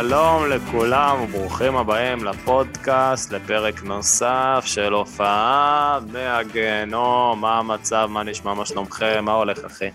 שלום 0.00 0.50
לכולם 0.50 1.22
וברוכים 1.22 1.76
הבאים 1.76 2.24
לפודקאסט, 2.24 3.32
לפרק 3.32 3.82
נוסף 3.82 4.62
של 4.64 4.92
הופעה 4.92 5.98
מהגיהנום, 6.12 7.40
מה 7.40 7.58
המצב, 7.58 8.08
מה 8.10 8.22
נשמע, 8.22 8.54
מה 8.54 8.66
שלומכם, 8.66 9.24
מה 9.24 9.32
הולך 9.32 9.64
אחי? 9.64 9.90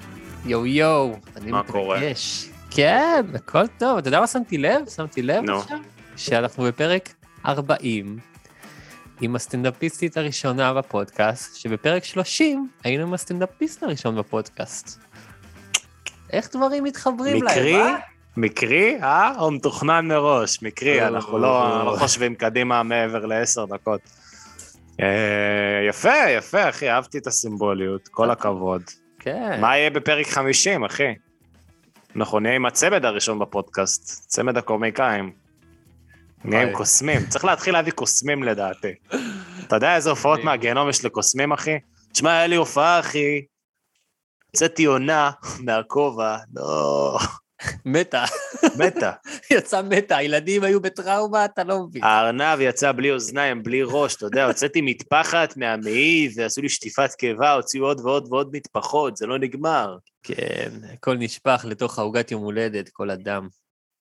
יואו 0.45 0.65
יואו, 0.65 1.15
אני 1.35 1.51
מה 1.51 1.63
קורה? 1.63 1.97
מתרגש. 1.97 2.49
כן, 2.71 3.25
הכל 3.35 3.67
טוב. 3.67 3.97
אתה 3.97 4.07
יודע 4.07 4.19
מה 4.19 4.27
שמתי 4.27 4.57
לב? 4.57 4.89
שמתי 4.95 5.21
לב 5.21 5.43
נו. 5.43 5.59
עכשיו? 5.59 5.77
שאנחנו 6.17 6.63
בפרק 6.63 7.13
40, 7.45 8.19
עם 9.21 9.35
הסטנדאפיסטית 9.35 10.17
הראשונה 10.17 10.73
בפודקאסט, 10.73 11.55
שבפרק 11.55 12.03
30 12.03 12.67
היינו 12.84 13.03
עם 13.03 13.13
הסטנדאפיסט 13.13 13.84
הראשון 13.84 14.15
בפודקאסט. 14.15 14.99
איך 16.34 16.49
דברים 16.55 16.84
מתחברים 16.84 17.43
להם? 17.43 17.57
אה? 17.57 17.62
מקרי? 17.62 18.15
אה? 19.03 19.31
או 19.39 19.51
מתוכנן 19.51 20.07
מראש? 20.07 20.63
מקרי, 20.63 21.01
או. 21.01 21.07
אנחנו 21.07 21.37
לא 21.37 21.85
לא 21.85 21.95
חושבים 21.99 22.35
קדימה 22.35 22.83
מעבר 22.83 23.25
לעשר 23.25 23.65
דקות. 23.65 24.01
אה, 25.01 25.87
יפה, 25.89 26.29
יפה 26.37 26.69
אחי, 26.69 26.89
אהבתי 26.89 27.17
את 27.17 27.27
הסימבוליות, 27.27 28.07
כל 28.07 28.31
הכבוד. 28.31 28.81
כן. 29.19 29.61
מה 29.61 29.77
יהיה 29.77 29.89
בפרק 29.89 30.27
50, 30.27 30.83
אחי? 30.83 31.13
אנחנו 32.15 32.39
נהיה 32.39 32.55
עם 32.55 32.65
הצמד 32.65 33.05
הראשון 33.05 33.39
בפודקאסט, 33.39 34.27
צמד 34.27 34.57
הקומיקאים. 34.57 35.31
נהיה 36.43 36.63
עם. 36.63 36.73
קוסמים, 36.73 37.25
צריך 37.29 37.45
להתחיל 37.45 37.73
להביא 37.73 37.91
קוסמים 37.91 38.43
לדעתי. 38.43 38.93
אתה 39.67 39.75
יודע 39.75 39.95
איזה 39.95 40.09
הופעות 40.09 40.43
מהגיהנום 40.43 40.89
יש 40.89 41.05
לקוסמים, 41.05 41.51
אחי? 41.51 41.79
תשמע, 42.13 42.31
היה 42.31 42.47
לי 42.47 42.55
הופעה, 42.55 42.99
אחי. 42.99 43.41
הוצאתי 44.51 44.85
עונה 44.85 45.31
מהכובע, 45.59 46.37
לא, 46.53 47.17
מתה. 47.85 48.25
מתה. 48.77 49.11
יצא 49.53 49.81
מתה, 49.81 50.17
הילדים 50.17 50.63
היו 50.63 50.81
בטראומה, 50.81 51.45
אתה 51.45 51.63
לא 51.63 51.84
מבין. 51.84 52.03
הארנב 52.03 52.59
יצא 52.62 52.91
בלי 52.91 53.12
אוזניים, 53.12 53.63
בלי 53.63 53.81
ראש, 53.84 54.15
אתה 54.15 54.25
יודע, 54.25 54.45
הוצאתי 54.45 54.81
מטפחת 54.81 55.57
מהמעי 55.57 56.29
ועשו 56.35 56.62
לי 56.62 56.70
שטיפת 56.70 57.09
קיבה, 57.17 57.53
הוציאו 57.53 57.85
עוד 57.85 58.01
ועוד 58.01 58.27
ועוד 58.29 58.49
מטפחות, 58.53 59.17
זה 59.17 59.25
לא 59.25 59.39
נגמר. 59.39 59.97
כן, 60.23 60.71
הכל 60.93 61.17
נשפך 61.17 61.65
לתוך 61.67 61.99
העוגת 61.99 62.31
יום 62.31 62.43
הולדת, 62.43 62.89
כל 62.89 63.09
הדם. 63.09 63.47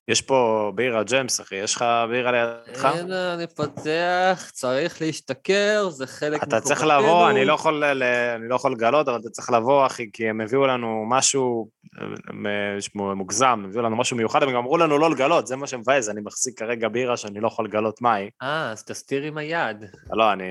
יש 0.08 0.22
פה 0.22 0.72
בירה 0.74 1.02
ג'מס, 1.02 1.40
אחי, 1.40 1.54
יש 1.54 1.74
לך 1.74 1.84
בירה 2.10 2.32
לידך? 2.32 2.84
הנה, 2.84 3.34
אני 3.34 3.46
פותח, 3.46 4.50
צריך 4.52 5.02
להשתכר, 5.02 5.88
זה 5.90 6.06
חלק 6.06 6.42
אתה 6.42 6.60
צריך 6.60 6.80
מחובתנו. 6.82 7.02
לבוא, 7.02 7.30
אני 7.30 7.44
לא 7.44 7.54
יכול, 7.54 7.84
אני 7.84 8.48
לא 8.48 8.54
יכול 8.54 8.72
לגלות, 8.72 9.08
אבל 9.08 9.20
אתה 9.20 9.30
צריך 9.30 9.50
לבוא, 9.50 9.86
אחי, 9.86 10.10
כי 10.12 10.28
הם 10.28 10.40
הביאו 10.40 10.66
לנו 10.66 11.04
משהו 11.08 11.68
מוגזם, 12.94 13.62
הביאו 13.64 13.82
לנו 13.82 13.96
משהו 13.96 14.16
מיוחד, 14.16 14.42
הם 14.42 14.50
גם 14.50 14.56
אמרו 14.56 14.78
לנו 14.78 14.98
לא 14.98 15.10
לגלות, 15.10 15.46
זה 15.46 15.56
מה 15.56 15.66
שמבאס, 15.66 16.08
אני 16.08 16.20
מחזיק 16.20 16.58
כרגע 16.58 16.88
בירה 16.88 17.16
שאני 17.16 17.40
לא 17.40 17.46
יכול 17.46 17.64
לגלות 17.64 18.02
מהי. 18.02 18.30
אה, 18.42 18.70
אז 18.70 18.84
תסתיר 18.84 19.22
עם 19.22 19.38
היד. 19.38 19.84
לא, 20.12 20.32
אני 20.32 20.44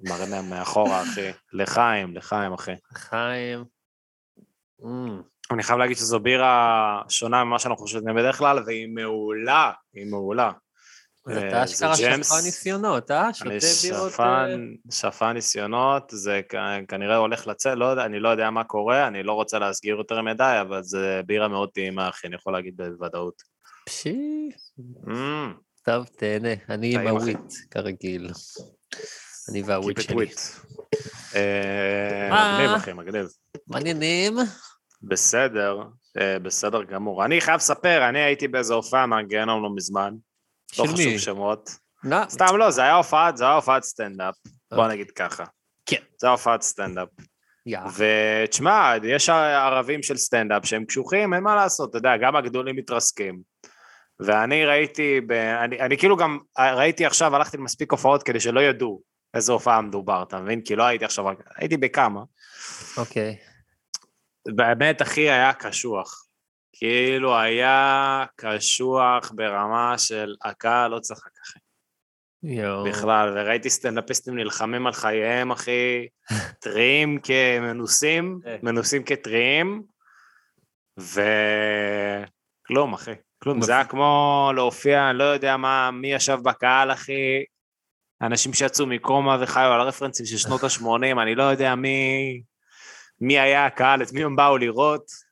מראה 0.00 0.30
מהם 0.30 0.50
מאחורה, 0.50 1.02
אחי. 1.02 1.30
לחיים, 1.52 2.16
לחיים, 2.16 2.52
אחי. 2.52 2.74
חיים. 2.94 3.64
אמ, 4.84 5.20
אני 5.50 5.62
חייב 5.62 5.78
להגיד 5.78 5.96
שזו 5.96 6.20
בירה 6.20 7.02
שונה 7.08 7.44
ממה 7.44 7.58
שאנחנו 7.58 7.82
חושבים 7.82 8.14
בדרך 8.16 8.38
כלל, 8.38 8.58
והיא 8.66 8.88
מעולה, 8.88 9.72
היא 9.94 10.10
מעולה. 10.10 10.50
אה, 11.30 11.48
אתה 11.48 11.64
אשכרה. 11.64 11.96
שפע 11.96 12.40
ניסיונות, 12.44 13.10
אה? 13.10 13.34
שותה 13.34 13.50
אני 13.50 13.58
בירות... 13.82 14.12
שפן, 14.12 14.60
שפן 14.90 15.32
ניסיונות, 15.32 16.10
זה 16.10 16.40
כנראה 16.88 17.16
הולך 17.16 17.46
לצאת, 17.46 17.78
לא 17.78 18.04
אני 18.04 18.20
לא 18.20 18.28
יודע 18.28 18.50
מה 18.50 18.64
קורה, 18.64 19.06
אני 19.06 19.22
לא 19.22 19.32
רוצה 19.32 19.58
להסגיר 19.58 19.96
יותר 19.96 20.22
מדי, 20.22 20.58
אבל 20.60 20.82
זה 20.82 21.20
בירה 21.26 21.48
מאוד 21.48 21.68
טעימה, 21.74 22.08
אחי, 22.08 22.26
אני 22.26 22.34
יכול 22.34 22.52
להגיד 22.52 22.76
בוודאות. 22.76 23.42
אה, 23.42 23.82
פשי, 23.86 24.48
אמ, 25.08 25.54
טוב, 25.84 26.06
תהנה. 26.16 26.48
אני 26.68 26.94
עם. 26.94 27.06
הוויט, 27.06 27.52
כרגיל. 27.70 28.30
אני 29.50 29.62
והוויט 29.62 30.00
שלי. 30.00 30.26
אה, 31.34 32.28
מה? 32.30 32.58
מגניב, 32.58 32.70
אחי, 32.70 32.92
מגניב. 32.92 33.26
מעניינים? 33.66 34.36
בסדר, 35.02 35.82
אה, 36.18 36.38
בסדר 36.38 36.82
גמור. 36.82 37.24
אני 37.24 37.40
חייב 37.40 37.56
לספר, 37.56 38.08
אני 38.08 38.18
הייתי 38.18 38.48
באיזו 38.48 38.74
הופעה 38.74 39.06
מהגיהנום 39.06 39.62
לא 39.62 39.74
מזמן, 39.74 40.14
לא 40.78 40.84
חשוב 40.84 40.96
מי? 40.96 41.18
שמות. 41.18 41.70
לא, 42.04 42.18
סתם 42.28 42.56
לא, 42.56 42.70
זה 42.70 42.82
היה 42.82 42.94
הופעת, 42.94 43.36
זה 43.36 43.44
היה 43.44 43.54
הופעת 43.54 43.82
סטנדאפ, 43.82 44.34
בוא 44.70 44.82
אוקיי. 44.82 44.94
נגיד 44.94 45.10
ככה. 45.10 45.44
כן. 45.86 46.00
זה 46.18 46.26
היה 46.26 46.32
הופעת 46.32 46.62
סטנדאפ. 46.62 47.08
יא. 47.66 47.78
ותשמע, 47.96 48.92
יש 49.04 49.28
ערבים 49.28 50.02
של 50.02 50.16
סטנדאפ 50.16 50.66
שהם 50.66 50.84
קשוחים, 50.84 51.34
אין 51.34 51.42
מה 51.42 51.54
לעשות, 51.54 51.90
אתה 51.90 51.98
יודע, 51.98 52.16
גם 52.16 52.36
הגדולים 52.36 52.76
מתרסקים. 52.76 53.40
ואני 54.20 54.64
ראיתי, 54.64 55.20
ב... 55.20 55.32
אני, 55.32 55.80
אני 55.80 55.98
כאילו 55.98 56.16
גם 56.16 56.38
ראיתי 56.58 57.06
עכשיו, 57.06 57.36
הלכתי 57.36 57.56
למספיק 57.56 57.92
הופעות 57.92 58.22
כדי 58.22 58.40
שלא 58.40 58.60
ידעו 58.60 59.02
איזו 59.34 59.52
הופעה 59.52 59.80
מדובר, 59.80 60.22
אתה 60.22 60.40
מבין? 60.40 60.60
כי 60.60 60.76
לא 60.76 60.84
הייתי 60.84 61.04
עכשיו, 61.04 61.24
הייתי 61.56 61.76
בכמה. 61.76 62.20
אוקיי. 62.96 63.36
באמת, 64.54 65.02
אחי, 65.02 65.30
היה 65.30 65.52
קשוח. 65.52 66.25
כאילו, 66.78 67.38
היה 67.38 68.24
קשוח 68.36 69.32
ברמה 69.34 69.98
של 69.98 70.34
הקהל 70.44 70.90
לא 70.90 70.98
צחק, 70.98 71.30
אחי. 71.42 71.58
יואו. 72.42 72.84
בכלל, 72.84 73.32
וראיתי 73.36 73.70
סטנדאפיסטים 73.70 74.36
נלחמים 74.36 74.86
על 74.86 74.92
חייהם, 74.92 75.50
אחי, 75.50 76.06
טריים 76.60 77.18
כמנוסים, 77.22 78.40
אה. 78.46 78.56
מנוסים 78.62 79.02
כטריים, 79.02 79.82
וכלום, 80.98 82.94
אחי. 82.94 83.14
כלום, 83.42 83.62
זה 83.62 83.72
היה 83.72 83.84
כמו 83.84 84.50
להופיע, 84.54 85.10
אני 85.10 85.18
לא 85.18 85.24
יודע 85.24 85.56
מה, 85.56 85.90
מי 85.90 86.12
ישב 86.12 86.38
בקהל, 86.42 86.92
אחי, 86.92 87.44
אנשים 88.22 88.54
שיצאו 88.54 88.86
מקומה 88.86 89.36
וחיו 89.40 89.72
על 89.72 89.80
הרפרנסים 89.80 90.26
של 90.26 90.36
שנות 90.36 90.64
ה-80, 90.64 91.22
אני 91.22 91.34
לא 91.34 91.42
יודע 91.42 91.74
מי, 91.74 92.40
מי 93.20 93.38
היה 93.38 93.66
הקהל, 93.66 94.02
את 94.02 94.12
מי 94.12 94.24
הם 94.24 94.36
באו 94.36 94.56
לראות. 94.56 95.25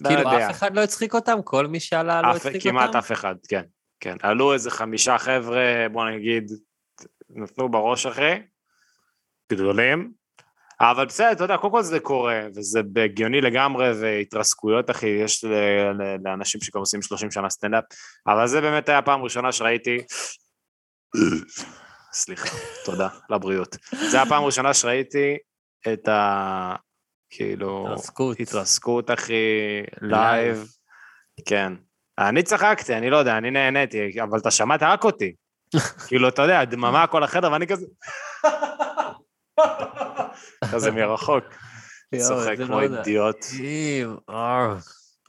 לא 0.00 0.08
כאילו, 0.08 0.22
יודע. 0.22 0.46
אף 0.46 0.50
אחד 0.50 0.76
לא 0.76 0.80
הצחיק 0.80 1.14
אותם? 1.14 1.42
כל 1.44 1.66
מי 1.66 1.80
שעלה 1.80 2.22
לא 2.22 2.28
הצחיק 2.28 2.62
כמעט 2.62 2.86
אותם? 2.86 2.98
אף 2.98 3.12
אחד, 3.12 3.34
כן. 3.48 3.62
כן. 4.00 4.16
עלו 4.22 4.52
איזה 4.52 4.70
חמישה 4.70 5.18
חבר'ה, 5.18 5.86
בוא 5.92 6.10
נגיד, 6.10 6.52
נתנו 7.30 7.68
בראש 7.68 8.06
אחי, 8.06 8.42
גדולים. 9.52 10.12
אבל 10.80 11.06
בסדר, 11.06 11.32
אתה 11.32 11.44
יודע, 11.44 11.56
קודם 11.56 11.72
כל 11.72 11.82
זה 11.82 12.00
קורה, 12.00 12.40
וזה 12.54 12.80
הגיוני 13.04 13.40
לגמרי, 13.40 13.90
והתרסקויות, 14.00 14.90
אחי, 14.90 15.06
יש 15.06 15.44
ל- 15.44 15.52
ל- 15.92 16.16
לאנשים 16.24 16.60
שגם 16.60 16.80
עושים 16.80 17.02
30 17.02 17.30
שנה 17.30 17.50
סטנדאפ, 17.50 17.84
אבל 18.26 18.46
זה 18.46 18.60
באמת 18.60 18.88
היה 18.88 18.98
הפעם 18.98 19.20
הראשונה 19.20 19.52
שראיתי... 19.52 19.98
סליחה, 22.12 22.48
תודה, 22.84 23.08
לבריאות. 23.30 23.76
זה 24.10 24.22
הפעם 24.22 24.42
הראשונה 24.42 24.74
שראיתי 24.74 25.36
את 25.92 26.08
ה... 26.08 26.76
כאילו... 27.30 27.86
התרסקות. 27.92 28.40
התרסקות, 28.40 29.10
אחי, 29.10 29.32
לייב. 30.00 30.64
כן. 31.46 31.72
אני 32.18 32.42
צחקתי, 32.42 32.94
אני 32.94 33.10
לא 33.10 33.16
יודע, 33.16 33.38
אני 33.38 33.50
נהניתי, 33.50 34.22
אבל 34.22 34.38
אתה 34.38 34.50
שמעת 34.50 34.82
רק 34.82 35.04
אותי. 35.04 35.34
כאילו, 36.08 36.28
אתה 36.28 36.42
יודע, 36.42 36.64
דממה 36.64 37.06
כל 37.06 37.22
החדר, 37.22 37.52
ואני 37.52 37.66
כזה... 37.66 37.86
כזה 40.72 40.90
מרחוק. 40.90 41.44
צוחק 42.16 42.56
כמו. 42.66 42.80
אידיוט. 42.80 43.46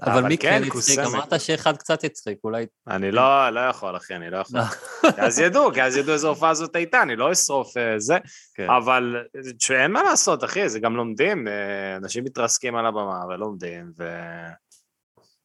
אבל 0.01 0.24
מי 0.24 0.38
כן, 0.38 0.62
הצחיק? 0.68 1.00
אמרת 1.00 1.42
שאחד 1.42 1.78
קצת 1.78 2.04
הצחיק, 2.04 2.38
אולי... 2.44 2.66
אני 2.88 3.12
לא, 3.12 3.50
לא 3.50 3.60
יכול, 3.60 3.98
אחי, 3.98 4.16
אני 4.16 4.30
לא 4.30 4.38
יכול. 4.38 4.60
אז 5.25 5.40
ידעו, 5.40 5.74
כי 5.74 5.84
אז 5.84 5.98
ידעו 5.98 6.13
איזו 6.13 6.30
הופעה 6.30 6.54
זאת 6.54 6.75
הייתה, 6.75 7.01
אני 7.01 7.16
לא 7.16 7.31
אשרוף 7.31 7.78
אה, 7.78 8.00
זה. 8.00 8.18
כן. 8.56 8.69
אבל 8.69 9.16
שאין 9.60 9.92
מה 9.92 10.04
לעשות, 10.04 10.44
אחי, 10.44 10.69
זה 10.69 10.80
גם 10.80 10.96
לומדים, 10.96 11.48
אה, 11.48 11.96
אנשים 11.96 12.24
מתרסקים 12.24 12.75
על 12.75 12.86
הבמה 12.86 13.25
ולומדים, 13.30 13.92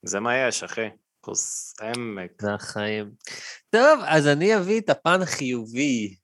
וזה 0.05 0.21
מה 0.21 0.37
יש, 0.37 0.63
אחי. 0.63 0.89
כוס 1.21 1.75
עמק. 1.83 2.31
זה 2.43 2.55
החיים. 2.55 3.11
טוב, 3.71 4.01
אז 4.07 4.27
אני 4.27 4.57
אביא 4.57 4.81
את 4.81 4.91
הפן 4.91 5.23
החיובי 5.23 6.17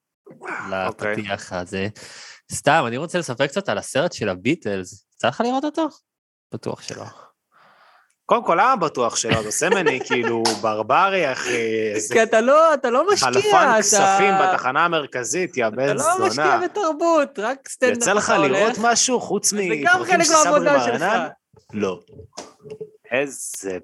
אוקיי. 0.87 1.17
לפתיח 1.17 1.53
הזה. 1.53 1.89
סתם, 2.53 2.85
אני 2.87 2.97
רוצה 2.97 3.19
לספר 3.19 3.47
קצת 3.47 3.69
על 3.69 3.79
הסרט 3.79 4.13
של 4.13 4.29
הביטלס. 4.29 5.07
יצא 5.15 5.29
לך 5.29 5.41
לראות 5.41 5.65
אותו? 5.65 5.89
בטוח 6.55 6.83
שלא. 6.83 7.05
קודם 8.31 8.45
כל, 8.45 8.55
למה 8.55 8.77
בטוח 8.77 9.17
שלא? 9.17 9.33
אתה 9.33 9.47
עושה 9.47 9.71
ממני 9.71 10.01
כאילו 10.05 10.43
ברברי, 10.61 11.33
אחי, 11.33 11.93
כי 12.13 12.23
אתה 12.23 12.41
לא, 12.41 12.75
אתה 12.75 12.91
לא 12.91 13.07
משקיע, 13.13 13.33
חלפן 13.33 13.71
אתה... 13.75 13.79
כספים 13.79 14.35
בתחנה 14.43 14.85
המרכזית, 14.85 15.57
יא 15.57 15.67
אתה 15.67 15.77
בן 15.77 15.97
לא 15.97 16.05
משקיע 16.19 16.29
זונה. 16.29 16.61
בתרבות, 16.65 17.39
רק 17.39 17.69
סטנדאפ 17.69 17.97
יצא 17.97 18.13
לך 18.13 18.31
אתה 18.31 18.39
לראות 18.39 18.79
משהו 18.81 19.21
חוץ 19.21 19.53
מפרקים 19.53 20.25
של 20.25 20.33
סברי. 20.33 20.71
מרנן? 20.71 21.29
לא. 21.73 22.01
איזה 23.11 23.79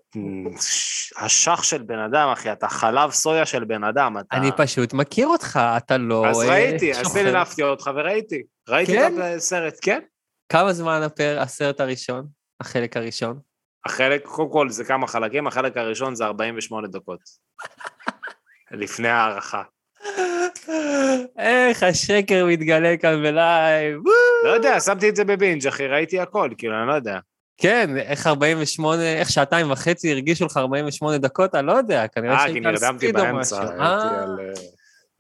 אשך 1.17 1.65
של 1.65 1.83
בן 1.83 1.99
אדם, 1.99 2.29
אחי, 2.29 2.53
אתה 2.53 2.69
חלב 2.69 3.11
סויה 3.11 3.47
של 3.47 3.65
בן 3.65 3.85
אדם, 3.85 4.19
אתה... 4.19 4.37
אני 4.37 4.51
פשוט 4.57 4.93
מכיר 4.93 5.27
אותך, 5.27 5.61
אתה 5.77 5.97
לא... 5.97 6.27
אז 6.27 6.43
אה, 6.43 6.49
ראיתי, 6.49 6.91
אז 6.93 6.97
שוכב. 6.97 7.09
סילנפתי 7.11 7.63
אותך 7.63 7.91
וראיתי. 7.95 8.43
ראיתי 8.69 8.93
כן? 8.93 9.15
את 9.15 9.37
הסרט, 9.37 9.75
כן. 9.83 10.01
כמה 10.49 10.73
זמן 10.73 11.07
הסרט 11.39 11.81
הראשון? 11.81 12.27
החלק 12.61 12.97
הראשון? 12.97 13.39
החלק, 13.87 14.25
קודם 14.25 14.51
כל 14.51 14.71
זה 14.71 14.85
כמה 14.85 15.07
חלקים, 15.07 15.47
החלק 15.47 15.77
הראשון 15.77 16.15
זה 16.15 16.25
48 16.25 16.89
דקות. 16.89 17.21
לפני 18.71 19.09
ההערכה. 19.09 19.63
איך 21.39 21.83
השקר 21.83 22.47
מתגלה 22.47 22.97
כאן 22.97 23.23
בלייב. 23.23 24.01
לא 24.45 24.51
יודע, 24.51 24.81
שמתי 24.81 25.09
את 25.09 25.17
זה 25.17 25.25
בבינג', 25.25 25.67
אחי, 25.67 25.87
ראיתי 25.87 26.21
הכל, 26.21 26.51
כאילו, 26.59 26.79
אני 26.79 26.89
לא 26.89 26.93
יודע. 26.93 27.19
כן, 27.59 27.97
איך 27.97 28.27
48, 28.27 29.03
איך 29.03 29.31
שעתיים 29.31 29.71
וחצי 29.71 30.13
הרגישו 30.13 30.47
לך 30.47 30.57
48 30.57 31.19
דקות, 31.19 31.55
אני 31.55 31.67
לא 31.67 31.73
יודע, 31.73 32.09
כנראה 32.09 32.35
אה, 32.35 32.47
כי 32.47 32.53
שהיית 32.53 32.67
על 32.67 32.73
נרדמתי 32.73 33.07
ספיד 33.07 33.17
או 33.17 33.23
באמצע, 33.23 33.57
משהו. 33.57 33.71
הייתי 33.71 33.83
אה, 33.83 34.23
על 34.23 34.41
אה, 34.41 34.53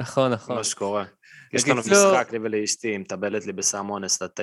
נכון, 0.01 0.33
נכון. 0.33 0.57
מה 0.57 0.65
שקורה. 0.65 1.05
יש 1.53 1.69
לנו 1.69 1.81
משחק 1.81 2.29
לי 2.33 2.39
ולאשתי, 2.43 2.89
היא 2.89 2.99
מטבלת 2.99 3.47
לי 3.47 3.53
בסם 3.53 3.91
אונס 3.91 4.23
לתה. 4.23 4.43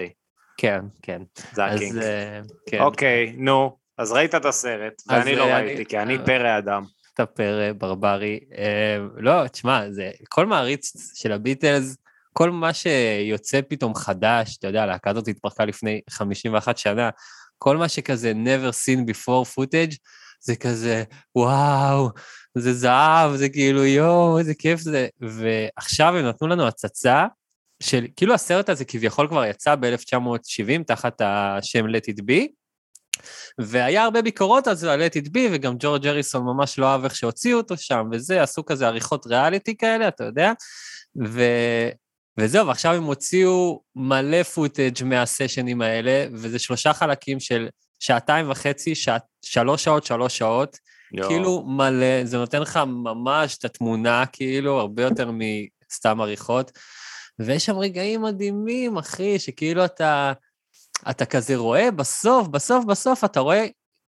כן, 0.57 0.79
כן. 1.01 1.21
זה 1.53 1.65
הקינג. 1.65 1.97
אה, 1.97 2.39
כן, 2.69 2.79
אוקיי, 2.79 3.33
נו, 3.37 3.77
אז 3.97 4.11
ראית 4.11 4.35
את 4.35 4.45
הסרט, 4.45 5.01
ואני 5.07 5.35
לא 5.35 5.43
אה, 5.43 5.57
ראיתי, 5.57 5.85
כי 5.85 5.99
אני 5.99 6.17
אה, 6.17 6.25
פרא 6.25 6.57
אדם. 6.57 6.83
אתה 7.13 7.25
פרא 7.25 7.71
ברברי. 7.77 8.39
אה, 8.57 8.97
לא, 9.17 9.47
תשמע, 9.47 9.91
זה 9.91 10.11
כל 10.29 10.45
מעריץ 10.45 11.13
של 11.15 11.31
הביטלס, 11.31 11.97
כל 12.33 12.51
מה 12.51 12.73
שיוצא 12.73 13.59
פתאום 13.67 13.95
חדש, 13.95 14.57
אתה 14.57 14.67
יודע, 14.67 14.83
הלהקה 14.83 15.09
הזאת 15.09 15.27
התפרקה 15.27 15.65
לפני 15.65 16.01
51 16.09 16.77
שנה, 16.77 17.09
כל 17.57 17.77
מה 17.77 17.89
שכזה 17.89 18.33
never 18.45 18.71
seen 18.71 19.09
before 19.09 19.57
footage, 19.57 19.95
זה 20.39 20.55
כזה, 20.55 21.03
וואו, 21.35 22.09
זה 22.57 22.73
זהב, 22.73 23.35
זה 23.35 23.49
כאילו, 23.49 23.85
יואו, 23.85 24.39
איזה 24.39 24.53
כיף 24.53 24.79
זה. 24.79 25.07
ועכשיו 25.21 26.17
הם 26.17 26.25
נתנו 26.25 26.47
לנו 26.47 26.67
הצצה 26.67 27.25
של, 27.83 28.05
כאילו 28.15 28.33
הסרט 28.33 28.69
הזה 28.69 28.85
כביכול 28.85 29.27
כבר 29.27 29.45
יצא 29.45 29.75
ב-1970 29.75 30.83
תחת 30.87 31.21
השם 31.21 31.85
Let 31.85 32.13
It 32.13 32.21
Be, 32.21 32.47
והיה 33.59 34.03
הרבה 34.03 34.21
ביקורות 34.21 34.67
אז 34.67 34.83
על 34.83 35.01
Let 35.01 35.13
It 35.13 35.27
Be, 35.27 35.39
וגם 35.51 35.75
ג'ורג' 35.79 36.07
אריסון 36.07 36.43
ממש 36.43 36.79
לא 36.79 36.85
אהב 36.85 37.03
איך 37.03 37.15
שהוציאו 37.15 37.57
אותו 37.57 37.77
שם, 37.77 38.05
וזה, 38.11 38.43
עשו 38.43 38.65
כזה 38.65 38.87
עריכות 38.87 39.27
ריאליטי 39.27 39.77
כאלה, 39.77 40.07
אתה 40.07 40.23
יודע, 40.23 40.51
ו... 41.25 41.43
וזהו, 42.37 42.67
ועכשיו 42.67 42.93
הם 42.93 43.03
הוציאו 43.03 43.81
מלא 43.95 44.43
פוטאג' 44.43 45.03
מהסשנים 45.03 45.81
האלה, 45.81 46.25
וזה 46.33 46.59
שלושה 46.59 46.93
חלקים 46.93 47.39
של 47.39 47.67
שעתיים 47.99 48.51
וחצי, 48.51 48.95
שע... 48.95 49.17
שלוש 49.41 49.83
שעות, 49.83 50.05
שלוש 50.05 50.37
שעות, 50.37 50.77
יואו. 51.13 51.29
כאילו 51.29 51.63
מלא, 51.67 52.25
זה 52.25 52.37
נותן 52.37 52.61
לך 52.61 52.79
ממש 52.87 53.57
את 53.57 53.65
התמונה, 53.65 54.23
כאילו, 54.25 54.79
הרבה 54.79 55.03
יותר 55.03 55.31
מסתם 55.31 56.21
עריכות. 56.21 56.71
ויש 57.39 57.65
שם 57.65 57.77
רגעים 57.77 58.21
מדהימים, 58.21 58.97
אחי, 58.97 59.39
שכאילו 59.39 59.85
אתה, 59.85 60.33
אתה 61.09 61.25
כזה 61.25 61.55
רואה, 61.55 61.91
בסוף, 61.91 62.47
בסוף, 62.47 62.85
בסוף, 62.85 63.23
אתה 63.23 63.39
רואה 63.39 63.67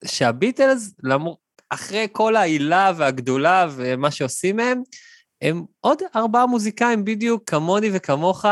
שהביטלס, 0.04 0.94
למור, 1.02 1.38
אחרי 1.70 2.06
כל 2.12 2.36
העילה 2.36 2.92
והגדולה 2.96 3.66
ומה 3.70 4.10
שעושים 4.10 4.56
מהם, 4.56 4.82
הם 5.42 5.64
עוד 5.80 5.98
ארבעה 6.16 6.46
מוזיקאים 6.46 7.04
בדיוק 7.04 7.42
כמוני 7.50 7.90
וכמוך, 7.92 8.44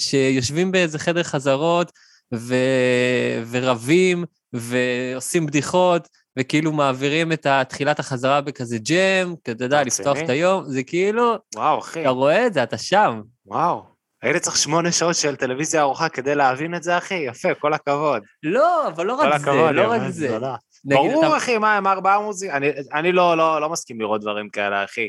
שיושבים 0.00 0.72
באיזה 0.72 0.98
חדר 0.98 1.22
חזרות 1.22 1.92
ו... 2.34 2.54
ורבים 3.50 4.24
ועושים 4.52 5.46
בדיחות, 5.46 6.08
וכאילו 6.38 6.72
מעבירים 6.72 7.32
את 7.32 7.46
תחילת 7.68 7.98
החזרה 7.98 8.40
בכזה 8.40 8.78
ג'ם, 8.78 9.34
אתה 9.42 9.64
יודע? 9.64 9.82
לפתוח 9.82 10.18
את 10.18 10.28
היום, 10.28 10.64
זה 10.66 10.82
כאילו, 10.82 11.34
וואו, 11.56 11.78
אחי, 11.78 12.00
אתה 12.00 12.08
רואה 12.08 12.46
את 12.46 12.54
זה, 12.54 12.62
אתה 12.62 12.78
שם. 12.78 13.22
וואו. 13.46 13.82
הייתי 14.22 14.40
צריך 14.40 14.56
שמונה 14.56 14.92
שעות 14.92 15.16
של 15.16 15.36
טלוויזיה 15.36 15.80
ארוחה 15.80 16.08
כדי 16.08 16.34
להבין 16.34 16.74
את 16.74 16.82
זה, 16.82 16.98
אחי, 16.98 17.14
יפה, 17.14 17.54
כל 17.54 17.72
הכבוד. 17.74 18.22
לא, 18.42 18.88
אבל 18.88 19.06
לא 19.06 19.14
רק 19.14 19.28
זה, 19.30 19.36
הכבוד, 19.36 19.74
לא 19.74 19.90
רק 19.90 20.00
זה. 20.08 20.38
נגיד, 20.84 20.98
ברור, 20.98 21.26
אתה- 21.26 21.36
אחי, 21.36 21.58
מה, 21.58 21.76
הם 21.76 21.86
ארבעה 21.86 22.20
מוזיק... 22.20 22.50
אני, 22.50 22.66
אני 22.94 23.12
לא, 23.12 23.36
לא, 23.36 23.60
לא 23.60 23.68
מסכים 23.68 24.00
לראות 24.00 24.20
דברים 24.20 24.48
כאלה, 24.48 24.84
אחי. 24.84 25.08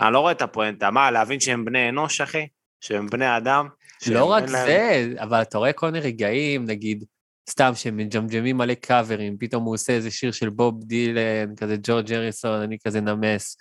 אני 0.00 0.12
לא 0.12 0.18
רואה 0.20 0.32
את 0.32 0.42
הפואנטה. 0.42 0.90
מה, 0.90 1.10
להבין 1.10 1.40
שהם 1.40 1.64
בני 1.64 1.88
אנוש, 1.88 2.20
אחי? 2.20 2.46
שהם 2.80 3.06
בני 3.06 3.36
אדם? 3.36 3.68
שהם 4.04 4.14
לא 4.14 4.24
רק 4.24 4.42
אין 4.44 4.52
להם- 4.52 4.66
זה, 4.66 5.08
אבל 5.22 5.42
אתה 5.42 5.58
רואה 5.58 5.72
כל 5.72 5.86
מיני 5.86 6.00
רגעים, 6.00 6.64
נגיד, 6.64 7.04
סתם 7.50 7.72
שהם 7.74 7.96
מג'מג'מים 7.96 8.56
מלא 8.56 8.74
קאברים, 8.74 9.36
פתאום 9.40 9.64
הוא 9.64 9.74
עושה 9.74 9.92
איזה 9.92 10.10
שיר 10.10 10.32
של 10.32 10.48
בוב 10.48 10.84
דילן, 10.84 11.54
כזה 11.56 11.76
ג'ורג' 11.82 12.12
אריסון, 12.12 12.60
אני 12.62 12.76
כזה 12.86 13.00
נמס. 13.00 13.56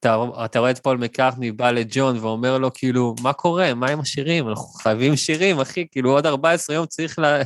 אתה, 0.00 0.24
אתה 0.44 0.58
רואה 0.58 0.70
את 0.70 0.78
פול 0.78 0.96
מקארטני 0.96 1.52
בא 1.52 1.70
לג'ון 1.70 2.18
ואומר 2.18 2.58
לו, 2.58 2.70
כאילו, 2.74 3.14
מה 3.22 3.32
קורה? 3.32 3.74
מה 3.74 3.90
עם 3.90 4.00
השירים? 4.00 4.48
אנחנו 4.48 4.68
חייבים 4.68 5.16
שירים, 5.16 5.60
אחי, 5.60 5.86
כאילו, 5.90 6.10
עוד 6.10 6.26
14 6.26 6.76
יום 6.76 6.86
צריך, 6.86 7.18
לה, 7.18 7.40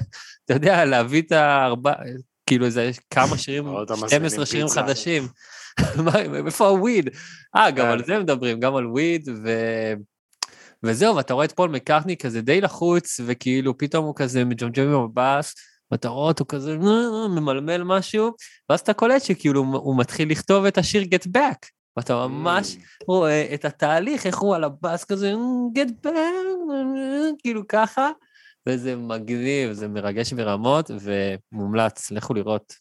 אתה 0.44 0.54
יודע, 0.54 0.84
להביא 0.84 1.22
את 1.22 1.32
הארבע... 1.32 1.92
כאילו, 2.46 2.70
זה 2.70 2.90
כמה 3.10 3.38
שירים, 3.38 3.66
עוד 3.66 3.90
המזמינים 3.90 4.28
12 4.28 4.46
שירים 4.46 4.68
פיצה. 4.68 4.82
חדשים. 4.82 5.28
איפה 6.46 6.68
ה 6.68 6.75
weed? 6.75 7.10
אה, 7.56 7.70
גם 7.70 7.86
כן. 7.86 7.90
על 7.90 8.04
זה 8.04 8.18
מדברים, 8.18 8.60
גם 8.60 8.76
על 8.76 8.86
weed, 8.86 9.28
ו... 9.44 9.50
וזהו, 10.82 11.16
ואתה 11.16 11.34
רואה 11.34 11.44
את 11.44 11.52
פול 11.52 11.70
מקארטני 11.70 12.16
כזה 12.16 12.42
די 12.42 12.60
לחוץ, 12.60 13.20
וכאילו 13.26 13.78
פתאום 13.78 14.04
הוא 14.04 14.14
כזה 14.16 14.44
מג'מג'ם 14.44 14.88
עם 14.88 15.00
הבאס, 15.00 15.54
ואתה 15.90 16.08
רואה 16.08 16.28
אותו 16.28 16.44
כזה 16.48 16.70
"אה, 16.72 17.28
ממלמל 17.28 17.82
משהו, 17.82 18.30
ואז 18.68 18.80
אתה 18.80 18.92
קולט 18.92 19.22
שכאילו 19.22 19.60
הוא 19.60 19.98
מתחיל 19.98 20.30
לכתוב 20.30 20.64
את 20.64 20.78
השיר 20.78 21.02
Get 21.02 21.26
Back, 21.36 21.73
ואתה 21.96 22.26
ממש 22.26 22.76
רואה 23.06 23.54
את 23.54 23.64
התהליך, 23.64 24.26
איך 24.26 24.38
הוא 24.38 24.54
על 24.54 24.64
הבאס 24.64 25.04
כזה, 25.04 25.30
"אה, 25.30 25.34
Get 25.74 26.06
Back, 26.06 26.70
אה", 26.70 27.30
כאילו 27.38 27.68
ככה, 27.68 28.10
וזה 28.68 28.96
מגניב, 28.96 29.72
זה 29.72 29.88
מרגש 29.88 30.32
ברמות, 30.32 30.90
ומומלץ, 31.00 32.10
לכו 32.10 32.34
לראות. 32.34 32.74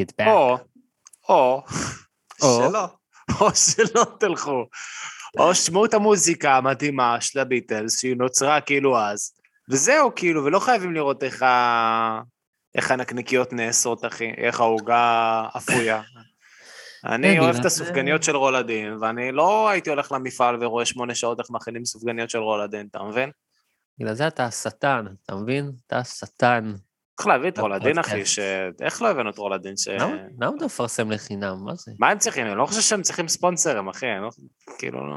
Get 0.00 0.12
Back. 0.22 0.28
או, 0.28 0.58
או, 1.28 1.62
או. 2.42 2.68
שלא, 2.68 2.86
או 3.40 3.54
שלא 3.54 4.04
תלכו. 4.20 4.64
או 5.38 5.54
שמעו 5.54 5.84
את 5.84 5.94
המוזיקה 5.94 6.56
המדהימה 6.56 7.20
של 7.20 7.38
הביטלס, 7.38 8.00
שהיא 8.00 8.16
נוצרה 8.16 8.60
כאילו 8.60 8.98
אז, 8.98 9.32
וזהו, 9.70 10.14
כאילו, 10.16 10.44
ולא 10.44 10.58
חייבים 10.58 10.94
לראות 10.94 11.22
איך 11.22 11.42
ה... 11.42 12.20
איך 12.74 12.90
הנקניקיות 12.90 13.52
נעשות, 13.52 14.04
אחי, 14.04 14.30
איך 14.36 14.60
העוגה 14.60 15.44
אפויה. 15.56 16.02
אני 17.06 17.38
אוהב 17.38 17.56
את 17.56 17.64
הסופגניות 17.64 18.22
של 18.22 18.36
רולדין, 18.36 18.96
ואני 19.00 19.32
לא 19.32 19.68
הייתי 19.68 19.90
הולך 19.90 20.12
למפעל 20.12 20.64
ורואה 20.64 20.84
שמונה 20.84 21.14
שעות 21.14 21.40
איך 21.40 21.50
מכינים 21.50 21.84
סופגניות 21.84 22.30
של 22.30 22.38
רולדין, 22.38 22.86
אתה 22.90 23.02
מבין? 23.02 23.30
בגלל 23.98 24.14
זה 24.14 24.26
אתה 24.26 24.44
השטן, 24.44 25.06
אתה 25.24 25.34
מבין? 25.34 25.72
אתה 25.86 25.98
השטן. 25.98 26.72
צריך 27.16 27.26
להביא 27.26 27.48
את 27.48 27.58
רולדין, 27.58 27.98
אחי. 27.98 28.26
ש... 28.26 28.38
איך 28.80 29.02
לא 29.02 29.10
הבאנו 29.10 29.30
את 29.30 29.38
רולדין? 29.38 29.76
ש... 29.76 29.88
למה 29.88 30.52
אתה 30.56 30.64
מפרסם 30.64 31.10
לחינם? 31.10 31.64
מה 31.64 31.74
זה? 31.74 31.92
מה 31.98 32.10
הם 32.10 32.18
צריכים? 32.18 32.46
אני 32.46 32.56
לא 32.56 32.66
חושב 32.66 32.80
שהם 32.80 33.02
צריכים 33.02 33.28
ספונסרים, 33.28 33.88
אחי, 33.88 34.06
אני 34.06 34.22
לא... 34.22 34.30
כאילו, 34.78 35.10
לא... 35.10 35.16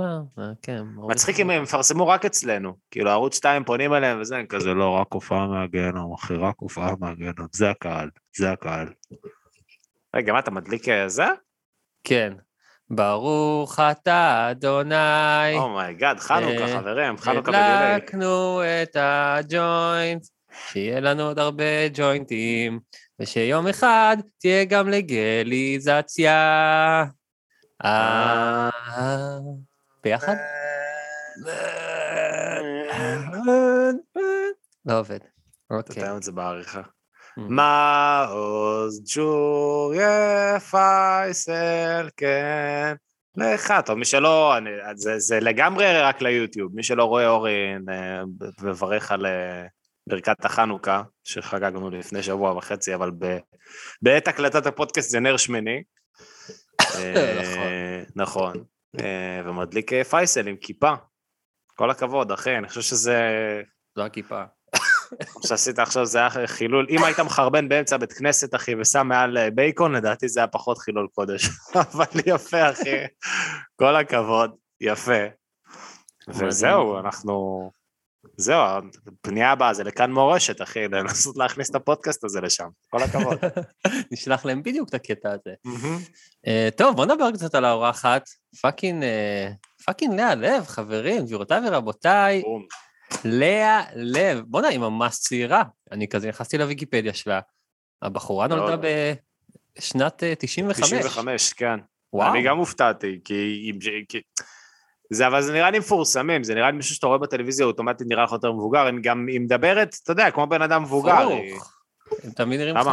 אה, 0.00 0.04
אה, 0.38 0.52
כן. 0.62 0.82
מצחיק 0.96 1.40
אם 1.40 1.50
הם 1.50 1.62
יפרסמו 1.62 2.08
רק 2.08 2.24
אצלנו. 2.24 2.76
כאילו, 2.90 3.10
ערוץ 3.10 3.36
2 3.36 3.64
פונים 3.64 3.94
אליהם 3.94 4.20
וזה, 4.20 4.42
כזה, 4.48 4.74
לא, 4.74 4.90
רק 4.90 5.06
הופעה 5.10 5.46
מהגיהנום, 5.46 6.14
אחי, 6.14 6.34
רק 6.34 6.54
הופעה 6.58 6.94
מהגיהנום, 7.00 7.46
זה 7.52 7.70
הקהל, 7.70 8.10
זה 8.36 8.52
הקהל. 8.52 8.88
רגע, 10.16 10.32
מה, 10.32 10.38
אתה 10.38 10.50
מדליק 10.50 10.88
אה, 10.88 11.08
זה? 11.08 11.24
כן. 12.04 12.32
ברוך 12.90 13.80
אתה 13.80 14.48
אדוני. 14.50 15.54
oh 15.54 15.71
my 15.71 15.87
god, 15.87 16.20
חנוכה, 16.20 16.62
אה, 16.62 16.78
חברים, 16.78 17.16
חנוכה 17.18 17.50
ב 17.50 17.52
delay. 17.52 17.64
הדלקנו 17.64 18.62
את 18.82 18.96
הג'וינט, 19.00 20.26
שיהיה 20.68 21.00
לנו 21.00 21.22
עוד 21.22 21.38
הרבה 21.38 21.88
ג'וינטים, 21.92 22.80
ושיום 23.20 23.66
אחד 23.66 24.16
תהיה 24.38 24.64
גם 24.64 24.88
לגליזציה. 24.88 26.34
אה... 27.84 28.68
ביחד? 30.04 30.34
לא 34.86 34.98
עובד. 34.98 35.18
אוקיי. 35.70 36.02
תתאם 36.02 36.16
את 36.16 36.22
זה 36.22 36.32
בעריכה. 36.32 36.82
מעוז 37.48 39.02
ג'וריה 39.14 40.60
פייסל, 40.60 42.08
כן. 42.16 42.94
לך, 43.36 43.74
טוב, 43.86 43.98
מי 43.98 44.04
שלא, 44.04 44.56
אני, 44.56 44.70
זה, 44.94 45.18
זה 45.18 45.40
לגמרי 45.40 46.00
רק 46.02 46.22
ליוטיוב, 46.22 46.74
מי 46.74 46.82
שלא 46.82 47.04
רואה 47.04 47.28
אורן, 47.28 47.88
אה, 47.88 48.22
מברך 48.62 49.12
על 49.12 49.26
אה, 49.26 49.66
ברכת 50.06 50.44
החנוכה, 50.44 51.02
שחגגנו 51.24 51.90
לפני 51.90 52.22
שבוע 52.22 52.56
וחצי, 52.56 52.94
אבל 52.94 53.10
ב, 53.18 53.38
בעת 54.02 54.28
הקלטת 54.28 54.66
הפודקאסט 54.66 55.10
זה 55.10 55.20
נר 55.20 55.36
שמיני. 55.36 55.82
אה, 56.94 58.02
נכון. 58.16 58.64
אה, 59.00 59.42
ומדליק 59.44 59.90
פייסל 60.02 60.48
עם 60.48 60.56
כיפה. 60.56 60.92
כל 61.74 61.90
הכבוד, 61.90 62.32
אחי, 62.32 62.56
אני 62.56 62.68
חושב 62.68 62.80
שזה... 62.80 63.18
זו 63.96 64.02
הכיפה. 64.02 64.42
מה 65.12 65.42
שעשית 65.46 65.78
עכשיו 65.78 66.06
זה 66.06 66.18
היה 66.18 66.46
חילול, 66.46 66.86
אם 66.90 67.04
היית 67.04 67.20
מחרבן 67.20 67.68
באמצע 67.68 67.96
בית 67.96 68.12
כנסת, 68.12 68.54
אחי, 68.54 68.74
ושם 68.80 69.06
מעל 69.08 69.38
אה, 69.38 69.50
בייקון, 69.50 69.92
לדעתי 69.92 70.28
זה 70.28 70.40
היה 70.40 70.46
פחות 70.46 70.78
חילול 70.78 71.08
קודש. 71.14 71.48
אבל 71.92 72.20
יפה, 72.26 72.70
אחי. 72.70 72.96
כל 73.76 73.96
הכבוד, 73.96 74.50
יפה. 74.80 75.22
וזהו, 76.28 76.98
אנחנו... 76.98 77.70
זהו, 78.36 78.60
הפנייה 79.06 79.52
הבאה 79.52 79.74
זה 79.74 79.84
לכאן 79.84 80.12
מורשת, 80.12 80.62
אחי, 80.62 80.88
לנסות 80.88 81.36
להכניס 81.36 81.70
את 81.70 81.74
הפודקאסט 81.74 82.24
הזה 82.24 82.40
לשם. 82.40 82.68
כל 82.90 83.02
הכבוד. 83.02 83.38
נשלח 84.12 84.44
להם 84.44 84.62
בדיוק 84.62 84.88
את 84.88 84.94
הקטע 84.94 85.32
הזה. 85.32 85.54
אה, 86.46 86.68
טוב, 86.76 86.96
בוא 86.96 87.04
נדבר 87.04 87.32
קצת 87.32 87.54
על 87.54 87.64
האורחת. 87.64 88.22
fucking, 88.60 89.02
אה, 89.02 89.48
fucking 89.86 90.14
לאה 90.14 90.34
לב, 90.34 90.66
חברים, 90.66 91.24
גבירותיי 91.24 91.60
ורבותיי. 91.68 92.42
לאה 93.24 93.82
לב. 93.94 94.40
בוא'נה, 94.46 94.68
היא 94.68 94.78
ממש 94.78 95.18
צעירה. 95.18 95.62
אני 95.92 96.08
כזה 96.08 96.28
נכנסתי 96.28 96.58
לוויקיפדיה 96.58 97.14
שלה. 97.14 97.40
הבחורה 98.02 98.48
לא, 98.48 98.56
נולדה 98.56 98.76
בשנת 99.78 100.22
אה, 100.22 100.34
95. 100.38 100.90
95, 100.90 101.52
כן. 101.52 101.80
וואו. 102.12 102.32
אני 102.32 102.42
גם 102.42 102.58
הופתעתי, 102.58 103.20
כי... 103.24 103.72
זה, 105.12 105.26
אבל 105.26 105.42
זה 105.42 105.52
נראה 105.52 105.70
לי 105.70 105.78
מפורסמים, 105.78 106.44
זה 106.44 106.54
נראה 106.54 106.70
לי 106.70 106.76
מישהו 106.76 106.94
שאתה 106.94 107.06
רואה 107.06 107.18
בטלוויזיה, 107.18 107.66
אוטומטית 107.66 108.06
נראה 108.10 108.24
לך 108.24 108.32
יותר 108.32 108.52
מבוגר, 108.52 108.86
היא 108.86 108.94
גם, 109.02 109.26
היא 109.28 109.40
מדברת, 109.40 109.96
אתה 110.02 110.12
יודע, 110.12 110.30
כמו 110.30 110.46
בן 110.46 110.62
אדם 110.62 110.82
מבוגר. 110.82 111.28
הם 112.24 112.30
תמיד 112.30 112.60
נראים 112.60 112.76
לך... 112.76 112.86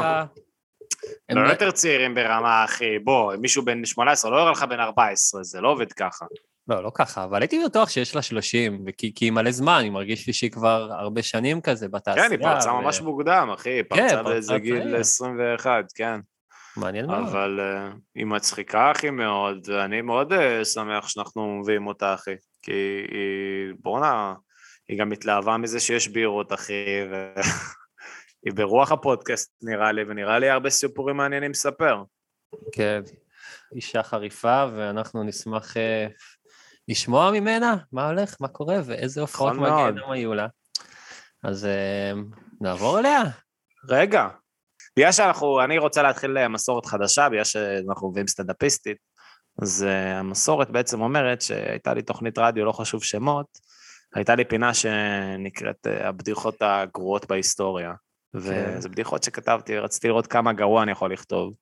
הם 1.30 1.38
לא 1.38 1.44
לא- 1.44 1.50
יותר 1.50 1.72
צעירים 1.72 2.16
ברמה, 2.16 2.66
אחי, 2.66 3.00
בוא, 3.00 3.36
מישהו 3.36 3.66
בן 3.66 3.86
18 3.86 4.32
לא 4.32 4.38
יראה 4.38 4.52
לך 4.52 4.64
בן 4.64 4.80
14, 4.80 5.44
זה 5.44 5.62
לא 5.62 5.70
עובד 5.70 5.94
ככה. 5.94 6.26
לא, 6.68 6.84
לא 6.84 6.92
ככה, 6.94 7.24
אבל 7.24 7.42
הייתי 7.42 7.60
בטוח 7.66 7.90
שיש 7.90 8.16
לה 8.16 8.22
30, 8.22 8.84
וכי 8.88 9.14
כי 9.16 9.26
היא 9.26 9.32
מלא 9.32 9.52
זמן, 9.52 9.80
היא 9.84 9.92
מרגיש 9.92 10.28
לי 10.28 10.34
שהיא 10.34 10.52
כבר 10.52 10.90
הרבה 10.92 11.24
שנים 11.24 11.62
כזה 11.62 11.88
בתעשייה. 11.88 12.26
כן, 12.26 12.32
היא 12.32 12.40
פרצה 12.40 12.74
ו- 12.74 12.82
ממש 12.82 13.02
מוקדם, 13.02 13.50
אחי, 13.54 13.70
היא 13.70 13.84
כן, 13.84 13.90
פרצה 13.90 14.16
פרצה 14.16 14.24
באיזה 14.24 14.58
גיל 14.58 14.84
צעיר. 14.84 14.96
21, 14.96 15.84
כן. 15.96 16.20
מעניין 16.78 17.06
מאוד. 17.06 17.28
אבל 17.28 17.60
אה, 17.60 17.90
היא 18.16 18.26
מצחיקה, 18.26 18.92
אחי, 18.92 19.10
מאוד, 19.10 19.70
ואני 19.70 20.02
מאוד 20.02 20.34
אה, 20.34 20.66
שמח 20.66 21.08
שאנחנו 21.08 21.60
מביאים 21.60 21.88
אותה, 21.88 22.14
אחי. 22.14 22.36
כי 22.62 22.72
היא, 23.12 23.74
בואנה, 23.80 24.34
היא 24.90 25.00
גם 25.00 25.12
התלהבה 25.12 25.58
מזה 25.58 25.80
שיש 25.80 26.08
בירות, 26.08 26.54
אחי, 26.54 26.74
והיא 27.12 28.54
ברוח 28.58 28.92
הפודקאסט, 28.92 29.54
נראה 29.62 29.92
לי, 29.92 30.02
ונראה 30.08 30.40
לי 30.40 30.50
הרבה 30.50 30.70
סיפורים 30.70 31.18
מעניינים 31.18 31.52
לספר. 31.52 32.04
כן, 32.72 33.02
אישה 33.76 34.04
חריפה, 34.04 34.66
ואנחנו 34.76 35.24
נשמח 35.24 35.78
אה, 35.78 36.08
לשמוע 36.88 37.32
ממנה 37.32 37.78
מה 37.92 38.08
הולך, 38.08 38.36
מה 38.40 38.48
קורה, 38.48 38.78
ואיזה 38.86 39.22
הופעות 39.22 39.54
נכון. 39.54 39.70
מהגיהנום 39.70 40.12
היו 40.12 40.34
לה. 40.34 40.48
אז 41.44 41.66
אה, 41.66 42.12
נעבור 42.62 43.00
אליה. 43.00 43.22
רגע, 43.90 44.28
בגלל 44.98 45.12
שאנחנו, 45.12 45.64
אני 45.64 45.78
רוצה 45.78 46.02
להתחיל 46.02 46.38
אה, 46.38 46.48
מסורת 46.48 46.86
חדשה, 46.86 47.30
בגלל 47.30 47.44
שאנחנו 47.44 48.10
מביאים 48.10 48.28
סטנדאפיסטית, 48.28 48.98
אז 49.62 49.86
uh, 49.88 50.20
המסורת 50.20 50.70
בעצם 50.70 51.02
אומרת 51.02 51.42
שהייתה 51.42 51.94
לי 51.94 52.02
תוכנית 52.02 52.38
רדיו, 52.38 52.66
לא 52.66 52.72
חשוב 52.72 53.04
שמות, 53.04 53.46
הייתה 54.16 54.36
לי 54.36 54.46
פינה 54.46 54.74
שנקראת 54.74 55.88
uh, 55.88 56.06
הבדיחות 56.06 56.56
הגרועות 56.62 57.28
בהיסטוריה. 57.28 57.94
וזה 58.34 58.90
בדיחות 58.90 59.24
שכתבתי, 59.24 59.78
רציתי 59.78 60.08
לראות 60.08 60.28
כמה 60.28 60.54
גרוע 60.54 60.84
אני 60.84 60.92
יכול 60.92 61.14
לכתוב. 61.14 61.54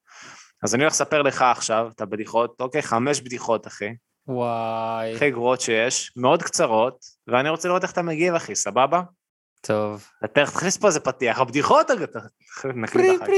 אז 0.63 0.75
אני 0.75 0.83
הולך 0.83 0.93
לספר 0.93 1.21
לך 1.21 1.41
עכשיו 1.41 1.89
את 1.95 2.01
הבדיחות, 2.01 2.61
אוקיי, 2.61 2.81
חמש 2.81 3.21
בדיחות, 3.21 3.67
אחי, 3.67 3.89
וואי, 4.27 5.15
הכי 5.15 5.31
גרועות 5.31 5.61
שיש, 5.61 6.11
מאוד 6.15 6.43
קצרות, 6.43 7.05
ואני 7.27 7.49
רוצה 7.49 7.67
לראות 7.67 7.83
איך 7.83 7.91
אתה 7.91 8.01
מגיב, 8.01 8.33
אחי, 8.33 8.55
סבבה? 8.55 9.01
טוב. 9.61 10.07
אתה 10.25 10.45
תכניס 10.45 10.77
פה 10.77 10.87
איזה 10.87 10.99
פתיח, 10.99 11.39
הבדיחות, 11.39 11.91
אתה- 11.91 12.19
נקליט 12.73 13.21
אחר 13.21 13.25
כך. 13.25 13.31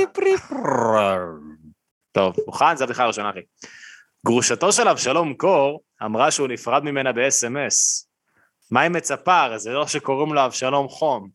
טוב, 2.11 2.35
מוכן? 2.47 2.75
זו 2.75 2.83
הבדיחה 2.83 3.03
הראשונה, 3.03 3.29
אחי. 3.29 3.39
גרושתו 4.25 4.71
של 4.71 4.87
אבשלום 4.87 5.33
קור 5.33 5.83
אמרה 6.05 6.31
שהוא 6.31 6.47
נפרד 6.47 6.83
ממנה 6.83 7.13
ב-SMS. 7.13 8.05
מה 8.71 8.81
היא 8.81 8.91
מצפה? 8.91 9.41
הרי 9.41 9.59
זה 9.59 9.71
לא 9.71 9.87
שקוראים 9.87 10.33
לו 10.33 10.45
אבשלום 10.45 10.87
חום. 10.89 11.29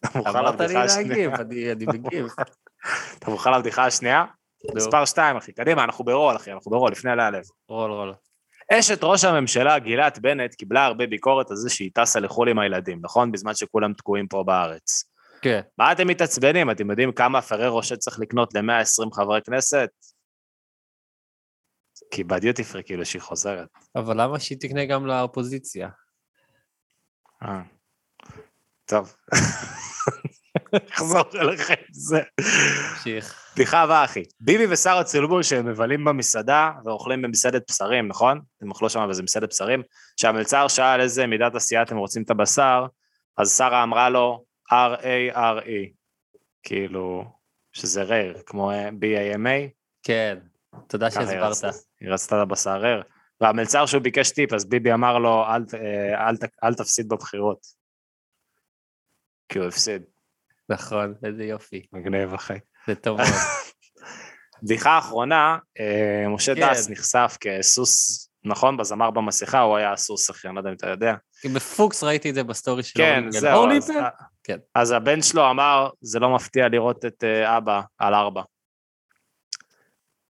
אתה 0.00 0.18
מוכן 0.18 0.30
אמרת 0.30 0.60
לי? 0.60 0.74
להגיב, 0.74 1.32
אני 1.34 1.86
מגיב. 1.86 2.26
אתה 3.18 3.30
מוכן 3.30 3.52
לבדיחה 3.52 3.86
השנייה? 3.86 4.24
מספר 4.74 5.04
2, 5.04 5.36
אחי. 5.36 5.52
קדימה, 5.52 5.84
אנחנו 5.84 6.04
ברול, 6.04 6.36
אחי, 6.36 6.52
אנחנו 6.52 6.70
ברול, 6.70 6.92
לפני 6.92 7.10
עלי 7.10 7.22
הלב. 7.22 7.42
רול 7.68 7.90
רול. 7.90 8.14
אשת 8.72 8.98
ראש 9.04 9.24
הממשלה 9.24 9.78
גילת 9.78 10.18
בנט 10.18 10.54
קיבלה 10.54 10.84
הרבה 10.84 11.06
ביקורת 11.06 11.50
על 11.50 11.56
זה 11.56 11.70
שהיא 11.70 11.90
טסה 11.94 12.20
לחו"ל 12.20 12.48
עם 12.48 12.58
הילדים, 12.58 12.98
נכון? 13.02 13.32
בזמן 13.32 13.54
שכולם 13.54 13.92
תקועים 13.92 14.28
פה 14.28 14.42
בארץ. 14.46 15.04
כן. 15.42 15.60
מה 15.78 15.92
אתם 15.92 16.08
מתעצבנים? 16.08 16.70
אתם 16.70 16.90
יודעים 16.90 17.12
כמה 17.12 17.42
פררו 17.42 17.74
רושה 17.74 17.96
צריך 17.96 18.18
לקנות 18.20 18.54
ל-120 18.54 19.14
חברי 19.14 19.40
כנסת? 19.42 19.90
כי 22.10 22.24
בדיוטי 22.24 22.64
פרי 22.64 22.82
כאילו 22.84 23.06
שהיא 23.06 23.22
חוזרת. 23.22 23.68
אבל 23.96 24.22
למה 24.22 24.40
שהיא 24.40 24.58
תקנה 24.60 24.84
גם 24.84 25.06
לאופוזיציה? 25.06 25.88
אה. 27.42 27.62
טוב. 28.84 29.16
אחזור 30.94 31.22
אליכם, 31.34 31.74
זה. 31.92 32.20
תמשיך. 32.94 33.41
בדיחה 33.54 33.80
הבאה, 33.82 34.04
אחי. 34.04 34.22
ביבי 34.40 34.66
ושרה 34.72 35.04
צילמו 35.04 35.44
שהם 35.44 35.66
מבלים 35.66 36.04
במסעדה 36.04 36.70
ואוכלים 36.84 37.22
במסעדת 37.22 37.70
בשרים, 37.70 38.08
נכון? 38.08 38.40
הם 38.62 38.70
אוכלו 38.70 38.90
שם 38.90 39.04
באיזה 39.06 39.22
מסעדת 39.22 39.48
בשרים. 39.48 39.82
שהמלצר 40.16 40.68
שאל 40.68 41.00
איזה 41.00 41.26
מידת 41.26 41.54
עשייה 41.54 41.82
אתם 41.82 41.96
רוצים 41.96 42.22
את 42.22 42.30
הבשר, 42.30 42.86
אז 43.38 43.56
שרה 43.56 43.82
אמרה 43.82 44.10
לו 44.10 44.44
R-A-R-E. 44.72 45.92
כאילו, 46.62 47.24
שזה 47.72 48.02
רר, 48.02 48.34
כמו 48.46 48.70
אה, 48.70 48.88
B-A-M-A. 48.88 49.70
כן, 50.02 50.38
תודה 50.88 51.10
שהסברת. 51.10 51.74
היא 52.00 52.10
רצתה 52.10 52.36
את 52.36 52.40
הבשר 52.42 52.76
רר. 52.80 53.02
והמלצר 53.40 53.86
שהוא 53.86 54.02
ביקש 54.02 54.30
טיפ, 54.30 54.52
אז 54.52 54.68
ביבי 54.68 54.92
אמר 54.92 55.18
לו, 55.18 55.44
אל, 55.44 55.64
אה, 55.74 56.28
אל, 56.28 56.36
ת- 56.36 56.64
אל 56.64 56.74
תפסיד 56.74 57.08
בבחירות. 57.08 57.66
כי 59.48 59.58
הוא 59.58 59.66
הפסיד. 59.68 60.02
נכון, 60.68 61.14
איזה 61.24 61.44
יופי. 61.44 61.86
מגניב, 61.92 62.34
אחי. 62.34 62.54
זה 62.86 62.94
טוב 62.94 63.18
מאוד. 63.18 63.28
בדיחה 64.62 64.98
אחרונה, 64.98 65.58
אה, 65.80 66.28
משה 66.28 66.54
כן. 66.54 66.70
דץ 66.70 66.90
נחשף 66.90 67.36
כסוס, 67.40 68.28
נכון? 68.44 68.76
בזמר 68.76 69.10
במסכה, 69.10 69.60
הוא 69.60 69.76
היה 69.76 69.92
הסוס, 69.92 70.30
אחי, 70.30 70.48
אני 70.48 70.54
לא 70.54 70.60
יודע 70.60 70.70
אם 70.70 70.74
אתה 70.74 70.88
יודע. 70.88 71.14
כי 71.40 71.48
בפוקס 71.48 72.04
ראיתי 72.04 72.30
את 72.30 72.34
זה 72.34 72.44
ב 72.44 72.50
story 72.50 72.82
של 72.82 72.98
כן, 72.98 73.24
זהו. 73.30 73.70
אז-? 73.70 73.92
כן. 74.44 74.58
אז 74.74 74.90
הבן 74.90 75.22
שלו 75.22 75.50
אמר, 75.50 75.88
זה 76.00 76.18
לא 76.18 76.34
מפתיע 76.34 76.68
לראות 76.68 77.04
את 77.04 77.24
אה, 77.24 77.56
אבא 77.56 77.80
על 77.98 78.14
ארבע. 78.14 78.42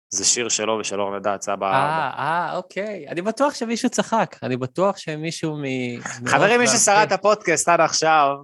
זה 0.10 0.26
שיר 0.26 0.50
שלו 0.50 0.78
ושל 0.82 1.02
אורנה 1.02 1.18
על 1.18 1.38
ארבע. 1.50 1.72
אה, 1.72 2.10
אה, 2.18 2.56
אוקיי. 2.56 3.06
אני 3.10 3.22
בטוח 3.22 3.54
שמישהו 3.54 3.90
צחק. 3.90 4.36
אני 4.44 4.58
בטוח 4.58 4.98
שמישהו 4.98 5.58
מ... 5.58 5.64
חברים, 6.28 6.60
מי 6.60 6.68
ששרד 6.68 7.08
את 7.08 7.12
הפודקאסט 7.12 7.70
עד 7.70 7.82
עכשיו, 7.82 8.36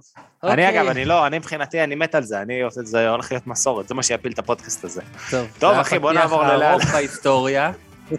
אני 0.44 0.50
אוקיי. 0.50 0.80
אגב, 0.80 0.88
אני 0.88 1.04
לא, 1.04 1.26
אני 1.26 1.38
מבחינתי, 1.38 1.84
אני 1.84 1.94
מת 1.94 2.14
על 2.14 2.22
זה, 2.22 2.42
אני 2.42 2.62
עושה 2.62 2.80
את 2.80 2.86
זה, 2.86 3.08
הולך 3.08 3.32
להיות 3.32 3.46
מסורת, 3.46 3.88
זה 3.88 3.94
מה 3.94 4.02
שיפיל 4.02 4.32
את 4.32 4.38
הפודקאסט 4.38 4.84
הזה. 4.84 5.02
טוב, 5.30 5.46
טוב, 5.58 5.74
זה 5.74 5.80
אחי, 5.80 5.98
בוא 5.98 6.10
הפתיח 6.10 6.22
נעבור 6.22 6.42
ללאה. 6.42 6.68
הארוך 6.68 6.84
בהיסטוריה, 6.84 7.72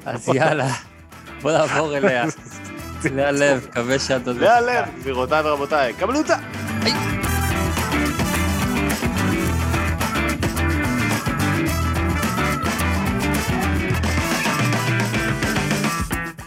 אז 0.05 0.29
יאללה, 0.35 0.67
בוא 1.41 1.51
נעבור 1.51 1.97
אליה. 1.97 2.25
לאה 3.15 3.31
לב, 3.31 3.67
מקווה 3.69 3.99
שאת 3.99 4.27
עוד... 4.27 4.37
והלב, 4.39 4.85
גבירותיי 4.99 5.41
ורבותיי, 5.41 5.93
קבלו 5.93 6.17
אותה. 6.17 6.37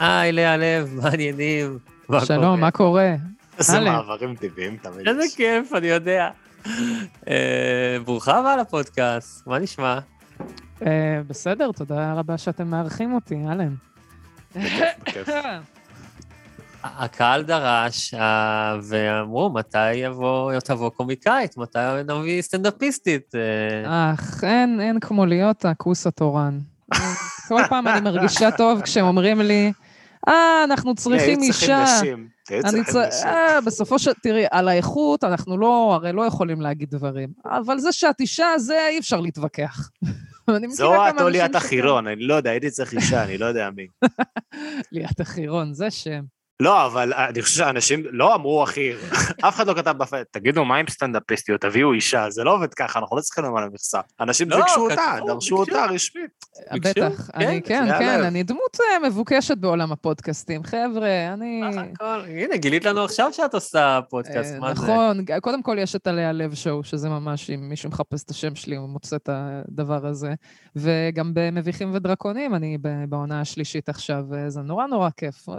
היי, 0.01 0.33
לאה 0.33 0.57
לב, 0.57 0.91
מה 1.03 1.09
העניינים? 1.09 1.79
מה 2.09 2.21
קורה? 2.21 2.27
שלום, 2.27 2.61
מה 2.61 2.71
קורה? 2.71 3.15
איזה. 3.59 3.81
מעברים 3.81 4.35
טבעיים 4.35 4.77
תמיד. 4.77 5.09
איזה 5.09 5.23
כיף, 5.37 5.73
אני 5.75 5.87
יודע. 5.87 6.29
אה, 7.29 7.97
ברוכה 8.05 8.39
הבאה 8.39 8.57
לפודקאסט, 8.57 9.47
מה 9.47 9.59
נשמע? 9.59 9.99
אה, 10.87 11.21
בסדר, 11.27 11.73
תודה 11.73 12.13
רבה 12.13 12.39
שאתם 12.39 12.67
מארחים 12.67 13.15
אותי, 13.15 13.37
אהלן. 13.49 13.75
הקהל 16.85 17.43
דרש, 17.43 18.15
אה, 18.15 18.77
ואמרו, 18.83 19.51
מתי 19.51 19.95
יבוא, 19.95 20.59
תבוא 20.61 20.91
קומיקאית, 20.91 21.57
מתי 21.57 21.79
נביא 22.09 22.43
סטנדאפיסטית. 22.43 23.33
אך, 23.87 24.45
אין, 24.45 24.81
אין 24.81 25.01
כמו 25.01 25.27
להיות 25.27 25.65
הכוס 25.65 26.07
התורן. 26.07 26.59
כל 27.49 27.63
פעם 27.69 27.89
אני 27.89 28.01
מרגישה 28.01 28.51
טוב 28.51 28.81
כשהם 28.83 29.05
אומרים 29.05 29.41
לי, 29.41 29.73
אה, 30.29 30.65
אנחנו 30.65 30.95
צריכים 30.95 31.13
היו 31.13 31.21
צריכים 31.21 31.43
אישה. 31.43 31.85
נשים. 31.99 32.29
אני 32.51 32.63
צריכים 32.63 32.85
צר... 32.85 33.09
נשים. 33.09 33.29
אה, 33.29 33.61
בסופו 33.61 33.99
של... 33.99 34.13
תראי, 34.23 34.45
על 34.51 34.69
האיכות 34.69 35.25
אנחנו 35.25 35.59
לא, 35.59 35.95
הרי 35.95 36.13
לא 36.13 36.23
יכולים 36.23 36.61
להגיד 36.61 36.91
דברים. 36.91 37.29
אבל 37.45 37.79
זה 37.79 37.93
שאת 37.93 38.21
אישה, 38.21 38.59
זה 38.59 38.89
אי 38.91 38.99
אפשר 38.99 39.21
להתווכח. 39.21 39.91
זו 40.69 41.09
את 41.09 41.21
או 41.21 41.29
ליאת. 41.29 41.55
החירון, 41.55 42.07
אני 42.07 42.23
לא 42.23 42.35
יודע, 42.35 42.51
הייתי 42.51 42.71
צריך 42.71 42.93
אישה, 42.93 43.25
אני 43.25 43.39
לא 43.39 43.47
יודע 43.47 43.71
מי. 43.77 43.87
ליאת 44.93 45.21
החירון, 45.21 45.75
זה 45.75 45.91
שם. 45.91 46.38
לא, 46.61 46.87
אבל 46.87 47.13
אני 47.13 47.43
חושב 47.43 47.57
שאנשים 47.57 48.03
לא 48.11 48.35
אמרו 48.35 48.65
אחיר. 48.65 48.99
אף 49.49 49.57
אחד 49.57 49.67
לא 49.67 49.75
כתב 49.75 49.95
בפייסבוק, 49.99 50.31
תגידו, 50.31 50.65
מה 50.65 50.77
עם 50.77 50.87
סטנדאפיסטיות? 50.89 51.61
תביאו 51.61 51.93
אישה, 51.93 52.31
זה 52.31 52.45
לא 52.45 52.55
עובד 52.55 52.75
ככה, 52.75 52.99
אנחנו 52.99 53.17
לא 53.17 53.23
צריכים 53.23 53.45
למלא 53.45 53.67
מכסה. 53.67 54.01
אנשים 54.21 54.51
לא, 54.51 54.57
ביקשו 54.57 54.81
אותה, 54.81 55.17
דרשו. 55.27 55.57
אותה 55.57 55.85
רשמית. 55.85 56.31
בטח. 56.73 57.31
כן, 57.33 57.47
אני, 57.47 57.63
כן, 57.63 57.85
כן, 57.99 58.09
הלב. 58.09 58.25
אני 58.25 58.43
דמות 58.43 58.79
אה, 58.81 59.09
מבוקשת 59.09 59.57
בעולם 59.57 59.93
הפודקאסטים. 59.93 60.63
חבר'ה, 60.63 61.33
אני... 61.33 61.63
הנה, 62.27 62.57
גילית 62.57 62.85
לנו 62.85 63.05
עכשיו 63.05 63.33
שאת 63.33 63.55
עושה 63.55 64.01
פודקאסט, 64.11 64.55
אה, 64.55 64.61
מה 64.61 64.75
זה? 64.75 64.83
נכון, 64.83 65.25
קודם 65.41 65.63
כל 65.63 65.77
יש 65.81 65.97
את 65.97 66.07
עליה 66.07 66.33
לב 66.33 66.55
שואו, 66.55 66.85
שזה 66.85 67.09
ממש, 67.09 67.51
אם 67.51 67.69
מישהו 67.69 67.89
מחפש 67.89 68.25
את 68.25 68.31
השם 68.31 68.55
שלי, 68.55 68.77
הוא 68.77 68.89
מוצא 68.89 69.17
את 69.17 69.29
הדבר 69.33 70.07
הזה. 70.07 70.35
וגם 70.77 71.31
במביכים 71.35 71.95
ודרקונים, 71.95 72.55
אני 72.55 72.79
בעונה 73.09 73.41
השלישית 73.41 73.89
עכשיו, 73.89 74.25
אה, 74.35 74.51
זה 74.51 74.61
נורא 74.61 74.87
נורא 74.87 75.11
כיף. 75.17 75.49
אה, 75.49 75.55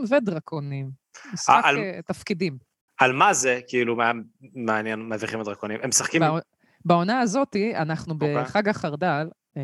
מביכים 0.00 0.16
ודרקונים. 0.22 0.90
משחק 1.32 1.60
על- 1.64 1.78
אה, 1.78 2.00
תפקידים. 2.06 2.58
על 3.00 3.12
מה 3.12 3.34
זה, 3.34 3.60
כאילו, 3.68 3.96
מה- 3.96 4.12
מעניין, 4.54 5.08
מביכים 5.08 5.40
ודרקונים? 5.40 5.78
הם 5.82 5.88
משחקים... 5.88 6.20
בע- 6.20 6.38
בעונה 6.84 7.20
הזאתי, 7.20 7.76
אנחנו 7.76 8.14
אוקיי. 8.14 8.34
בחג 8.42 8.68
החרדל, 8.68 9.28
אה, 9.56 9.62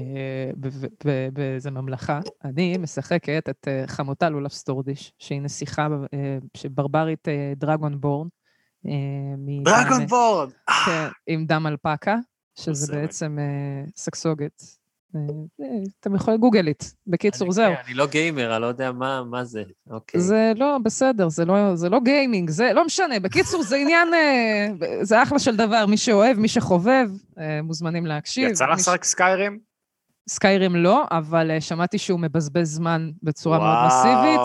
באיזה 1.32 1.70
ממלכה, 1.70 2.20
אני 2.44 2.76
משחקת 2.78 3.48
את 3.50 3.68
אה, 3.68 3.84
חמותה 3.86 4.28
לולף 4.30 4.52
סטורדיש, 4.52 5.12
שהיא 5.18 5.40
נסיכה 5.42 5.88
שברברית 6.56 7.28
דרגון 7.56 8.00
בורן. 8.00 8.28
דרגון 9.64 10.06
בורד! 10.06 10.50
כן, 10.86 11.08
עם 11.26 11.46
דם 11.46 11.66
אלפקה, 11.66 12.16
שזה. 12.54 12.92
בעצם 12.96 13.38
סקסוגת. 13.96 14.62
אה, 15.16 15.20
אה, 15.60 15.66
אתם 16.00 16.14
יכולים 16.14 16.40
גוגלית. 16.40 16.94
בקיצור, 17.06 17.52
זהו. 17.52 17.72
אני 17.86 17.94
לא 17.94 18.06
גיימר, 18.06 18.52
אני 18.52 18.62
לא 18.62 18.66
יודע 18.66 18.92
מה 18.92 19.22
מה 19.30 19.44
זה. 19.44 19.62
אוקיי. 19.90 20.20
זה 20.20 20.52
לא, 20.56 20.78
בסדר, 20.82 21.28
זה 21.28 21.44
לא, 21.44 21.76
זה 21.76 21.88
לא 21.88 22.00
גיימינג, 22.00 22.50
זה 22.50 22.72
לא 22.72 22.84
משנה. 22.84 23.20
בקיצור, 23.20 23.62
זה 23.62 23.76
עניין, 23.76 24.14
אה, 24.14 24.68
זה 25.02 25.22
אחלה 25.22 25.38
של 25.38 25.56
דבר. 25.56 25.86
מי 25.86 25.96
שאוהב, 25.96 26.38
מי 26.38 26.48
שחובב, 26.48 27.08
מוזמנים 27.62 28.06
להקשיב. 28.06 28.50
יצא 28.50 28.66
לך 28.66 28.78
לשחק 28.78 29.04
סקיירים? 29.04 29.67
סקיירים 30.28 30.76
לא, 30.76 31.04
אבל 31.10 31.50
אה, 31.50 31.60
שמעתי 31.60 31.98
שהוא 31.98 32.20
מבזבז 32.20 32.74
זמן 32.74 33.10
בצורה 33.22 33.58
מאוד 33.58 33.68
וואו. 33.68 33.86
מסיבית, 33.86 34.40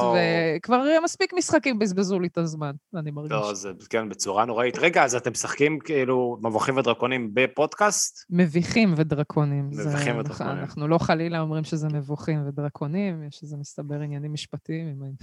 וכבר 0.57 0.87
אה, 0.87 1.01
מספיק 1.03 1.33
משחקים 1.37 1.79
בזבזו 1.79 2.19
לי 2.19 2.27
את 2.27 2.37
הזמן, 2.37 2.71
אני 2.95 3.11
מרגיש. 3.11 3.31
לא, 3.31 3.53
זה 3.53 3.69
כן, 3.89 4.09
בצורה 4.09 4.45
נוראית. 4.45 4.77
רגע, 4.77 5.03
אז 5.03 5.15
אתם 5.15 5.31
משחקים 5.31 5.79
כאילו 5.79 6.37
מבוכים 6.43 6.77
ודרקונים 6.77 7.29
בפודקאסט? 7.33 8.25
מביכים 8.29 8.93
ודרקונים. 8.97 9.69
זה- 9.73 9.89
מביכים 9.89 10.19
ודרקונים. 10.19 10.51
אנחנו 10.57 10.87
לא 10.87 10.97
חלילה 10.97 11.39
אומרים 11.39 11.63
שזה 11.63 11.87
מבוכים 11.87 12.47
ודרקונים, 12.47 13.23
יש 13.27 13.39
איזה 13.43 13.57
מסתבר 13.57 13.95
עניינים 13.95 14.33
משפטיים. 14.33 14.87
עם- 14.87 15.13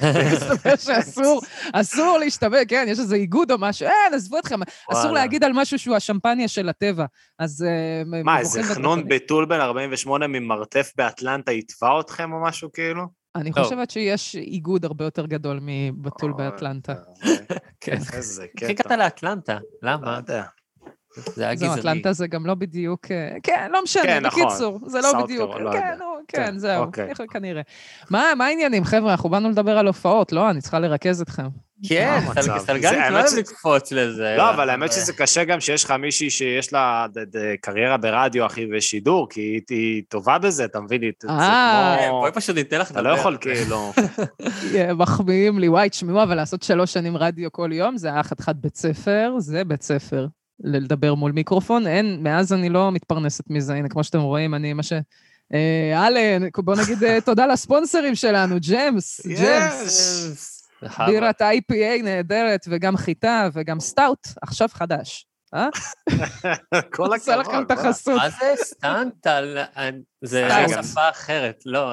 מסתבר 0.34 0.76
שאסור, 0.76 1.40
אסור 1.72 2.18
להשתמש, 2.18 2.58
כן, 2.68 2.86
יש 2.88 2.98
איזה 2.98 3.16
איגוד 3.16 3.50
או 3.50 3.56
משהו, 3.58 3.86
אין, 3.86 4.14
עזבו 4.14 4.38
אתכם, 4.38 4.60
אסור 4.62 5.00
וואלה. 5.04 5.12
להגיד 5.12 5.44
על 5.44 5.52
משהו 5.54 5.78
שהוא 5.78 5.96
השמפניה 5.96 6.48
של 6.48 6.68
הטבע. 6.68 7.04
אז 7.38 7.64
אה, 7.68 8.22
מה, 8.24 8.38
איזה 8.38 8.62
חנון 8.62 8.98
ודרקונים. 8.98 9.08
בתול 9.08 9.46
בן 10.10 10.22
48 10.22 10.26
ממרתף 10.26 10.92
באטלנטה 10.96 11.52
יתבע 11.52 12.00
אתכם 12.00 12.32
או 12.32 12.42
משהו 12.42 12.72
כאילו? 12.72 13.02
אני 13.36 13.52
טוב. 13.52 13.64
חושבת 13.64 13.90
שיש 13.90 14.34
איגוד 14.36 14.84
הרבה 14.84 15.04
יותר 15.04 15.26
גדול 15.26 15.58
מבתול 15.62 16.32
באטלנטה. 16.32 16.94
כן. 17.80 17.98
איזה 18.12 18.42
איך 18.42 18.50
קטע. 18.56 18.68
הגעת 18.68 18.98
לאטלנטה? 18.98 19.58
לא 19.82 19.90
למה? 19.92 20.16
יודע. 20.16 20.44
זה 21.16 21.46
היה 21.46 21.56
זהו, 21.56 21.68
גזעני. 21.68 21.80
אטלנטה 21.80 22.12
זה 22.12 22.26
גם 22.26 22.46
לא 22.46 22.54
בדיוק... 22.54 23.06
אה, 23.10 23.36
כן, 23.42 23.68
לא 23.72 23.82
משנה, 23.82 24.02
כן, 24.02 24.26
נכון. 24.26 24.42
בקיצור, 24.46 24.80
זה 24.86 25.00
לא 25.00 25.24
בדיוק. 25.24 25.56
לא 25.60 25.72
כן, 25.72 25.78
כן, 26.28 26.44
כן, 26.46 26.58
זהו, 26.58 26.84
אוקיי. 26.84 27.12
כנראה. 27.30 27.62
מה 28.10 28.32
מה 28.38 28.46
העניינים, 28.46 28.84
חבר'ה? 28.84 29.10
אנחנו 29.12 29.28
באנו 29.28 29.50
לדבר 29.50 29.78
על 29.78 29.86
הופעות, 29.86 30.32
לא? 30.32 30.50
אני 30.50 30.60
צריכה 30.60 30.78
לרכז 30.78 31.20
אתכם. 31.20 31.46
כן? 31.88 32.20
סלגנית 32.58 33.10
לא 33.10 33.20
אוהב 33.20 33.38
לקפוץ 33.38 33.92
לזה. 33.92 34.34
לא, 34.38 34.50
אבל 34.50 34.70
האמת 34.70 34.92
שזה 34.92 35.12
קשה 35.12 35.44
גם 35.44 35.60
שיש 35.60 35.84
לך 35.84 35.90
מישהי 35.90 36.30
שיש 36.30 36.72
לה 36.72 37.06
קריירה 37.60 37.96
ברדיו, 37.96 38.46
אחי, 38.46 38.66
ושידור, 38.72 39.28
כי 39.30 39.60
היא- 39.70 40.02
טובה 40.08 40.38
בזה, 40.38 40.64
אתה 40.64 40.80
מבין? 40.80 41.00
זה 41.22 41.28
אה, 41.28 41.96
כן, 42.00 42.08
כמו... 42.08 42.20
בואי 42.20 42.32
פשוט 42.32 42.56
ניתן 42.56 42.80
לך 42.80 42.90
אתה 42.90 43.02
לא 43.02 43.08
יכול 43.08 43.36
כאילו... 43.40 43.92
מחמיאים 45.02 45.58
לי, 45.58 45.68
וואי, 45.68 45.88
תשמעו, 45.88 46.22
אבל 46.22 46.34
לעשות 46.34 46.62
שלוש 46.62 46.92
שנים 46.92 47.16
רדיו 47.16 47.52
כל 47.52 47.70
יום, 47.72 47.96
זה 47.96 48.08
היה 48.08 48.22
חתיכת 48.22 48.56
בית 48.56 48.76
ספר, 48.76 49.34
זה 49.38 49.64
בית 49.64 49.82
ספר. 49.82 50.26
לדבר 50.64 51.14
מול 51.14 51.32
מיקרופון, 51.32 51.86
אין, 51.86 52.22
מאז 52.22 52.52
אני 52.52 52.68
לא 52.68 52.92
מתפרנסת 52.92 53.44
מזה, 53.50 53.74
הנה, 53.74 53.88
כמו 53.88 54.04
שאתם 54.04 54.20
רואים, 54.20 54.54
אני 54.54 54.72
מה 54.72 54.82
ש... 54.82 54.92
אה, 55.54 56.06
אלן, 56.06 56.48
בוא 56.56 56.76
נגיד 56.76 57.04
אה, 57.04 57.20
תודה 57.20 57.46
לספונסרים 57.46 58.14
שלנו, 58.14 58.56
ג'מס, 58.70 59.26
ג'מס. 59.26 60.66
בירת 61.06 61.42
IPA 61.42 62.02
נהדרת, 62.02 62.60
וגם 62.68 62.96
חיטה, 62.96 63.48
וגם 63.52 63.80
סטאוט, 63.80 64.26
עכשיו 64.42 64.68
חדש. 64.72 65.26
אה? 65.54 65.68
כל 66.94 67.14
עושה 67.14 67.36
לכם 67.36 67.50
הכבוד. 67.50 67.64
את 67.64 67.70
החסות. 67.70 68.16
מה 68.16 68.30
זה 68.30 68.52
סטנט 68.56 69.26
על... 69.26 69.58
זה. 70.24 70.48
שפה 70.82 71.08
אחרת, 71.10 71.62
לא. 71.66 71.92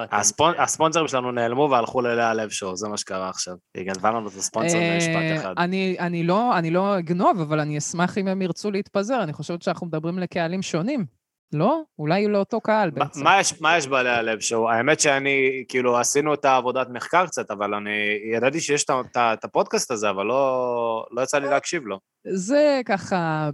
הספונסרים 0.58 1.08
שלנו 1.08 1.32
נעלמו 1.32 1.68
והלכו 1.72 2.02
ללאה 2.02 2.34
לב 2.34 2.50
שואו, 2.50 2.76
זה 2.76 2.88
מה 2.88 2.98
שקרה 2.98 3.30
עכשיו. 3.30 3.56
היא 3.76 3.86
גנבה 3.86 4.12
לנו 4.12 4.28
את 4.28 4.34
הספונסר 4.34 4.78
אה, 4.78 4.94
במשפט 4.94 5.42
אחד. 5.42 5.54
אני, 5.58 5.96
אני, 6.00 6.24
לא, 6.24 6.58
אני 6.58 6.72
לא 6.72 7.00
אגנוב, 7.00 7.42
אבל 7.42 7.60
אני 7.60 7.78
אשמח 7.78 8.18
אם 8.18 8.28
הם 8.28 8.42
ירצו 8.42 8.72
להתפזר. 8.72 9.24
אני 9.24 9.34
חושבת 9.34 9.62
שאנחנו 9.62 9.88
מדברים 9.88 10.20
לקהלים 10.20 10.62
שונים. 10.62 11.17
לא? 11.54 11.82
אולי 12.00 12.28
לאותו 12.28 12.62
קהל 12.62 12.90
בעצם. 12.90 13.24
מה 13.24 13.40
יש- 13.40 13.62
מה 13.62 13.78
יש 13.78 13.88
בלאה 13.88 14.22
לב 14.22 14.40
שואו? 14.40 14.70
האמת 14.70 15.00
שאני, 15.00 15.64
כאילו, 15.68 15.98
עשינו 15.98 16.34
את 16.34 16.46
העבודת 16.46 16.88
מחקר 16.90 17.26
קצת, 17.28 17.52
אבל 17.52 17.74
אני 17.74 17.90
ידעתי 18.36 18.60
שיש 18.60 18.86
את 19.18 19.44
הפודקאסט 19.46 19.92
הזה, 19.92 20.10
אבל 20.10 20.26
לא 20.26 21.06
לא 21.12 21.22
יצא 21.22 21.38
לי 21.40 21.48
להקשיב 21.50 21.84
לו. 21.86 22.00
זה 22.34 22.82
ככה, 22.86 23.50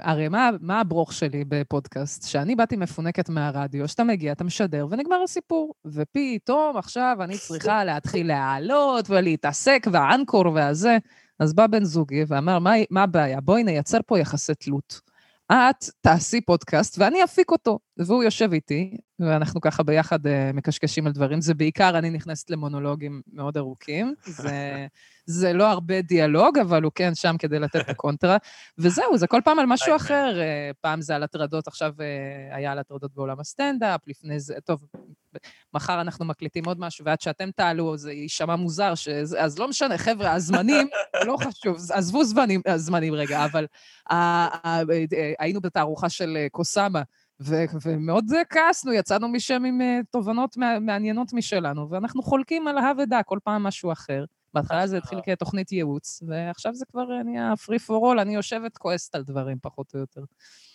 הרי 0.00 0.28
מה, 0.28 0.50
מה 0.60 0.80
הברוך 0.80 1.12
שלי 1.12 1.44
בפודקאסט? 1.48 2.28
שאני 2.28 2.56
באתי 2.56 2.76
מפונקת 2.76 3.28
מהרדיו, 3.28 3.88
שאתה 3.88 4.04
מגיע, 4.04 4.32
אתה 4.32 4.44
משדר, 4.44 4.86
ונגמר 4.90 5.22
הסיפור. 5.24 5.74
ופתאום 5.86 6.76
עכשיו 6.76 7.16
אני 7.20 7.38
צריכה 7.38 7.84
להתחיל 7.84 8.26
להעלות 8.28 9.10
ולהתעסק, 9.10 9.86
והאנקור 9.92 10.46
והזה. 10.54 10.98
אז 11.40 11.54
בא 11.54 11.66
בן 11.66 11.84
זוגי 11.84 12.24
ואמר, 12.28 12.58
מה, 12.58 12.72
מה 12.90 13.02
הבעיה? 13.02 13.40
בואי 13.40 13.64
נייצר 13.64 13.98
פה 14.06 14.18
יחסי 14.18 14.54
תלות. 14.54 15.00
את 15.52 15.84
תעשי 16.00 16.40
פודקאסט 16.40 16.98
ואני 16.98 17.24
אפיק 17.24 17.50
אותו. 17.50 17.78
והוא 17.96 18.24
יושב 18.24 18.52
איתי, 18.52 18.96
ואנחנו 19.18 19.60
ככה 19.60 19.82
ביחד 19.82 20.26
אה, 20.26 20.30
מקשקשים 20.54 21.06
על 21.06 21.12
דברים. 21.12 21.40
זה 21.40 21.54
בעיקר, 21.54 21.98
אני 21.98 22.10
נכנסת 22.10 22.50
למונולוגים 22.50 23.22
מאוד 23.32 23.56
ארוכים. 23.56 24.14
זה, 24.24 24.86
זה 25.26 25.52
לא 25.52 25.70
הרבה 25.70 26.02
דיאלוג, 26.02 26.58
אבל 26.58 26.82
הוא 26.82 26.92
כן 26.94 27.14
שם 27.14 27.36
כדי 27.38 27.58
לתת 27.58 27.80
את 27.80 27.88
הקונטרה. 27.88 28.36
וזהו, 28.78 29.18
זה 29.18 29.26
כל 29.26 29.40
פעם 29.44 29.58
על 29.58 29.66
משהו 29.66 29.86
איימן. 29.86 29.96
אחר. 30.04 30.40
אה, 30.40 30.70
פעם 30.80 31.00
זה 31.00 31.16
על 31.16 31.22
הטרדות, 31.22 31.68
עכשיו 31.68 31.92
אה, 32.00 32.56
היה 32.56 32.72
על 32.72 32.78
הטרדות 32.78 33.14
בעולם 33.14 33.40
הסטנדאפ, 33.40 34.00
לפני 34.06 34.40
זה, 34.40 34.54
טוב, 34.64 34.86
מחר 35.74 36.00
אנחנו 36.00 36.24
מקליטים 36.24 36.64
עוד 36.64 36.80
משהו, 36.80 37.04
ועד 37.04 37.20
שאתם 37.20 37.50
תעלו, 37.50 37.96
זה 37.96 38.12
יישמע 38.12 38.56
מוזר, 38.56 38.94
שזה, 38.94 39.42
אז 39.42 39.58
לא 39.58 39.68
משנה, 39.68 39.98
חבר'ה, 39.98 40.32
הזמנים, 40.32 40.88
לא 41.26 41.36
חשוב, 41.36 41.76
עזבו 41.92 42.24
זמנים, 42.24 42.60
זמנים 42.76 43.14
רגע, 43.14 43.44
אבל 43.44 43.66
ה- 44.10 44.14
ה- 44.14 44.82
אה, 45.16 45.32
היינו 45.38 45.60
בתערוכה 45.60 46.08
של 46.08 46.36
אה, 46.36 46.46
קוסאמה, 46.50 47.02
ו- 47.40 47.64
ומאוד 47.86 48.24
כעסנו, 48.50 48.92
יצאנו 48.92 49.28
משם 49.28 49.64
עם 49.64 49.80
אה, 49.80 50.00
תובנות 50.10 50.56
מע- 50.56 50.78
מעניינות 50.78 51.32
משלנו, 51.32 51.90
ואנחנו 51.90 52.22
חולקים 52.22 52.68
על 52.68 52.78
הא 52.78 52.92
ודא, 52.98 53.20
כל 53.26 53.38
פעם 53.44 53.62
משהו 53.62 53.92
אחר. 53.92 54.24
בהתחלה 54.54 54.86
זה 54.86 54.96
התחיל 54.98 55.18
כתוכנית 55.26 55.72
ייעוץ, 55.72 56.22
ועכשיו 56.28 56.74
זה 56.74 56.84
כבר 56.92 57.12
אה, 57.12 57.22
נהיה 57.22 57.52
free 57.52 57.80
for 57.86 58.16
all, 58.16 58.20
אני 58.22 58.34
יושבת 58.34 58.78
כועסת 58.78 59.14
על 59.14 59.22
דברים, 59.22 59.56
פחות 59.62 59.94
או 59.94 59.98
יותר. 59.98 60.20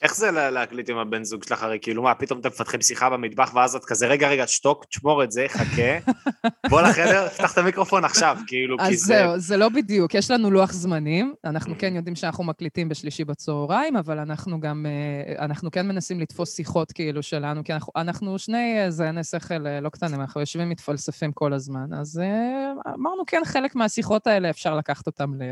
איך 0.02 0.16
זה 0.16 0.32
לה- 0.32 0.52
להקליט 0.52 0.90
עם 0.90 0.98
הבן 0.98 1.24
זוג 1.24 1.44
שלך? 1.44 1.64
הרי 1.64 1.78
כאילו 1.82 2.04
מה 2.04 2.16
פתאום 2.16 2.40
אתם 2.40 2.50
מפתחים 2.50 2.82
שיחה 2.82 3.10
במטבח 3.10 3.52
ואז 3.56 3.76
את 3.76 3.86
כזה 3.86 4.08
רגע 4.08 4.28
רגע 4.30 4.48
שתוק 4.48 4.86
תשמור 4.86 5.24
את 5.24 5.32
זה 5.32 5.46
חכה 5.50 6.12
בוא 6.70 6.82
לחדר 6.82 7.30
פתח 7.30 7.54
את 7.54 7.58
המיקרופון 7.58 8.06
עכשיו 8.06 8.38
כאילו 8.48 8.78
כי 8.78 8.84
אז 8.84 9.00
זה 9.00 9.06
זהו, 9.06 9.40
זה 9.40 9.58
לא 9.58 9.70
בדיוק, 9.70 10.14
יש 10.14 10.32
לנו 10.32 10.52
לוח 10.52 10.72
זמנים, 10.74 11.34
אנחנו 11.46 11.76
כן 11.78 11.96
יודעים 11.96 12.16
שאנחנו 12.16 12.44
מקליטים 12.44 12.90
בשלישי 12.90 13.24
בצהריים, 13.24 13.98
אבל 13.98 14.20
אנחנו 14.20 14.60
גם, 14.60 14.86
אה, 14.86 15.46
אנחנו 15.46 15.72
כן 15.72 15.88
מנסים 15.88 16.20
לתפוס 16.20 16.56
שיחות 16.56 16.92
כאילו 16.92 17.24
שלנו, 17.24 17.64
כי 17.64 17.74
אנחנו, 17.74 17.94
אנחנו 17.96 18.40
שני 18.40 18.80
אה, 18.84 18.92
זייני 18.92 19.24
שכל 19.24 19.68
אה, 19.68 19.80
לא 19.82 19.90
קטנים, 19.90 20.22
אנחנו 20.22 20.42
יושבים 20.42 20.70
מתפלספים 20.70 21.32
כל 21.32 21.54
הזמן, 21.54 21.94
אז 21.94 22.20
אה, 22.20 22.72
אמרנו 22.94 23.24
כן, 23.28 23.42
חלק 23.46 23.65
מהשיחות 23.76 24.28
האלה 24.28 24.50
אפשר 24.50 24.76
לקחת 24.76 25.08
אותם 25.08 25.42
ל... 25.42 25.44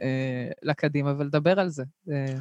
אה, 0.00 0.50
לקדימה 0.62 1.14
ולדבר 1.18 1.60
על 1.60 1.68
זה. 1.68 1.84
אה, 2.10 2.34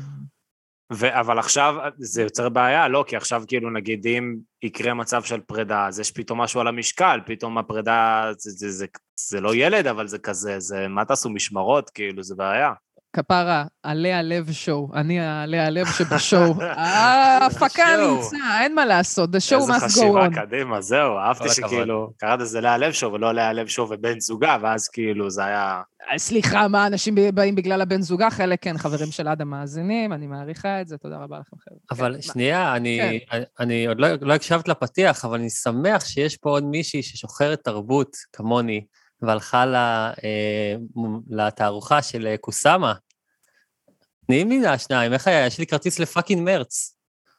ו- 0.93 1.19
אבל 1.19 1.39
עכשיו 1.39 1.75
זה 1.97 2.21
יוצר 2.21 2.49
בעיה 2.49 2.87
לא 2.87 3.05
כי 3.07 3.15
עכשיו 3.15 3.43
כאילו 3.47 3.69
נגיד 3.69 4.07
אם 4.07 4.35
יקרה 4.63 4.93
מצב 4.93 5.23
של 5.23 5.41
פרידה 5.41 5.87
אז 5.87 5.99
יש 5.99 6.11
פתאום 6.11 6.41
משהו 6.41 6.59
על 6.61 6.67
המשקל 6.67 7.19
פתאום 7.25 7.57
הפרידה 7.57 8.29
זה, 8.37 8.51
זה, 8.51 8.71
זה, 8.71 8.85
זה 9.29 9.41
לא 9.41 9.55
ילד 9.55 9.87
אבל 9.87 10.07
זה 10.07 10.19
כזה 10.19 10.59
זה 10.59 10.87
מה 10.87 11.05
תעשו 11.05 11.29
משמרות 11.29 11.89
כאילו 11.89 12.23
זה 12.23 12.35
בעיה. 12.35 12.73
כפרה, 13.15 13.65
עלי 13.83 14.13
הלב 14.13 14.51
שואו, 14.51 14.89
אני 14.93 15.19
העלי 15.19 15.59
הלב 15.59 15.87
שבשואו. 15.87 16.53
ההפקה 16.61 17.83
שואו. 17.97 18.15
נמצא, 18.15 18.37
אין 18.61 18.75
מה 18.75 18.85
לעשות, 18.85 19.29
the 19.29 19.39
show 19.49 19.55
איזה 19.55 19.73
must 19.73 19.79
go 19.79 19.85
חשיבה 19.85 20.27
on. 20.27 20.35
קדימה 20.35 20.81
זהו 20.81 21.17
אהבתי. 21.17 21.49
שכאילו 21.49 22.09
קראת 22.17 22.39
לזה 22.39 22.61
לאה 22.61 22.77
לב 22.77 22.91
שואו 22.91 23.13
ולא 23.13 23.31
לאה 23.31 23.53
לב 23.53 23.67
שואו 23.67 23.89
ובן 23.89 24.19
זוגה 24.19 24.57
ואז 24.61 24.87
כאילו 24.87 25.29
זה 25.29 25.45
היה 25.45 25.81
סליחה, 26.17 26.67
מה, 26.67 26.87
אנשים 26.87 27.15
באים 27.33 27.55
בגלל 27.55 27.81
הבן 27.81 28.01
זוגה? 28.01 28.29
חלק 28.29 28.63
כן, 28.63 28.77
חברים 28.77 29.11
של 29.11 29.27
אדם 29.27 29.49
מאזינים, 29.49 30.13
אני 30.13 30.27
מעריכה 30.27 30.81
את 30.81 30.87
זה, 30.87 30.97
תודה 30.97 31.17
רבה 31.17 31.39
לכם, 31.39 31.57
חבר'ה. 31.57 31.77
אבל 31.91 32.15
כן, 32.15 32.21
שנייה, 32.21 32.75
אני, 32.75 33.19
אני 33.59 33.87
עוד 33.87 33.99
לא, 33.99 34.07
לא 34.21 34.33
הקשבת 34.33 34.67
לפתיח, 34.67 35.25
אבל 35.25 35.39
אני 35.39 35.49
שמח 35.49 36.05
שיש 36.05 36.37
פה 36.37 36.49
עוד 36.49 36.63
מישהי 36.63 37.03
ששוחרת 37.03 37.63
תרבות 37.63 38.17
כמוני, 38.33 38.85
והלכה 39.21 39.65
אה, 40.23 40.75
לתערוכה 41.29 42.01
של 42.01 42.27
אה, 42.27 42.37
קוסאמה. 42.37 42.93
תני 44.27 44.43
מילה 44.43 44.77
שניים, 44.77 45.13
איך 45.13 45.27
היה? 45.27 45.45
יש 45.45 45.59
לי 45.59 45.67
כרטיס 45.67 45.99
לפאקינג 45.99 46.41
מרץ. 46.41 46.95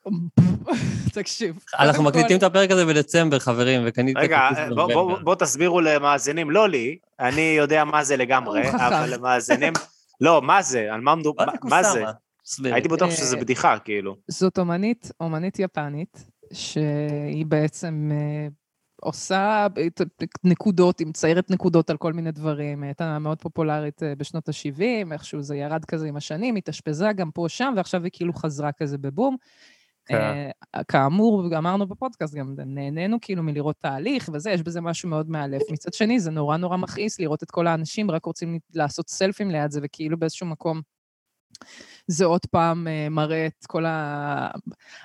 תקשיב. 1.14 1.58
אנחנו 1.78 2.02
מקליטים 2.02 2.38
את 2.38 2.42
הפרק 2.42 2.70
הזה 2.70 2.86
בדצמבר, 2.86 3.38
חברים, 3.38 3.82
וקניתי 3.86 4.20
רגע, 4.20 4.38
כרטיס 4.48 4.64
בוא, 4.68 4.76
בוא, 4.76 4.86
בנובמבר. 4.86 5.22
בוא 5.22 5.34
תסבירו 5.34 5.80
למאזינים, 5.80 6.50
לא 6.50 6.68
לי, 6.68 6.98
אני 7.20 7.54
יודע 7.58 7.84
מה 7.84 8.04
זה 8.04 8.16
לגמרי. 8.16 8.70
אבל 8.86 9.14
למאזינים, 9.14 9.72
לא, 10.20 10.42
מה 10.42 10.62
זה, 10.62 10.92
על 10.92 11.00
מה 11.00 11.14
מדובר, 11.14 11.44
מה 11.62 11.82
זה. 11.82 12.04
הייתי 12.64 12.88
בטוח 12.88 13.10
אה, 13.10 13.16
שזה 13.16 13.36
בדיחה, 13.36 13.78
כאילו. 13.78 14.16
זאת 14.28 14.58
אומנית, 14.58 15.10
אומנית 15.20 15.58
יפנית, 15.58 16.24
שהיא 16.52 17.46
בעצם 17.46 18.10
אה, 18.12 18.48
עושה 19.06 19.66
נקודות, 20.44 20.98
היא 20.98 21.06
מציירת 21.06 21.50
נקודות 21.50 21.90
על 21.90 21.96
כל 21.96 22.12
מיני 22.12 22.32
דברים. 22.32 22.82
היא 22.82 22.88
הייתה 22.88 23.18
מאוד 23.18 23.42
פופולרית 23.42 24.02
אה, 24.02 24.14
בשנות 24.14 24.48
ה-70, 24.48 25.12
איכשהו 25.12 25.42
זה 25.42 25.56
ירד 25.56 25.84
כזה 25.84 26.06
עם 26.06 26.16
השנים, 26.16 26.56
התאשפזה 26.56 27.12
גם 27.12 27.30
פה 27.30 27.46
שם, 27.48 27.74
ועכשיו 27.76 28.04
היא 28.04 28.10
כאילו 28.14 28.32
חזרה 28.32 28.72
כזה 28.72 28.98
בבום. 28.98 29.36
כן. 30.06 30.50
אה, 30.74 30.84
כאמור, 30.84 31.58
אמרנו 31.58 31.86
בפודקאסט, 31.86 32.34
גם 32.34 32.54
נהנינו 32.66 33.18
כאילו 33.20 33.42
מלראות 33.42 33.76
תהליך 33.78 34.30
וזה, 34.32 34.50
יש 34.50 34.62
בזה 34.62 34.80
משהו 34.80 35.08
מאוד 35.08 35.30
מאלף. 35.30 35.62
מצד 35.72 35.92
שני, 35.92 36.20
זה 36.20 36.30
נורא 36.30 36.56
נורא 36.56 36.76
מכעיס 36.76 37.20
לראות 37.20 37.42
את 37.42 37.50
כל 37.50 37.66
האנשים 37.66 38.10
רק 38.10 38.24
רוצים 38.24 38.58
לעשות 38.74 39.08
סלפים 39.08 39.50
ליד 39.50 39.70
זה, 39.70 39.80
וכאילו 39.82 40.18
באיזשהו 40.18 40.46
מקום 40.46 40.80
זה 42.08 42.24
עוד 42.24 42.46
פעם 42.50 42.88
אה, 42.88 43.08
מראה 43.10 43.46
את 43.46 43.66
כל 43.66 43.84
ה... 43.86 44.48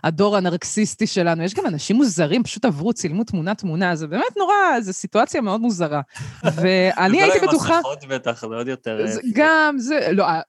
הדור 0.04 0.38
הנרקסיסטי 0.38 1.08
שלנו. 1.08 1.44
יש 1.44 1.54
גם 1.54 1.66
אנשים 1.66 1.96
מוזרים, 1.96 2.44
פשוט 2.44 2.66
עברו, 2.66 2.94
צילמו 2.94 3.24
תמונה-תמונה, 3.24 3.96
זה 3.96 4.08
באמת 4.08 4.38
נורא, 4.38 4.82
זו 4.82 4.94
סיטואציה 4.94 5.42
מאוד 5.42 5.62
מוזרה. 5.62 6.02
ואני 6.44 7.22
הייתי 7.22 7.48
בטוחה... 7.48 7.74
עם 7.74 7.80
מסכות 7.80 8.06
בטח, 8.06 8.42
זה 8.42 8.56
עוד 8.56 8.68
יותר... 8.68 9.08
זה 9.08 9.20
אה, 9.20 9.30
גם, 9.34 9.76
זה, 9.78 10.08
לא, 10.12 10.24
אה, 10.24 10.42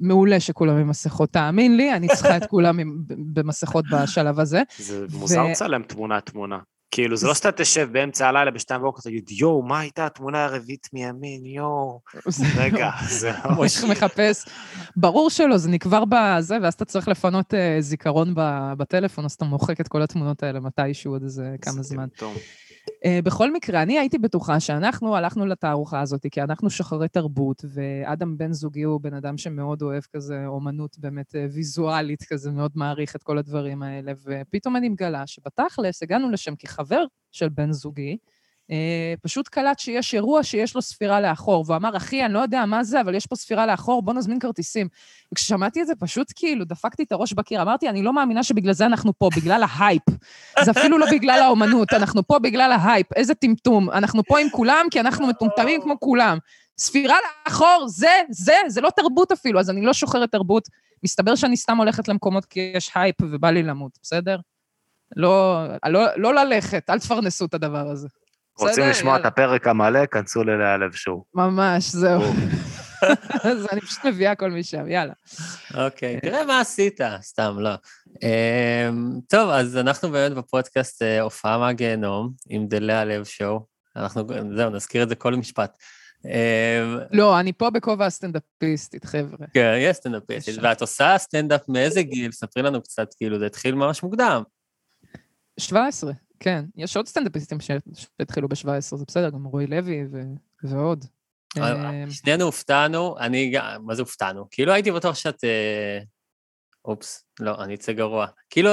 מעולה 0.00 0.40
שכולם 0.40 0.76
עם 0.76 0.88
מסכות, 0.88 1.30
תאמין 1.30 1.76
לי, 1.76 1.92
אני 1.92 2.08
צריכה 2.08 2.36
את 2.36 2.46
כולם 2.46 2.78
במסכות 3.08 3.84
בשלב 3.92 4.40
הזה. 4.40 4.62
זה 4.78 5.06
מוזר 5.12 5.42
לצלם 5.42 5.82
תמונה-תמונה. 5.82 6.58
כאילו, 6.90 7.16
זה 7.16 7.26
לא 7.26 7.34
שאתה 7.34 7.52
תשב 7.52 7.88
באמצע 7.92 8.28
הלילה 8.28 8.50
בשתיים 8.50 8.80
בבוקר, 8.80 9.00
תגיד, 9.02 9.30
יואו, 9.30 9.62
מה 9.62 9.80
הייתה 9.80 10.06
התמונה 10.06 10.44
הרביעית 10.44 10.88
מימין, 10.92 11.46
יואו. 11.46 12.00
רגע, 12.56 12.90
זה 13.08 13.32
לא... 13.44 13.50
מושך 13.50 13.84
מחפש. 13.84 14.44
ברור 14.96 15.30
שלא, 15.30 15.58
זה 15.58 15.70
נקבר 15.70 16.04
בזה, 16.04 16.56
ואז 16.62 16.74
אתה 16.74 16.84
צריך 16.84 17.08
לפנות 17.08 17.54
אה, 17.54 17.76
זיכרון 17.80 18.34
בטלפון, 18.78 19.24
אז 19.24 19.32
אתה 19.32 19.44
מוחק 19.44 19.80
את 19.80 19.88
כל 19.88 20.02
התמונות 20.02 20.42
האלה 20.42 20.60
מתישהו 20.60 21.12
עוד 21.12 21.22
איזה 21.22 21.56
כמה 21.62 21.74
זה 21.74 21.82
זמן. 21.82 22.08
Uh, 22.88 23.22
בכל 23.24 23.52
מקרה, 23.52 23.82
אני 23.82 23.98
הייתי 23.98 24.18
בטוחה 24.18 24.60
שאנחנו 24.60 25.16
הלכנו 25.16 25.46
לתערוכה 25.46 26.00
הזאת, 26.00 26.26
כי 26.30 26.42
אנחנו 26.42 26.70
שוחרי 26.70 27.08
תרבות, 27.08 27.64
ואדם 27.74 28.38
בן 28.38 28.52
זוגי 28.52 28.82
הוא 28.82 29.00
בן 29.00 29.14
אדם 29.14 29.38
שמאוד 29.38 29.82
אוהב 29.82 30.02
כזה 30.12 30.46
אומנות 30.46 30.98
באמת 30.98 31.36
אה, 31.36 31.46
ויזואלית, 31.52 32.22
כזה 32.22 32.50
מאוד 32.50 32.72
מעריך 32.74 33.16
את 33.16 33.22
כל 33.22 33.38
הדברים 33.38 33.82
האלה, 33.82 34.12
ופתאום 34.24 34.76
אני 34.76 34.88
מגלה 34.88 35.26
שבתכלס 35.26 36.02
הגענו 36.02 36.30
לשם 36.30 36.56
כחבר 36.56 37.04
של 37.32 37.48
בן 37.48 37.72
זוגי, 37.72 38.16
פשוט 39.22 39.48
קלט 39.48 39.78
שיש 39.78 40.14
אירוע 40.14 40.42
שיש 40.42 40.74
לו 40.74 40.82
ספירה 40.82 41.20
לאחור, 41.20 41.64
והוא 41.66 41.76
אמר, 41.76 41.96
אחי, 41.96 42.24
אני 42.24 42.32
לא 42.32 42.38
יודע 42.38 42.66
מה 42.66 42.84
זה, 42.84 43.00
אבל 43.00 43.14
יש 43.14 43.26
פה 43.26 43.36
ספירה 43.36 43.66
לאחור, 43.66 44.02
בוא 44.02 44.14
נזמין 44.14 44.38
כרטיסים. 44.38 44.88
וכששמעתי 45.32 45.82
את 45.82 45.86
זה, 45.86 45.92
פשוט 45.98 46.32
כאילו 46.36 46.64
דפקתי 46.64 47.02
את 47.02 47.12
הראש 47.12 47.32
בקיר, 47.32 47.62
אמרתי, 47.62 47.88
אני 47.88 48.02
לא 48.02 48.12
מאמינה 48.12 48.42
שבגלל 48.42 48.72
זה 48.72 48.86
אנחנו 48.86 49.18
פה, 49.18 49.28
בגלל 49.36 49.62
ההייפ. 49.70 50.02
זה 50.64 50.70
אפילו 50.70 50.98
לא 50.98 51.06
בגלל 51.10 51.42
האומנות, 51.42 51.92
אנחנו 51.92 52.26
פה 52.26 52.38
בגלל 52.38 52.72
ההייפ, 52.72 53.12
איזה 53.16 53.34
טמטום. 53.34 53.90
אנחנו 53.90 54.24
פה 54.24 54.38
עם 54.38 54.50
כולם 54.50 54.86
כי 54.90 55.00
אנחנו 55.00 55.26
מטומטמים 55.26 55.82
כמו 55.82 56.00
כולם. 56.00 56.38
ספירה 56.78 57.16
לאחור, 57.46 57.84
זה, 57.88 58.20
זה, 58.30 58.54
זה 58.68 58.80
לא 58.80 58.90
תרבות 58.96 59.32
אפילו, 59.32 59.60
אז 59.60 59.70
אני 59.70 59.82
לא 59.82 59.92
שוחרת 59.92 60.32
תרבות. 60.32 60.68
מסתבר 61.02 61.34
שאני 61.34 61.56
סתם 61.56 61.76
הולכת 61.76 62.08
למקומות 62.08 62.44
כי 62.44 62.72
יש 62.74 62.90
הייפ 62.94 63.16
ובא 63.22 63.50
לי 63.50 63.62
למות, 63.62 63.98
בסדר? 64.02 64.38
לא, 65.16 65.64
לא, 65.86 66.06
לא 66.16 66.34
ללכת, 66.34 66.90
אל 66.90 66.98
תפרנסו 66.98 67.44
את 67.44 67.54
הדבר 67.54 67.88
הזה. 67.90 68.08
רוצים 68.60 68.88
לשמוע 68.88 69.16
את. 69.16 69.24
הפרק 69.24 69.66
המלא, 69.66 70.06
כנסו 70.06 70.44
ללאה 70.44 70.76
לב 70.76 70.92
שואו. 70.92 71.24
ממש, 71.34 71.84
זהו. 71.84 72.22
אז 73.44 73.66
אני 73.72 73.80
פשוט 73.80 74.04
מביאה 74.04 74.34
כל 74.34 74.50
משם, 74.50 74.88
יאללה. 74.88 75.12
אוקיי, 75.74 76.20
תראה 76.20 76.44
מה 76.44 76.60
עשית, 76.60 77.00
סתם, 77.20 77.56
לא. 77.58 77.70
אמ, 78.22 79.20
טוב, 79.28 79.50
אז 79.50 79.76
אנחנו 79.76 80.10
באמת 80.10 80.32
בפודקאסט 80.32 81.02
אה, 81.02 81.20
הופעה 81.20 81.58
מהגיהנום, 81.58 82.32
עם 82.48 82.66
דליה 82.66 83.04
לב 83.04 83.24
שואו. 83.24 83.66
אנחנו, 83.96 84.26
זהו, 84.56 84.70
נזכיר 84.70 85.02
את 85.02 85.08
זה 85.08 85.14
כל 85.14 85.34
משפט. 85.34 85.76
אמ, 86.24 86.98
לא, 87.12 87.40
אני 87.40 87.52
פה 87.52 87.70
בכובע 87.70 88.06
הסטנדאפיסטית, 88.06 89.04
חבר'ה. 89.04 89.46
כן, 89.54 89.74
יש 89.78 89.96
סטנדאפיסטית. 89.96 90.56
ואת 90.62 90.80
עושה 90.80 91.18
סטנדאפ 91.18 91.68
מאיזה 91.68 92.02
גיל? 92.02 92.32
ספרי 92.32 92.62
לנו 92.62 92.82
קצת, 92.82 93.14
כאילו, 93.16 93.38
זה 93.38 93.46
התחיל 93.46 93.74
ממש 93.74 94.02
מוקדם. 94.02 94.42
17, 95.60 96.12
כן. 96.40 96.64
יש 96.76 96.96
עוד 96.96 97.08
סטנדאפיסטים 97.08 97.58
שהתחילו 97.60 98.48
ב-17, 98.48 98.80
זה 98.80 99.04
בסדר, 99.08 99.30
גם 99.30 99.44
רועי 99.44 99.66
לוי 99.66 100.04
ו- 100.12 100.68
ועוד. 100.68 101.04
אה, 101.58 102.04
שנינו 102.10 102.44
הופתענו, 102.44 103.18
אני 103.18 103.50
גם, 103.50 103.86
מה 103.86 103.94
זה 103.94 104.02
הופתענו? 104.02 104.46
כאילו 104.50 104.72
הייתי 104.72 104.90
בטוח 104.90 105.14
שאת... 105.14 105.44
אה, 105.44 105.98
אופס, 106.84 107.24
לא, 107.40 107.64
אני 107.64 107.74
אצא 107.74 107.92
גרוע. 107.92 108.26
כאילו, 108.50 108.70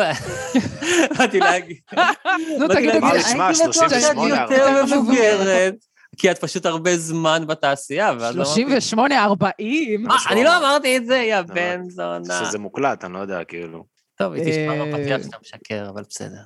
באתי 1.17 1.39
להגיד... 1.39 1.77
נו, 2.59 2.67
תגידו? 2.67 2.91
הייתי 2.91 2.99
בטוח 2.99 3.53
שאת 3.53 3.73
38, 3.73 4.41
יותר 4.41 4.79
40. 4.79 4.99
מבוגרת, 4.99 5.75
כי 6.17 6.31
את 6.31 6.37
פשוט 6.37 6.65
הרבה 6.65 6.97
זמן 6.97 7.43
בתעשייה, 7.47 8.13
ואז 8.19 8.35
אמרתי... 8.35 8.49
38, 8.51 9.23
40? 9.23 10.03
מה, 10.03 10.15
אני 10.29 10.43
לא 10.43 10.57
אמרתי 10.57 10.97
את 10.97 11.05
זה, 11.05 11.15
יא 11.15 11.35
לא, 11.35 11.41
בן 11.41 11.89
זונה. 11.89 12.45
שזה 12.45 12.59
מוקלט, 12.59 13.05
אני 13.05 13.13
לא 13.13 13.19
יודע, 13.19 13.43
כאילו. 13.43 13.85
טוב, 14.15 14.33
היא 14.33 14.43
תשמע 14.43 14.73
אה, 14.73 14.85
בפתיח 14.85 15.23
שאתה 15.23 15.37
משקר, 15.41 15.89
אבל 15.89 16.03
בסדר. 16.09 16.41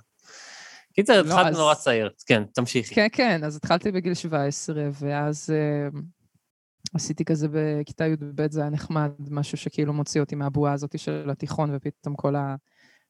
קיצר, 0.93 1.21
לא, 1.21 1.27
התחלת 1.33 1.47
אז- 1.47 1.57
נורא 1.57 1.73
צעיר. 1.73 2.09
כן, 2.25 2.43
תמשיכי. 2.53 2.95
כן, 2.95 3.07
כן, 3.11 3.43
אז 3.43 3.55
התחלתי 3.55 3.91
בגיל 3.91 4.13
17, 4.13 4.89
ואז 4.93 5.49
אה, 5.53 5.99
עשיתי 6.93 7.25
כזה 7.25 7.47
בכיתה 7.51 8.07
י"ב, 8.07 8.51
זה 8.51 8.61
היה 8.61 8.69
נחמד, 8.69 9.11
משהו 9.29 9.57
שכאילו 9.57 9.93
מוציא 9.93 10.21
אותי 10.21 10.35
מהבועה 10.35 10.73
הזאת 10.73 10.99
של 10.99 11.29
התיכון, 11.29 11.69
ופתאום 11.75 12.15
כל 12.15 12.35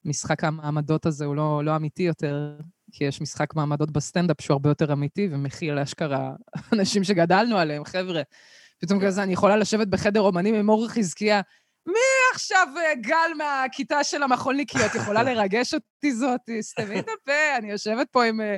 המשחק 0.06 0.44
המעמדות 0.44 1.06
הזה 1.06 1.26
הוא 1.26 1.36
לא, 1.36 1.62
לא 1.66 1.76
אמיתי 1.76 2.04
יותר, 2.04 2.58
כי 2.92 3.04
יש 3.04 3.22
משחק 3.22 3.56
מעמדות 3.56 3.92
בסטנדאפ 3.92 4.42
שהוא 4.42 4.56
הרבה 4.56 4.70
יותר 4.70 4.94
אמיתי, 4.94 5.30
ומכיל 5.32 5.80
אשכרה 5.80 6.34
אנשים 6.74 7.04
שגדלנו 7.04 7.58
עליהם, 7.58 7.86
חבר'ה. 7.86 8.22
פתאום 8.80 9.00
כזה, 9.06 9.24
אני 9.24 9.34
יכולה 9.34 9.58
לשבת 9.58 9.88
בחדר 9.88 10.22
אומנים 10.22 10.56
עם 10.56 10.70
אורי 10.70 10.90
חזקיה, 10.90 11.42
מי 11.88 12.34
עכשיו 12.34 12.68
אה, 12.78 12.96
גל 12.96 13.32
מהכיתה 13.38 14.04
של 14.04 14.24
המחולניקיות? 14.24 14.96
יכולה 14.96 15.24
לרגש 15.34 15.74
אותי 15.74 16.14
זאתי? 16.14 16.64
סתמי 16.64 17.00
את 17.00 17.08
הפה, 17.22 17.58
אני 17.58 17.72
יושבת 17.72 18.08
פה 18.12 18.24
עם... 18.24 18.42
אה, 18.42 18.56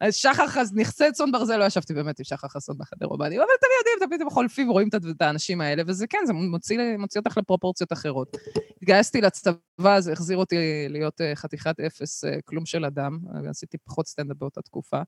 אז 0.00 0.14
שחר 0.14 0.46
חס... 0.46 0.72
נכסי 0.74 1.12
צאן 1.12 1.32
ברזל, 1.32 1.56
לא 1.56 1.64
ישבתי 1.64 1.94
באמת 1.94 2.18
עם 2.18 2.24
שחר 2.24 2.48
חסון 2.48 2.78
בחדר 2.78 3.06
רומני, 3.06 3.36
אבל 3.36 3.44
אתם 3.58 3.66
יודעים, 3.78 4.08
תמיד 4.08 4.22
הם 4.22 4.30
חולפים 4.30 4.68
ורואים 4.70 4.88
את, 4.88 5.22
האנשים 5.22 5.60
האלה, 5.60 5.82
וזה 5.86 6.06
כן, 6.06 6.18
זה 6.26 6.32
מוציא, 6.32 6.78
מוציא 6.98 7.20
אותך 7.20 7.38
לפרופורציות 7.38 7.92
אחרות. 7.92 8.36
התגייסתי 8.76 9.20
לצבא, 9.20 10.00
זה 10.00 10.12
החזיר 10.12 10.36
אותי 10.36 10.56
להיות 10.88 11.20
אה, 11.20 11.36
חתיכת 11.36 11.80
אפס, 11.80 12.24
אה, 12.24 12.36
כלום 12.44 12.66
של 12.66 12.84
אדם, 12.84 13.18
עשיתי 13.48 13.78
פחות 13.78 14.06
סטנדאפ 14.06 14.36
באותה 14.36 14.62
תקופה. 14.62 15.00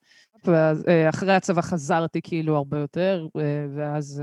ואחרי 0.45 1.35
הצבא 1.35 1.63
חזרתי 1.63 2.21
כאילו 2.23 2.57
הרבה 2.57 2.79
יותר, 2.79 3.27
אה, 3.37 3.67
ואז... 3.77 4.23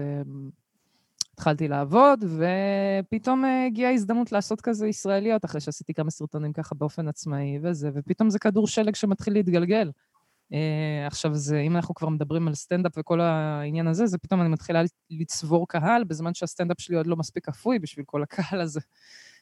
התחלתי 1.40 1.68
לעבוד, 1.68 2.24
ופתאום 2.24 3.46
אה, 3.46 3.66
הגיעה 3.66 3.94
הזדמנות 3.94 4.32
לעשות 4.32 4.62
כזה 4.62 4.88
ישראליות, 4.88 5.46
אחרי 5.46 5.62
שעשיתי 5.62 5.94
כמה 5.94 6.12
סרטונים 6.12 6.54
ככה 6.54 6.76
באופן 6.76 7.08
עצמאי 7.08 7.60
וזה, 7.64 7.90
ופתאום 7.94 8.30
זה 8.30 8.40
כדור 8.40 8.68
שלג 8.68 8.96
שמתחיל 8.96 9.34
להתגלגל. 9.34 9.92
אה, 10.54 10.56
עכשיו, 11.08 11.36
זה, 11.36 11.60
אם 11.60 11.76
אנחנו 11.76 11.96
כבר 11.96 12.10
מדברים 12.10 12.48
על 12.48 12.56
סטנדאפ 12.56 12.92
וכל 12.98 13.22
העניין 13.22 13.88
הזה, 13.88 14.06
זה 14.08 14.18
פתאום 14.18 14.42
אני 14.42 14.50
מתחילה 14.50 14.82
לצבור 15.10 15.68
קהל, 15.68 16.04
בזמן 16.04 16.34
שהסטנדאפ 16.34 16.82
שלי 16.82 16.96
עוד 16.96 17.08
לא 17.08 17.16
מספיק 17.16 17.50
אפוי 17.50 17.80
בשביל 17.80 18.06
כל 18.06 18.24
הקהל 18.24 18.62
הזה. 18.62 18.80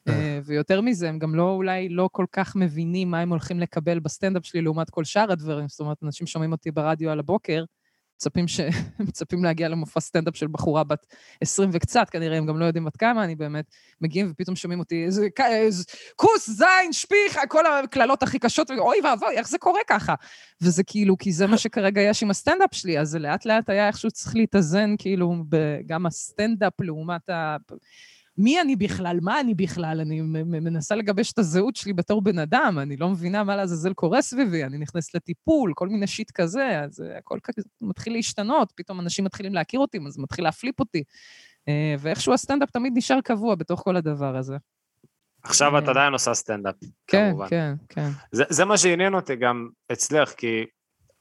אה, 0.10 0.12
ויותר 0.46 0.82
מזה, 0.82 1.10
הם 1.10 1.20
גם 1.20 1.36
לא, 1.36 1.52
אולי 1.52 1.90
לא 1.90 2.10
כל 2.12 2.26
כך 2.32 2.56
מבינים 2.56 3.12
מה 3.12 3.20
הם 3.20 3.30
הולכים 3.30 3.60
לקבל 3.60 4.00
בסטנדאפ 4.00 4.46
שלי 4.46 4.62
לעומת 4.62 4.90
כל 4.90 5.04
שאר 5.04 5.32
הדברים. 5.32 5.68
זאת 5.68 5.80
אומרת, 5.80 6.04
אנשים 6.04 6.28
שומעים 6.28 6.52
אותי 6.52 6.72
ברדיו 6.72 7.10
על 7.10 7.20
הבוקר, 7.20 7.64
מצפים, 8.18 8.48
ש... 8.48 8.60
מצפים 9.08 9.44
להגיע 9.44 9.68
למופע 9.68 10.00
סטנדאפ 10.00 10.36
של 10.36 10.48
בחורה 10.48 10.84
בת 10.84 11.08
20 11.42 11.70
וקצת, 11.74 12.10
כנראה 12.10 12.38
הם 12.38 12.46
גם 12.46 12.60
לא 12.60 12.66
יודעים 12.66 12.88
עד 12.88 12.96
כמה 12.96 13.24
אני 13.24 13.36
באמת, 13.36 13.66
מגיעים 14.02 14.32
ופתאום 14.32 14.56
שומעים 14.56 14.80
אותי, 14.80 15.06
איזה, 15.06 15.28
איזה 15.40 15.84
כוס, 16.16 16.50
זין, 16.50 16.94
שפיך, 16.94 17.40
כל 17.48 17.64
הקללות 17.66 18.24
הכי 18.24 18.40
קשות, 18.40 18.70
ואוי 18.70 18.98
ואבוי, 19.04 19.38
איך 19.38 19.50
זה 19.50 19.58
קורה 19.58 19.82
ככה? 19.88 20.16
וזה 20.62 20.84
כאילו, 20.84 21.18
כי 21.18 21.34
זה 21.34 21.48
מה 21.48 21.58
שכרגע 21.58 22.02
יש 22.02 22.24
עם 22.24 22.30
הסטנדאפ 22.30 22.74
שלי, 22.74 23.00
אז 23.00 23.10
זה 23.10 23.20
לאט 23.20 23.46
לאט 23.46 23.70
היה 23.70 23.88
איכשהו 23.88 24.12
צריך 24.12 24.36
להתאזן, 24.36 24.96
כאילו, 25.00 25.36
גם 25.86 26.06
הסטנדאפ 26.06 26.74
לעומת 26.82 27.30
ה... 27.30 27.58
מי 28.38 28.62
אני 28.62 28.76
בכלל? 28.76 29.20
מה 29.22 29.40
אני 29.40 29.54
בכלל? 29.54 30.00
אני 30.02 30.22
מנסה 30.46 30.96
לגבש 30.96 31.32
את 31.32 31.40
הזהות 31.40 31.76
שלי 31.76 31.94
בתור 31.94 32.22
בן 32.22 32.40
אדם, 32.40 32.80
אני 32.82 32.98
לא 32.98 33.10
מבינה 33.10 33.44
מה 33.44 33.56
לעזאזל 33.56 33.94
קורה 33.94 34.22
סביבי, 34.22 34.64
אני 34.64 34.78
נכנסת 34.78 35.16
לטיפול, 35.16 35.74
כל 35.76 35.88
מיני 35.88 36.08
shit 36.08 36.32
כזה, 36.32 36.80
אז 36.80 37.02
אה, 37.02 37.18
הכל 37.18 37.40
כזה 37.44 37.62
מתחיל 37.82 38.14
להשתנות, 38.14 38.74
פתאום 38.76 39.00
אנשים 39.00 39.26
מתחילים 39.26 39.54
להכיר 39.54 39.80
אותי, 39.80 40.00
אז 40.08 40.18
מתחיל 40.18 40.46
להפליפ 40.46 40.80
אותי. 40.80 41.04
אה, 41.68 41.96
ואיכשהו 42.00 42.34
הסטנדאפ 42.34 42.72
תמיד 42.72 42.94
נשאר 42.96 43.22
קבוע 43.22 43.56
בתוך 43.56 43.80
כל 43.84 43.96
הדבר 43.96 44.38
הזה. 44.38 44.58
עכשיו 45.44 45.78
את 45.78 45.84
אה. 45.84 45.90
עדיין 45.90 46.14
עושה 46.14 46.34
סטנדאפ, 46.34 46.76
כן, 47.08 47.30
כמובן. 47.30 47.48
כן, 47.50 47.74
כן. 47.90 48.10
זה, 48.32 48.44
זה 48.50 48.66
מה 48.66 48.78
שעניין 48.78 49.14
אותי 49.14 49.36
גם 49.36 49.70
אצלך, 49.92 50.34
כי 50.34 50.66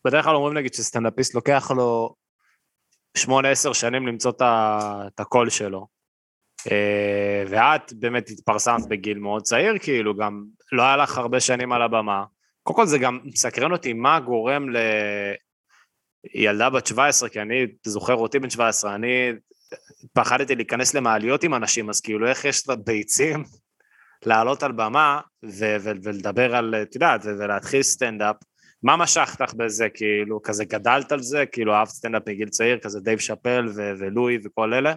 בדרך 0.05 0.24
כלל 0.24 0.35
אומרים 0.35 0.57
נגיד 0.57 0.74
שסטנדאפיסט 0.74 1.35
לוקח 1.35 1.70
לו 1.70 2.14
שמונה, 3.16 3.48
עשר 3.48 3.72
שנים 3.72 4.07
למצוא 4.07 4.33
את 4.40 5.20
הקול 5.20 5.50
שלו. 5.50 5.95
אה, 6.70 7.44
ואת 7.48 7.92
באמת 7.92 8.31
התפרסמת 8.31 8.88
בגיל 8.88 9.18
מאוד 9.18 9.42
צעיר, 9.42 9.79
כאילו, 9.79 10.16
גם 10.16 10.44
לא 10.72 10.83
היה 10.83 10.96
לך 10.96 11.18
הרבה 11.18 11.40
שנים 11.40 11.72
על 11.72 11.83
הבמה. 11.83 12.24
קודם 12.62 12.76
כל 12.76 12.87
זה 12.87 12.98
גם 12.98 13.18
מסקרן 13.24 13.72
אותי 13.72 13.92
מה 13.92 14.20
גורם 14.20 14.66
לילדה 16.35 16.70
בת 16.70 16.87
17, 16.87 17.29
כי 17.29 17.40
אני 17.40 17.66
זוכר 17.87 18.14
אותי 18.14 18.38
בן 18.38 18.50
17, 18.50 18.94
אני 18.94 19.33
פחדתי 20.12 20.55
להיכנס 20.55 20.94
למעליות 20.94 21.44
עם 21.44 21.55
אנשים, 21.55 21.88
אז 21.88 22.00
כאילו 22.00 22.29
איך 22.29 22.44
יש 22.44 22.62
את 22.62 22.68
הביצים 22.68 23.44
לעלות 24.26 24.62
על 24.62 24.72
במה 24.72 25.20
ו- 25.44 25.76
ו- 25.81 25.90
ולדבר 26.02 26.57
על, 26.57 26.74
את 26.83 26.94
יודעת, 26.94 27.20
ולהתחיל 27.24 27.83
סטנדאפ. 27.83 28.37
מה 28.83 28.96
משך 28.96 29.37
לך 29.40 29.55
בזה, 29.55 29.88
כאילו, 29.94 30.42
כזה 30.42 30.64
גדלת 30.64 31.12
על 31.12 31.22
זה, 31.22 31.46
כאילו 31.46 31.74
אהבת 31.74 31.88
סטנדאפ 31.88 32.22
מגיל 32.29 32.48
צעיר, 32.48 32.79
כזה 32.79 33.00
דייב 33.00 33.18
שאפל 33.18 33.68
ו- 33.76 33.92
ולואי 33.98 34.38
וכל 34.44 34.74
אלה? 34.74 34.94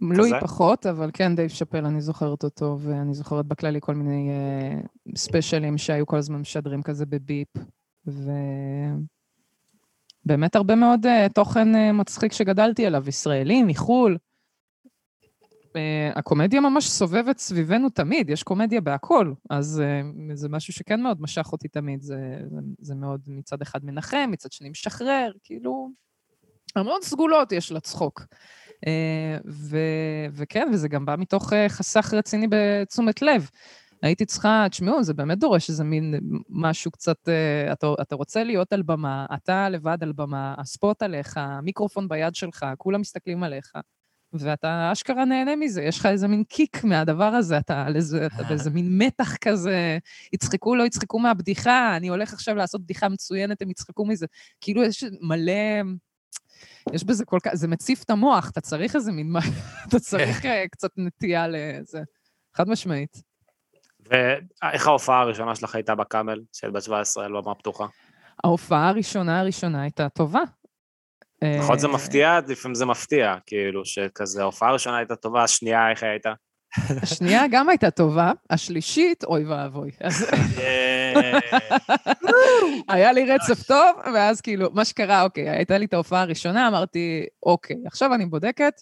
לואי 0.00 0.30
פחות, 0.40 0.86
אבל 0.86 1.10
כן, 1.12 1.36
דייב 1.36 1.48
שאפל, 1.48 1.86
אני 1.86 2.00
זוכרת 2.00 2.44
אותו, 2.44 2.78
ואני 2.80 3.14
זוכרת 3.14 3.46
בכללי 3.46 3.78
כל 3.82 3.94
מיני 3.94 4.30
אה, 4.30 5.12
ספיישלים 5.16 5.78
שהיו 5.78 6.06
כל 6.06 6.16
הזמן 6.16 6.40
משדרים 6.40 6.82
כזה 6.82 7.06
בביפ, 7.06 7.48
ובאמת 10.24 10.56
הרבה 10.56 10.74
מאוד 10.74 11.06
uh, 11.06 11.32
תוכן 11.34 11.74
uh, 11.74 11.92
מצחיק 11.92 12.32
שגדלתי 12.32 12.86
עליו, 12.86 13.08
ישראלי, 13.08 13.62
מחו"ל. 13.62 14.16
Uh, 15.68 16.18
הקומדיה 16.18 16.60
ממש 16.60 16.88
סובבת 16.88 17.38
סביבנו 17.38 17.88
תמיד, 17.88 18.30
יש 18.30 18.42
קומדיה 18.42 18.80
בהכל, 18.80 19.32
אז 19.50 19.82
uh, 19.82 20.06
זה 20.34 20.48
משהו 20.48 20.72
שכן 20.72 21.02
מאוד 21.02 21.22
משך 21.22 21.48
אותי 21.52 21.68
תמיד, 21.68 22.02
זה, 22.02 22.40
זה, 22.50 22.60
זה 22.80 22.94
מאוד 22.94 23.20
מצד 23.26 23.62
אחד 23.62 23.84
מנחם, 23.84 24.28
מצד 24.30 24.52
שני 24.52 24.70
משחרר, 24.70 25.32
כאילו, 25.44 25.90
המון 26.76 26.98
סגולות 27.02 27.52
יש 27.52 27.72
לצחוק. 27.72 28.24
אה, 28.86 29.38
ו- 29.46 30.26
וכן, 30.32 30.68
וזה 30.72 30.88
גם 30.88 31.06
בא 31.06 31.14
מתוך 31.18 31.52
אה, 31.52 31.68
חסך 31.68 32.14
רציני 32.14 32.46
בתשומת 32.50 33.22
לב. 33.22 33.50
הייתי 34.02 34.24
צריכה, 34.24 34.66
תשמעו, 34.70 35.02
זה 35.02 35.14
באמת 35.14 35.38
דורש 35.38 35.70
איזה 35.70 35.84
מין 35.84 36.14
משהו 36.48 36.90
קצת, 36.90 37.28
אה, 37.28 37.72
אתה, 37.72 37.86
אתה 38.00 38.16
רוצה 38.16 38.44
להיות 38.44 38.72
על 38.72 38.82
במה, 38.82 39.26
אתה 39.34 39.68
לבד 39.68 39.98
על 40.02 40.12
במה, 40.12 40.54
הספוט 40.58 41.02
עליך, 41.02 41.36
המיקרופון 41.36 42.08
ביד 42.08 42.34
שלך, 42.34 42.66
כולם 42.78 43.00
מסתכלים 43.00 43.42
עליך, 43.42 43.72
ואתה 44.32 44.90
אשכרה 44.92 45.24
נהנה 45.24 45.56
מזה, 45.56 45.82
יש 45.82 45.98
לך 45.98 46.06
איזה 46.06 46.28
מין 46.28 46.44
קיק 46.44 46.84
מהדבר 46.84 47.24
הזה, 47.24 47.58
אתה, 47.58 47.86
על 47.86 47.96
איזה, 47.96 48.26
אתה 48.26 48.42
באיזה 48.42 48.70
מין 48.70 48.98
מתח 48.98 49.36
כזה, 49.36 49.98
יצחקו, 50.32 50.74
לא 50.74 50.82
יצחקו 50.82 51.18
מהבדיחה, 51.18 51.96
אני 51.96 52.08
הולך 52.08 52.32
עכשיו 52.32 52.54
לעשות 52.54 52.82
בדיחה 52.82 53.08
מצוינת, 53.08 53.62
הם 53.62 53.70
יצחקו 53.70 54.06
מזה. 54.06 54.26
כאילו 54.60 54.82
יש 54.82 55.04
מלא... 55.20 55.52
יש 56.92 57.04
בזה 57.04 57.24
כל 57.24 57.38
כך, 57.42 57.54
זה 57.54 57.68
מציף 57.68 58.02
את 58.02 58.10
המוח, 58.10 58.50
אתה 58.50 58.60
צריך 58.60 58.96
איזה 58.96 59.12
מין, 59.12 59.32
אתה 59.88 59.98
צריך 59.98 60.42
כן. 60.42 60.48
אה, 60.48 60.68
קצת 60.68 60.90
נטייה 60.96 61.46
לזה. 61.48 62.00
חד 62.54 62.68
משמעית. 62.68 63.22
ואיך 64.00 64.86
ההופעה 64.86 65.20
הראשונה 65.20 65.54
שלך 65.54 65.74
הייתה 65.74 65.94
בקאמל, 65.94 66.40
של 66.52 66.70
בת 66.70 66.82
17, 66.82 67.24
על 67.24 67.32
במה 67.32 67.54
פתוחה? 67.54 67.86
ההופעה 68.44 68.88
הראשונה 68.88 69.40
הראשונה 69.40 69.82
הייתה 69.82 70.08
טובה. 70.08 70.42
נכון, 71.58 71.78
זה 71.78 71.86
אה, 71.86 71.92
מפתיע, 71.92 72.38
לפעמים 72.48 72.74
זה 72.74 72.86
מפתיע, 72.86 73.34
כאילו, 73.46 73.84
שכזה, 73.84 74.42
ההופעה 74.42 74.68
הראשונה 74.68 74.96
הייתה 74.96 75.16
טובה, 75.16 75.42
השנייה, 75.42 75.90
איך 75.90 76.02
הייתה? 76.02 76.32
השנייה 77.02 77.42
גם 77.50 77.68
הייתה 77.68 77.90
טובה, 77.90 78.32
השלישית, 78.50 79.24
אוי 79.24 79.44
ואבוי. 79.44 79.90
היה 82.88 83.12
לי 83.12 83.24
רצף 83.24 83.62
טוב, 83.66 83.96
ואז 84.14 84.40
כאילו, 84.40 84.70
מה 84.72 84.84
שקרה, 84.84 85.22
אוקיי, 85.22 85.48
הייתה 85.50 85.78
לי 85.78 85.84
את 85.84 85.94
ההופעה 85.94 86.22
הראשונה, 86.22 86.68
אמרתי, 86.68 87.26
אוקיי, 87.42 87.76
עכשיו 87.86 88.14
אני 88.14 88.26
בודקת, 88.26 88.72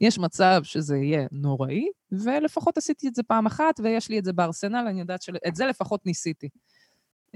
יש 0.00 0.18
מצב 0.18 0.60
שזה 0.62 0.96
יהיה 0.96 1.26
נוראי, 1.32 1.86
ולפחות 2.12 2.78
עשיתי 2.78 3.08
את 3.08 3.14
זה 3.14 3.22
פעם 3.22 3.46
אחת, 3.46 3.80
ויש 3.82 4.08
לי 4.08 4.18
את 4.18 4.24
זה 4.24 4.32
בארסנל, 4.32 4.86
אני 4.88 5.00
יודעת 5.00 5.22
שאת 5.22 5.56
זה 5.56 5.66
לפחות 5.66 6.06
ניסיתי. 6.06 6.48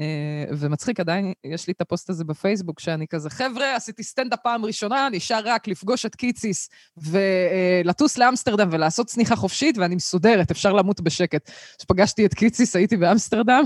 אה, 0.00 0.44
ומצחיק, 0.58 1.00
עדיין 1.00 1.32
יש 1.44 1.66
לי 1.66 1.72
את 1.72 1.80
הפוסט 1.80 2.10
הזה 2.10 2.24
בפייסבוק, 2.24 2.80
שאני 2.80 3.06
כזה, 3.08 3.30
חבר'ה, 3.30 3.76
עשיתי 3.76 4.02
סטנדאפ 4.02 4.38
פעם 4.42 4.64
ראשונה, 4.64 5.08
נשאר 5.12 5.40
רק 5.44 5.68
לפגוש 5.68 6.06
את 6.06 6.14
קיציס 6.14 6.68
ולטוס 6.96 8.18
לאמסטרדם 8.18 8.68
ולעשות 8.72 9.06
צניחה 9.06 9.36
חופשית, 9.36 9.78
ואני 9.78 9.94
מסודרת, 9.94 10.50
אפשר 10.50 10.72
למות 10.72 11.00
בשקט. 11.00 11.50
כשפגשתי 11.78 12.26
את 12.26 12.34
קיציס 12.34 12.76
הייתי 12.76 12.96
באמסטרדם. 12.96 13.64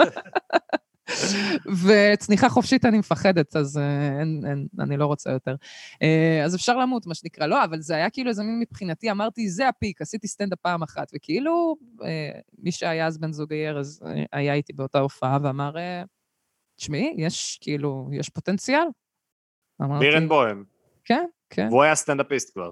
וצניחה 1.84 2.48
חופשית 2.48 2.84
אני 2.84 2.98
מפחדת, 2.98 3.56
אז 3.56 3.78
אה, 3.78 4.20
אין, 4.20 4.42
אין, 4.46 4.66
אני 4.80 4.96
לא 4.96 5.06
רוצה 5.06 5.30
יותר. 5.30 5.54
אה, 6.02 6.42
אז 6.44 6.54
אפשר 6.54 6.76
למות, 6.76 7.06
מה 7.06 7.14
שנקרא. 7.14 7.46
לא, 7.46 7.64
אבל 7.64 7.80
זה 7.80 7.94
היה 7.94 8.10
כאילו 8.10 8.30
איזה 8.30 8.42
מין 8.42 8.60
מבחינתי, 8.60 9.10
אמרתי, 9.10 9.48
זה 9.48 9.68
הפיק, 9.68 10.02
עשיתי 10.02 10.28
סטנדאפ 10.28 10.58
פעם 10.58 10.82
אחת, 10.82 11.10
וכאילו, 11.14 11.76
אה, 12.04 12.30
מי 12.58 12.72
שהיה 12.72 13.06
אז 13.06 13.18
בן 13.18 13.32
זוגי 13.32 13.68
ארז 13.68 14.02
היה 14.32 14.54
איתי 14.54 14.72
באותה 14.72 14.98
הופעה 14.98 15.38
ואמר, 15.42 15.74
תשמעי, 16.76 17.14
יש 17.16 17.58
כאילו, 17.60 18.08
יש 18.12 18.28
פוטנציאל. 18.28 18.84
בירנבוים. 19.98 20.64
כן, 21.04 21.24
כן. 21.50 21.68
והוא 21.70 21.82
היה 21.82 21.94
סטנדאפיסט 21.94 22.52
כבר. 22.54 22.70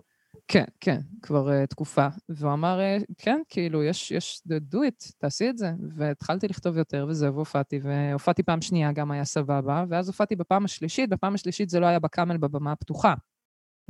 כן, 0.48 0.64
כן, 0.80 0.98
כבר 1.22 1.48
uh, 1.48 1.66
תקופה. 1.66 2.08
והוא 2.28 2.52
אמר, 2.52 2.78
uh, 2.78 3.04
כן, 3.18 3.40
כאילו, 3.48 3.82
יש, 3.82 4.10
יש, 4.10 4.42
do 4.72 4.76
it, 4.76 5.12
תעשי 5.18 5.50
את 5.50 5.58
זה. 5.58 5.70
והתחלתי 5.96 6.48
לכתוב 6.48 6.76
יותר, 6.76 7.06
וזהו, 7.08 7.34
והופעתי. 7.34 7.80
והופעתי 7.82 8.42
פעם 8.42 8.62
שנייה, 8.62 8.92
גם 8.92 9.10
היה 9.10 9.24
סבבה, 9.24 9.84
ואז 9.88 10.08
הופעתי 10.08 10.36
בפעם 10.36 10.64
השלישית, 10.64 11.10
בפעם 11.10 11.34
השלישית 11.34 11.68
זה 11.70 11.80
לא 11.80 11.86
היה 11.86 11.98
בקאמל 11.98 12.36
בבמה 12.36 12.72
הפתוחה. 12.72 13.14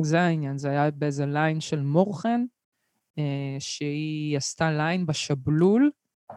זה 0.01 0.20
העניין, 0.20 0.59
זה 0.59 0.70
היה 0.70 0.90
באיזה 0.90 1.27
ליין 1.27 1.61
של 1.61 1.81
מורחן, 1.81 2.44
אה, 3.18 3.22
שהיא 3.59 4.37
עשתה 4.37 4.70
ליין 4.70 5.07
בשבלול 5.07 5.90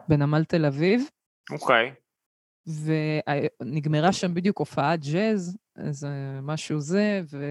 בנמל 0.08 0.44
תל 0.44 0.64
אביב. 0.64 1.04
אוקיי. 1.50 1.90
אוקיי. 1.90 2.02
ונגמרה 3.62 4.12
שם 4.12 4.34
בדיוק 4.34 4.58
הופעת 4.58 5.00
ג'אז, 5.00 5.58
איזה 5.78 6.08
משהו 6.42 6.80
זה, 6.80 7.22
ו... 7.30 7.44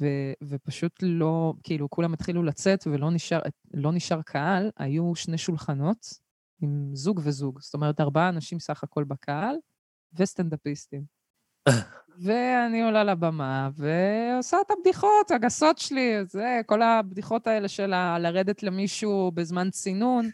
ו- 0.00 0.32
ופשוט 0.48 0.92
לא, 1.02 1.54
כאילו, 1.62 1.90
כולם 1.90 2.12
התחילו 2.12 2.42
לצאת 2.42 2.86
ולא 2.86 3.10
נשאר, 3.10 3.40
לא 3.74 3.92
נשאר 3.92 4.22
קהל, 4.22 4.70
היו 4.76 5.14
שני 5.14 5.38
שולחנות 5.38 6.06
עם 6.62 6.90
זוג 6.94 7.20
וזוג. 7.24 7.60
זאת 7.60 7.74
אומרת, 7.74 8.00
ארבעה 8.00 8.28
אנשים 8.28 8.60
סך 8.60 8.84
הכל 8.84 9.04
בקהל, 9.04 9.56
וסטנדאפיסטים. 10.18 11.02
ואני 12.24 12.82
עולה 12.82 13.04
לבמה 13.04 13.70
ועושה 13.74 14.56
את 14.66 14.70
הבדיחות 14.70 15.30
הגסות 15.30 15.78
שלי, 15.78 16.24
זה, 16.26 16.60
כל 16.66 16.82
הבדיחות 16.82 17.46
האלה 17.46 17.68
של 17.68 17.86
לרדת 18.18 18.62
למישהו 18.62 19.32
בזמן 19.34 19.70
צינון, 19.70 20.30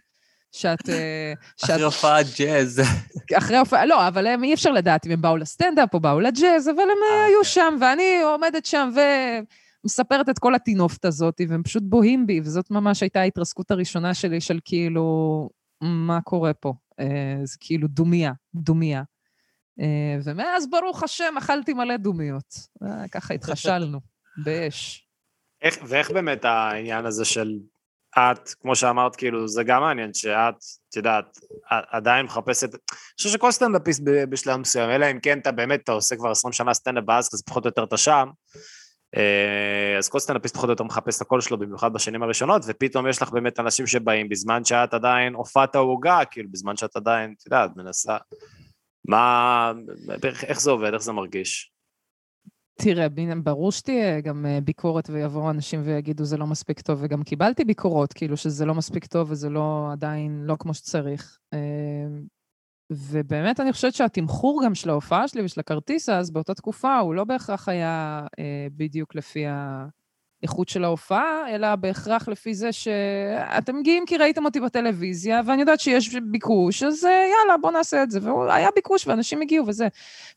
שאת... 0.53 0.89
אה, 0.89 1.33
שאת 1.57 1.71
אחרי 1.71 1.83
הופעת 1.83 2.27
ג'אז. 2.39 2.83
אחרי 3.39 3.57
הופעה, 3.57 3.87
לא, 3.87 4.09
אבל 4.09 4.27
הם, 4.27 4.45
אי 4.45 4.55
אפשר 4.55 4.71
לדעת 4.71 5.07
אם 5.07 5.13
הם 5.13 5.23
באו 5.23 5.37
לסטנדאפ 5.37 5.95
או 5.95 6.01
באו 6.01 6.21
לג'אז, 6.21 6.69
אבל 6.69 6.83
הם 6.83 6.99
אה, 7.13 7.25
היו 7.25 7.39
כן. 7.43 7.49
שם, 7.49 7.77
ואני 7.81 8.23
עומדת 8.23 8.67
שם 8.67 8.91
ומספרת 9.85 10.29
את 10.29 10.39
כל 10.39 10.55
הטינופת 10.55 11.05
הזאת, 11.05 11.41
והם 11.49 11.63
פשוט 11.63 11.83
בוהים 11.87 12.27
בי, 12.27 12.41
וזאת 12.41 12.71
ממש 12.71 13.03
הייתה 13.03 13.21
ההתרסקות 13.21 13.71
הראשונה 13.71 14.15
שלי 14.15 14.41
של 14.41 14.59
כאילו, 14.65 15.49
מה 15.81 16.21
קורה 16.21 16.55
פה? 16.55 16.73
אה, 17.01 17.41
זה 17.45 17.57
כאילו 17.61 17.89
דומיה, 17.89 18.33
דומיה. 18.55 19.03
אה, 19.81 20.19
ומאז, 20.25 20.71
ברוך 20.71 21.03
השם, 21.03 21.35
אכלתי 21.39 21.73
מלא 21.73 21.97
דומיות. 21.97 22.55
אה, 22.83 23.09
ככה 23.09 23.35
התחשלנו, 23.35 24.01
באש. 24.45 25.07
איך, 25.63 25.79
ואיך 25.89 26.11
באמת 26.11 26.45
העניין 26.45 27.07
הזה 27.07 27.25
של 27.25 27.59
את, 28.19 28.49
כמו 28.61 28.77
שאמרת, 28.77 29.17
כאילו, 29.17 29.49
זה 29.49 29.63
גם 29.65 29.83
מעניין 29.83 30.15
שאת, 30.15 30.55
את 30.89 30.97
יודעת, 30.97 31.39
עדיין 31.69 32.27
מחפשת, 32.27 32.75
אני 32.75 32.81
חושב 33.17 33.31
שכל 33.31 33.51
סטנדאפיסט 33.51 34.03
בשלב 34.05 34.57
מסוים, 34.57 34.91
אלא 34.91 35.11
אם 35.11 35.21
כן 35.21 35.39
אתה 35.39 35.53
באמת, 35.53 35.81
אתה 35.85 35.93
עושה 35.93 36.17
כבר 36.17 36.31
20 36.31 36.53
שנה 36.53 36.75
סטנדאפ 36.75 37.05
בארץ, 37.05 37.35
אז 37.35 37.43
פחות 37.43 37.65
או 37.65 37.69
יותר 37.69 37.85
אתה 37.85 37.97
שם, 37.97 38.29
אה, 39.17 39.99
אז 39.99 40.09
כל 40.09 40.19
סטנדאפיסט 40.19 40.55
פחות 40.55 40.69
או 40.69 40.73
יותר 40.73 40.85
מחפש 40.85 41.17
את 41.17 41.23
הקול 41.23 41.41
שלו, 41.41 41.59
במיוחד 41.59 41.93
בשנים 41.93 42.23
הראשונות, 42.23 42.63
ופתאום 42.67 43.07
יש 43.09 43.23
לך 43.23 43.31
באמת 43.31 43.61
אנשים 43.61 43.87
שבאים 43.87 44.29
בזמן 44.29 44.65
שאת 44.65 44.95
עדיין 44.95 45.35
הופעת 45.35 45.75
העוגה, 45.75 46.21
כאילו, 46.31 46.49
בזמן 46.51 46.77
שאת 46.77 46.97
עדיין, 46.97 47.35
את 47.39 47.47
יודעת, 47.47 47.71
מנסה, 47.77 48.17
מה, 49.09 49.73
איך 50.43 50.61
זה 50.61 50.71
עובד, 50.71 50.93
איך 50.93 51.03
זה 51.03 51.13
מרגיש? 51.13 51.73
תראה, 52.83 53.07
ברור 53.45 53.73
שתהיה 53.73 54.21
גם 54.21 54.47
אה, 54.47 54.59
ביקורת 54.61 55.11
ויבואו 55.11 55.51
אנשים 55.51 55.81
ויגידו 55.85 56.25
זה 56.25 56.37
לא 56.37 56.47
מספיק 56.47 56.81
טוב, 56.81 56.99
וגם 57.03 57.23
קיבלתי 57.23 57.65
ביקורות, 57.65 58.13
כאילו 58.13 58.37
שזה 58.37 58.67
לא 58.67 58.75
מספיק 58.75 59.07
טוב 59.07 59.31
וזה 59.31 59.51
לא 59.51 59.89
עדיין 59.93 60.45
לא 60.45 60.57
כמו 60.59 60.75
שצריך. 60.75 61.39
אה, 61.53 61.59
ובאמת 62.91 63.61
אני 63.61 63.73
חושבת 63.73 63.95
שהתמחור 63.95 64.63
גם 64.65 64.75
של 64.75 64.91
ההופעה 64.91 65.29
שלי 65.29 65.45
ושל 65.45 65.61
הכרטיס 65.61 66.09
אז 66.09 66.31
באותה 66.31 66.55
תקופה 66.55 66.99
הוא 66.99 67.15
לא 67.15 67.25
בהכרח 67.25 67.69
היה 67.69 68.27
אה, 68.39 68.67
בדיוק 68.77 69.15
לפי 69.15 69.45
האיכות 70.43 70.69
של 70.69 70.85
ההופעה, 70.85 71.55
אלא 71.55 71.77
בהכרח 71.77 72.29
לפי 72.29 72.55
זה 72.55 72.73
שאתם 72.73 73.77
מגיעים 73.77 74.07
כי 74.07 74.17
ראיתם 74.17 74.45
אותי 74.45 74.61
בטלוויזיה, 74.61 75.41
ואני 75.47 75.61
יודעת 75.61 75.81
שיש 75.81 76.15
ביקוש, 76.15 76.83
אז 76.83 77.05
אה, 77.05 77.11
יאללה, 77.11 77.59
בואו 77.61 77.73
נעשה 77.73 78.03
את 78.03 78.11
זה. 78.11 78.33
והיה 78.33 78.69
ביקוש 78.75 79.07
ואנשים 79.07 79.43
הגיעו 79.43 79.67
וזה. 79.67 79.89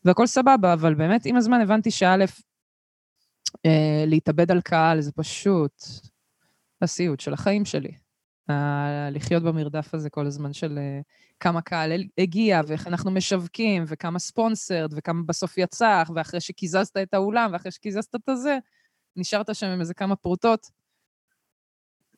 והכל 0.04 0.26
סבבה, 0.26 0.72
אבל 0.72 0.94
באמת 0.94 1.26
עם 1.26 1.36
הזמן 1.36 1.60
הבנתי 1.60 1.90
שא', 1.90 2.24
אה, 3.66 4.04
להתאבד 4.06 4.50
על 4.50 4.60
קהל 4.60 5.00
זה 5.00 5.12
פשוט 5.12 5.82
הסיוט 6.82 7.20
של 7.20 7.32
החיים 7.32 7.64
שלי. 7.64 8.04
לחיות 9.10 9.42
במרדף 9.42 9.94
הזה 9.94 10.10
כל 10.10 10.26
הזמן 10.26 10.52
של 10.52 10.78
אה, 10.78 11.00
כמה 11.40 11.60
קהל 11.60 11.92
הגיע, 12.18 12.60
ואיך 12.66 12.86
אנחנו 12.86 13.10
משווקים, 13.10 13.84
וכמה 13.86 14.18
ספונסרד, 14.18 14.92
וכמה 14.96 15.22
בסוף 15.26 15.58
יצא, 15.58 16.02
ואחרי 16.14 16.40
שקיזזת 16.40 16.96
את 16.96 17.14
האולם, 17.14 17.50
ואחרי 17.52 17.70
שקיזזת 17.72 18.14
את 18.14 18.28
הזה, 18.28 18.58
נשארת 19.16 19.54
שם 19.54 19.66
עם 19.66 19.80
איזה 19.80 19.94
כמה 19.94 20.16
פרוטות. 20.16 20.70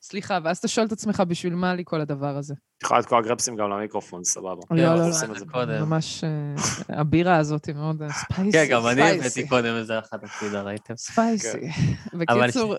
סליחה, 0.03 0.39
ואז 0.45 0.59
אתה 0.59 0.69
שואל 0.69 0.87
את 0.87 0.93
עצמך, 0.93 1.23
בשביל 1.29 1.55
מה 1.55 1.75
לי 1.75 1.83
כל 1.87 2.01
הדבר 2.01 2.37
הזה? 2.37 2.55
את 2.79 2.83
יכולה 2.83 3.01
לתקוע 3.01 3.23
גרפסים 3.23 3.57
גם 3.57 3.71
למיקרופון, 3.71 4.25
סבבה. 4.25 4.63
לא, 4.71 4.77
לא, 4.77 4.83
אנחנו 4.83 5.03
לא, 5.03 5.09
עושים 5.09 5.33
את 5.33 5.39
זה 5.39 5.45
קודם. 5.47 5.83
ממש, 5.83 6.25
אה, 6.25 6.99
הבירה 7.01 7.37
הזאת 7.37 7.67
היא 7.67 7.75
מאוד 7.75 8.03
אה, 8.03 8.09
ספייסי. 8.13 8.53
כן, 8.53 8.67
גם 8.71 8.87
אני. 8.87 9.03
הבאתי 9.03 9.49
קודם 9.49 9.77
איזה 9.77 9.99
אחת 9.99 10.25
הצידה, 10.25 10.63
ראיתם? 10.63 10.97
ספייסי. 10.97 11.49
אבל 12.13 12.43
בקיצור, 12.43 12.75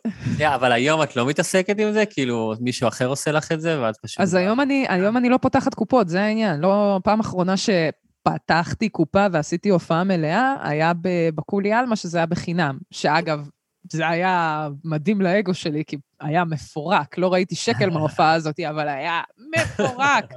אבל 0.56 0.72
היום 0.72 1.04
את 1.04 1.16
לא 1.16 1.28
מתעסקת 1.28 1.80
עם 1.80 1.92
זה? 1.92 2.04
כאילו, 2.06 2.54
מישהו 2.60 2.88
אחר 2.88 3.08
עושה 3.08 3.32
לך 3.32 3.52
את 3.52 3.62
זה, 3.62 3.82
ואת 3.82 3.98
פשוט... 4.02 4.20
אז 4.20 4.34
היום 4.34 4.62
אני, 4.62 4.86
היום 4.90 5.18
אני 5.18 5.30
לא 5.30 5.38
פותחת 5.38 5.74
קופות, 5.74 6.10
זה 6.10 6.22
העניין. 6.22 6.60
לא, 6.60 7.00
פעם 7.04 7.20
אחרונה 7.20 7.54
שפתחתי 7.58 8.90
קופה 8.90 9.26
ועשיתי 9.32 9.70
הופעה 9.70 10.04
מלאה, 10.04 10.56
היה 10.62 10.92
בקולי 11.36 11.74
עלמה, 11.74 11.96
שזה 11.96 12.18
היה 12.18 12.26
בחינם. 12.26 12.78
שאגב, 12.92 13.50
זה 13.92 14.08
היה 14.08 14.68
מדהים 14.84 15.22
לאגו 15.22 15.54
שלי, 15.54 15.84
כי 15.88 15.98
היה 16.20 16.46
מפורק. 16.46 17.18
לא 17.18 17.34
ראיתי 17.34 17.56
שקל 17.56 17.90
מההופעה 17.90 18.34
הזאת, 18.38 18.60
אבל 18.60 18.88
היה 18.88 19.22
מפורק. 19.58 20.34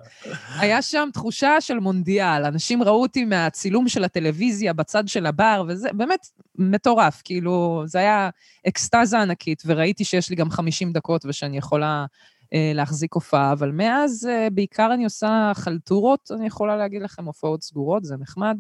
היה 0.59 0.83
שם 0.83 1.09
תחושה 1.13 1.61
של 1.61 1.79
מונדיאל. 1.79 2.45
אנשים 2.45 2.83
ראו 2.83 3.03
אותי 3.03 3.25
מהצילום 3.25 3.89
של 3.89 4.05
הטלוויזיה 4.05 4.73
בצד 4.73 5.09
של 5.09 5.27
הבר, 5.27 5.65
וזה 5.69 5.89
באמת 5.93 6.27
מטורף. 6.59 7.23
כאילו, 7.25 7.83
זה 7.87 7.99
היה 7.99 8.31
אקסטזה 8.69 9.21
ענקית, 9.21 9.63
וראיתי 9.67 10.05
שיש 10.05 10.31
לי 10.31 10.37
גם 10.37 10.51
50 10.51 10.93
דקות 10.93 11.25
ושאני 11.25 11.59
יכולה 11.59 12.07
אה, 12.55 12.73
להחזיק 12.75 13.15
הופעה, 13.15 13.53
אבל 13.53 13.71
מאז 13.71 14.29
אה, 14.31 14.49
בעיקר 14.51 14.91
אני 14.95 15.05
עושה 15.05 15.53
חלטורות, 15.55 16.31
אני 16.37 16.47
יכולה 16.47 16.77
להגיד 16.77 17.03
לכם, 17.03 17.25
הופעות 17.25 17.63
סגורות, 17.63 18.05
זה 18.05 18.17
נחמד. 18.17 18.57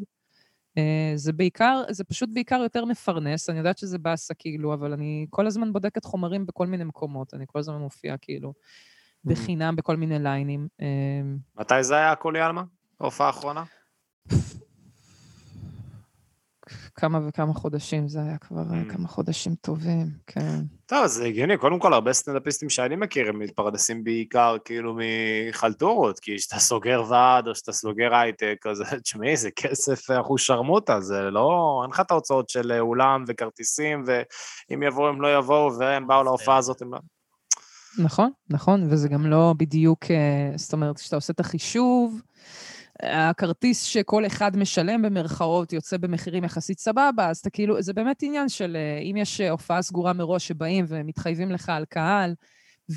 אה, 0.80 1.16
זה 1.16 1.32
בעיקר, 1.32 1.82
זה 1.90 2.04
פשוט 2.04 2.28
בעיקר 2.32 2.60
יותר 2.62 2.84
מפרנס, 2.84 3.50
אני 3.50 3.58
יודעת 3.58 3.78
שזה 3.78 3.98
באסה 3.98 4.34
כאילו, 4.34 4.74
אבל 4.74 4.92
אני 4.92 5.26
כל 5.30 5.46
הזמן 5.46 5.72
בודקת 5.72 6.04
חומרים 6.04 6.46
בכל 6.46 6.66
מיני 6.66 6.84
מקומות, 6.84 7.34
אני 7.34 7.44
כל 7.48 7.58
הזמן 7.58 7.76
מופיעה 7.76 8.16
כאילו 8.16 8.52
בחינם 9.24 9.76
בכל 9.76 9.96
מיני 9.96 10.18
ליינים. 10.18 10.68
אה, 10.80 10.86
מתי 11.58 11.82
זה 11.82 11.96
היה 11.96 12.12
הקולי 12.12 12.40
עלמה? 12.40 12.62
ההופעה 13.00 13.26
האחרונה? 13.26 13.64
כמה 16.94 17.20
וכמה 17.28 17.54
חודשים, 17.54 18.08
זה 18.08 18.22
היה 18.22 18.38
כבר 18.38 18.62
אה, 18.72 18.80
Mm. 18.80 18.92
כמה 18.92 19.08
חודשים 19.08 19.54
טובים, 19.54 20.06
כן. 20.26 20.60
טוב, 20.86 21.06
זה 21.06 21.24
הגיוני, 21.24 21.56
קודם 21.56 21.78
כל 21.78 21.92
הרבה 21.92 22.12
סטנדאפיסטים 22.12 22.70
שאני 22.70 22.96
מכיר 22.96 23.28
הם 23.28 23.38
מתפרנסים 23.38 24.04
בעיקר 24.04 24.56
כאילו 24.64 24.96
מחלטורות, 25.48 26.20
כי 26.20 26.36
כשאתה 26.36 26.58
סוגר 26.58 27.02
ועד 27.08 27.48
או 27.48 27.54
שאתה 27.54 27.72
סוגר 27.72 28.14
הייטק, 28.14 28.66
אז 28.70 28.82
תשמעי, 29.04 29.36
זה 29.36 29.50
כסף 29.50 30.10
אחוז 30.20 30.40
שרמוטה, 30.40 31.00
זה 31.00 31.22
לא, 31.22 31.80
אין 31.82 31.90
לך 31.90 32.00
את 32.00 32.10
ההוצאות 32.10 32.48
של 32.48 32.72
אולם 32.80 33.24
וכרטיסים, 33.28 34.04
ואם 34.06 34.82
יבואו 34.82 35.08
הם 35.08 35.20
לא 35.20 35.38
יבואו, 35.38 35.78
והם 35.78 36.06
באו 36.06 36.22
להופעה 36.24 36.56
הזאת, 36.56 36.82
הם 36.82 36.94
לא... 36.94 36.98
נכון, 37.98 38.30
נכון, 38.50 38.86
וזה 38.90 39.08
גם 39.08 39.26
לא 39.26 39.54
בדיוק, 39.58 40.04
אה, 40.10 40.52
זאת 40.56 40.72
אומרת, 40.72 40.98
כשאתה 40.98 41.16
עושה 41.16 41.32
את 41.32 41.40
החישוב, 41.40 42.20
הכרטיס 43.02 43.82
שכל 43.82 44.26
אחד 44.26 44.56
משלם 44.56 45.02
במרכאות 45.02 45.72
יוצא 45.72 45.96
במחירים 45.96 46.44
יחסית 46.44 46.78
סבבה, 46.78 47.28
אז 47.28 47.38
אתה 47.38 47.50
כאילו, 47.50 47.82
זה 47.82 47.92
באמת 47.92 48.22
עניין 48.22 48.48
של 48.48 48.76
אה, 48.76 48.98
אם 48.98 49.16
יש 49.16 49.40
אה, 49.40 49.50
הופעה 49.50 49.82
סגורה 49.82 50.12
מראש 50.12 50.48
שבאים 50.48 50.84
ומתחייבים 50.88 51.50
לך 51.50 51.68
על 51.68 51.84
קהל, 51.84 52.34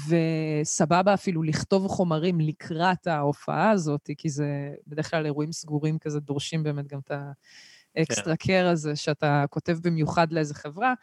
וסבבה 0.08 1.14
אפילו 1.14 1.44
לכתוב 1.44 1.88
חומרים 1.88 2.40
לקראת 2.40 3.08
ההופעה 3.08 3.70
הזאת, 3.70 4.10
כי 4.18 4.30
זה 4.30 4.48
בדרך 4.88 5.10
כלל 5.12 5.26
אירועים 5.26 5.52
סגורים 5.52 6.00
כזה 6.00 6.20
דורשים 6.20 6.64
באמת 6.64 6.88
גם 6.88 7.00
את 7.00 7.12
האקסטרה 7.96 8.36
קר 8.36 8.68
הזה, 8.68 8.96
שאתה 8.96 9.46
כותב 9.50 9.78
במיוחד 9.84 10.32
לאיזה 10.32 10.54
חברה, 10.54 10.94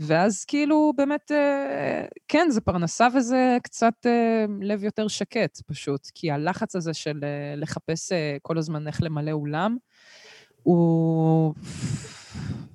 ואז 0.00 0.44
כאילו 0.44 0.92
באמת, 0.96 1.32
אה, 1.32 2.04
כן, 2.28 2.46
זה 2.50 2.60
פרנסה 2.60 3.08
וזה 3.14 3.56
קצת 3.62 3.94
אה, 4.06 4.44
לב 4.60 4.84
יותר 4.84 5.08
שקט 5.08 5.60
פשוט, 5.66 6.06
כי 6.14 6.30
הלחץ 6.30 6.76
הזה 6.76 6.94
של 6.94 7.20
אה, 7.22 7.54
לחפש 7.56 8.12
כל 8.42 8.58
הזמן 8.58 8.86
איך 8.86 9.02
למלא 9.02 9.30
אולם, 9.30 9.76
הוא... 10.62 11.54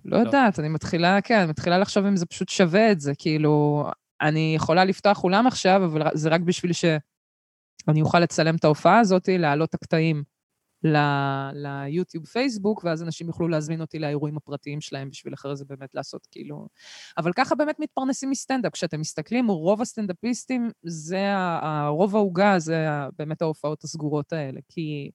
לא 0.06 0.18
יודעת, 0.18 0.60
אני 0.60 0.70
מתחילה, 0.70 1.22
כן, 1.22 1.40
אני 1.40 1.50
מתחילה 1.50 1.78
לחשוב 1.78 2.06
אם 2.06 2.16
זה 2.16 2.26
פשוט 2.26 2.50
שווה 2.50 2.92
את 2.92 3.00
זה, 3.00 3.14
כאילו, 3.18 3.86
אני 4.22 4.54
יכולה 4.56 4.86
לפתוח 4.86 5.24
אולם 5.24 5.48
עכשיו, 5.48 5.86
אבל 5.86 6.08
זה 6.14 6.30
רק 6.30 6.42
בשביל 6.42 6.74
שאני 6.74 8.02
אוכל 8.02 8.20
לצלם 8.20 8.56
את 8.56 8.64
ההופעה 8.64 9.00
הזאת, 9.00 9.30
להעלות 9.32 9.70
את 9.70 9.74
הקטעים 9.74 10.24
ליוטיוב, 11.54 12.26
פייסבוק, 12.26 12.84
ואז 12.84 13.04
אנשים 13.04 13.28
יוכלו 13.28 13.48
להזמין 13.48 13.82
אותי 13.82 14.00
לאירועים 14.00 14.38
הפרטיים 14.38 14.82
שלהם 14.82 15.10
בשביל 15.10 15.34
אחרי 15.34 15.56
זה 15.56 15.66
באמת 15.66 15.96
לעשות 15.96 16.28
כאילו... 16.32 16.68
אבל 17.18 17.34
ככה 17.34 17.56
באמת 17.56 17.80
מתפרנסים 17.80 18.30
מסטנדאפ. 18.30 18.74
כשאתם 18.74 19.00
מסתכלים, 19.00 19.48
רוב 19.48 19.82
הסטנדאפיסטים, 19.82 20.70
זה 20.84 21.34
ה- 21.36 21.88
רוב 21.88 22.16
העוגה, 22.16 22.60
זה 22.60 22.88
באמת 23.18 23.42
ההופעות 23.42 23.84
הסגורות 23.84 24.34
האלה, 24.34 24.60
כי 24.70 25.12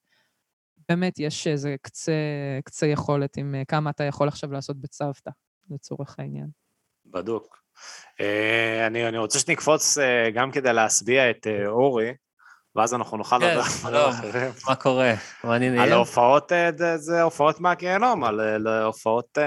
באמת 0.89 1.19
יש 1.19 1.47
איזה 1.47 1.77
קצה, 1.83 2.13
קצה 2.65 2.87
יכולת 2.87 3.37
עם 3.37 3.55
אה, 3.55 3.65
כמה 3.65 3.91
אתה 3.91 4.05
יכול 4.05 4.29
עכשיו 4.29 4.53
לעשות 4.53 4.77
בצוותא, 4.77 5.31
לצורך 5.71 6.19
העניין. 6.19 6.49
בדוק. 7.07 7.61
אה, 8.21 8.87
אני, 8.87 9.09
אני 9.09 9.19
רוצה 9.19 9.39
שנקפוץ 9.39 9.99
אה, 9.99 10.31
גם 10.35 10.51
כדי 10.51 10.73
להשביע 10.73 11.31
את 11.31 11.47
אה, 11.47 11.69
אורי, 11.69 12.15
ואז 12.77 12.95
אנחנו 12.95 13.17
נוכל 13.17 13.39
כן, 13.41 13.47
לדבר 13.49 13.61
על 13.63 13.69
שלום. 13.71 14.11
אחרים. 14.11 14.51
מה 14.69 14.75
קורה? 14.75 15.15
מה 15.45 15.55
על? 15.55 15.93
ההופעות, 15.93 16.53
אה, 16.53 16.71
זה- 16.79 16.97
זה 16.97 17.23
הופעות 17.23 17.61
מהגיהנום, 17.61 18.25
על 18.25 18.41
אה, 18.69 18.85
הופעות... 18.85 19.39
אה, 19.39 19.45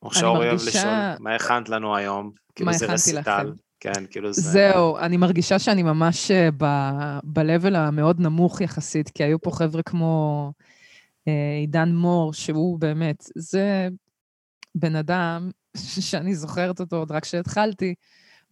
כמו 0.00 0.10
אני 0.10 0.18
שאורי 0.20 0.48
אוהב 0.48 0.60
לשאול, 0.66 0.92
מה 1.20 1.34
הכנת 1.34 1.68
לנו 1.68 1.96
היום? 1.96 2.30
כאילו 2.54 2.66
מה 2.70 2.76
זה 2.76 2.84
הכנתי 2.84 2.94
רסיטל. 2.94 3.18
לכם? 3.42 3.48
כן, 3.80 4.06
כאילו 4.10 4.32
זה... 4.32 4.42
זהו, 4.42 4.98
אני 4.98 5.16
מרגישה 5.16 5.58
שאני 5.58 5.82
ממש 5.82 6.30
אה, 6.30 6.48
ב- 6.56 7.18
ב-level 7.24 7.76
המאוד 7.76 8.20
נמוך 8.20 8.60
יחסית, 8.60 9.08
כי 9.10 9.24
היו 9.24 9.40
פה 9.40 9.50
חבר'ה 9.50 9.82
כמו 9.82 10.52
אה, 11.28 11.32
עידן 11.60 11.88
מור, 11.94 12.32
שהוא 12.34 12.78
באמת, 12.80 13.24
זה 13.36 13.88
בן 14.74 14.96
אדם 14.96 15.50
שאני 15.76 16.34
זוכרת 16.34 16.80
אותו 16.80 16.96
עוד 16.96 17.12
רק 17.12 17.22
כשהתחלתי, 17.22 17.94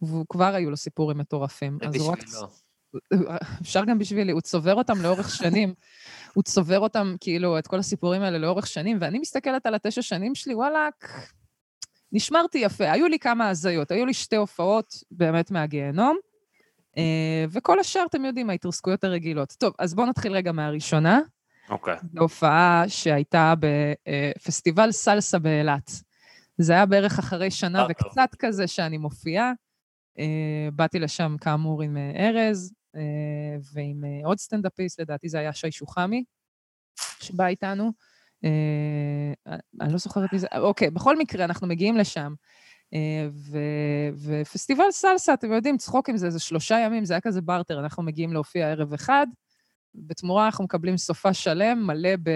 והוא 0.01 0.25
כבר 0.29 0.55
היו 0.55 0.69
לו 0.69 0.77
סיפורים 0.77 1.17
מטורפים. 1.17 1.77
זה 1.81 1.87
אז 1.87 1.95
הוא 1.95 2.11
רק... 2.11 2.23
בשבילו. 2.23 2.47
אפשר 3.61 3.85
גם 3.85 3.99
בשבילי, 3.99 4.31
הוא 4.31 4.41
צובר 4.41 4.75
אותם 4.75 5.01
לאורך 5.01 5.29
שנים. 5.29 5.73
הוא 6.35 6.43
צובר 6.43 6.79
אותם, 6.79 7.15
כאילו, 7.19 7.59
את 7.59 7.67
כל 7.67 7.79
הסיפורים 7.79 8.21
האלה 8.21 8.37
לאורך 8.37 8.67
שנים, 8.67 8.97
ואני 9.01 9.19
מסתכלת 9.19 9.65
על 9.65 9.75
התשע 9.75 10.01
שנים 10.01 10.35
שלי, 10.35 10.55
וואלאק, 10.55 11.27
נשמרתי 12.11 12.57
יפה. 12.57 12.91
היו 12.91 13.07
לי 13.07 13.19
כמה 13.19 13.49
הזיות, 13.49 13.91
היו 13.91 14.05
לי 14.05 14.13
שתי 14.13 14.35
הופעות 14.35 14.95
באמת 15.11 15.51
מהגיהנום, 15.51 16.17
אה, 16.97 17.45
וכל 17.51 17.79
השאר, 17.79 18.05
אתם 18.09 18.25
יודעים, 18.25 18.49
ההתרסקויות 18.49 19.03
הרגילות. 19.03 19.55
טוב, 19.57 19.73
אז 19.79 19.93
בואו 19.93 20.07
נתחיל 20.07 20.33
רגע 20.33 20.51
מהראשונה. 20.51 21.19
אוקיי. 21.69 21.95
זו 22.13 22.21
הופעה 22.21 22.83
שהייתה 22.87 23.53
בפסטיבל 23.59 24.91
סלסה 24.91 25.39
באילת. 25.39 25.91
זה 26.57 26.73
היה 26.73 26.85
בערך 26.85 27.19
אחרי 27.19 27.51
שנה 27.51 27.81
אה. 27.81 27.87
וקצת 27.89 28.35
כזה 28.39 28.67
שאני 28.67 28.97
מופיעה. 28.97 29.51
אה, 30.19 30.69
באתי 30.73 30.99
לשם 30.99 31.35
כאמור 31.41 31.81
עם 31.81 31.97
אה, 31.97 32.27
ארז 32.27 32.73
אה, 32.95 33.01
ועם 33.73 34.03
עוד 34.23 34.39
סטנדאפיסט, 34.39 34.99
לדעתי 34.99 35.29
זה 35.29 35.39
היה 35.39 35.53
שי 35.53 35.71
שוחמי, 35.71 36.23
שבא 37.19 37.47
איתנו. 37.47 37.91
אני 39.81 39.91
לא 39.91 39.97
זוכרת 39.97 40.33
מי 40.33 40.39
זה, 40.39 40.47
אוקיי, 40.57 40.89
בכל 40.89 41.17
מקרה, 41.17 41.45
אנחנו 41.45 41.67
מגיעים 41.67 41.97
לשם. 41.97 42.33
ו- 43.31 44.09
ופסטיבל 44.23 44.91
סלסה, 44.91 45.33
אתם 45.33 45.51
יודעים, 45.51 45.77
צחוק 45.77 46.09
עם 46.09 46.17
זה, 46.17 46.29
זה 46.29 46.39
שלושה 46.39 46.79
ימים, 46.79 47.05
זה 47.05 47.13
היה 47.13 47.21
כזה 47.21 47.41
בארטר, 47.41 47.79
אנחנו 47.79 48.03
מגיעים 48.03 48.33
להופיע 48.33 48.67
ערב 48.67 48.93
אחד, 48.93 49.27
בתמורה 49.95 50.45
אנחנו 50.45 50.63
מקבלים 50.63 50.97
סופה 50.97 51.33
שלם, 51.33 51.87
מלא 51.87 52.15
ב... 52.23 52.29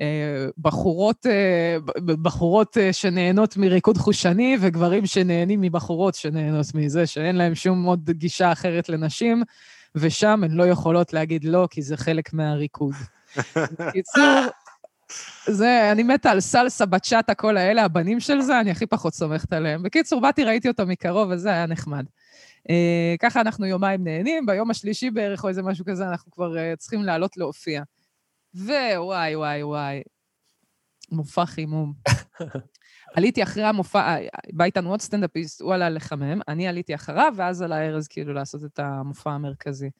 אה, 0.00 0.46
בחורות, 0.58 1.26
אה, 1.26 1.76
בחורות 2.02 2.78
אה, 2.78 2.92
שנהנות 2.92 3.56
מריקוד 3.56 3.98
חושני 3.98 4.56
ופגברים 4.60 5.06
שנהנים 5.06 5.60
מבחורות 5.60 6.14
שנהנות 6.14 6.66
מזה, 6.74 7.06
שאין 7.06 7.36
להם 7.36 7.54
שום 7.54 7.84
עוד 7.84 8.10
גישה 8.10 8.52
אחרת 8.52 8.88
לנשים, 8.88 9.42
ושם 9.94 10.44
הן 10.44 10.50
לא 10.50 10.66
יכולות 10.66 11.12
להגיד 11.12 11.44
לא, 11.44 11.68
כי 11.70 11.82
זה 11.82 11.96
חלק 11.96 12.32
מהריקוד. 12.32 12.94
בקיצור, 13.78 14.46
זה, 15.46 15.92
אני 15.92 16.02
מתה 16.02 16.30
על 16.30 16.40
סלסה, 16.40 16.86
בצ'אטה, 16.86 17.34
כל 17.34 17.56
האלה, 17.56 17.84
הבנים 17.84 18.20
של 18.20 18.40
זה, 18.40 18.60
אני 18.60 18.70
הכי 18.70 18.86
פחות 18.86 19.14
סומכת 19.14 19.52
עליהם. 19.52 19.82
בקיצור, 19.82 20.20
באתי, 20.20 20.44
ראיתי 20.44 20.68
אותו 20.68 20.86
מקרוב, 20.86 21.28
וזה 21.30 21.48
היה 21.48 21.66
נחמד. 21.66 22.04
אה, 22.70 23.14
ככה 23.20 23.40
אנחנו 23.40 23.66
יומיים 23.66 24.04
נהנים, 24.04 24.46
ביום 24.46 24.70
השלישי 24.70 25.10
בערך, 25.10 25.44
או 25.44 25.48
איזה 25.48 25.62
משהו 25.62 25.84
כזה, 25.84 26.08
אנחנו 26.08 26.32
כבר 26.32 26.58
אה, 26.58 26.76
צריכים 26.76 27.02
לעלות 27.02 27.36
להופיע. 27.36 27.82
ווואי, 28.54 29.36
וואי, 29.36 29.62
וואי, 29.62 30.02
מופע 31.12 31.46
חימום. 31.46 31.92
עליתי 33.16 33.42
אחרי 33.42 33.62
המופע, 33.62 33.98
אה, 33.98 34.28
בא 34.52 34.64
איתנו 34.64 34.90
עוד 34.90 35.00
סטנדאפיסט, 35.00 35.60
הוא 35.60 35.74
עלה 35.74 35.90
לחמם, 35.90 36.40
אני 36.48 36.68
עליתי 36.68 36.94
אחריו, 36.94 37.32
ואז 37.36 37.62
עלה 37.62 37.86
ארז 37.86 38.08
כאילו 38.08 38.32
לעשות 38.32 38.64
את 38.64 38.78
המופע 38.78 39.30
המרכזי. 39.30 39.90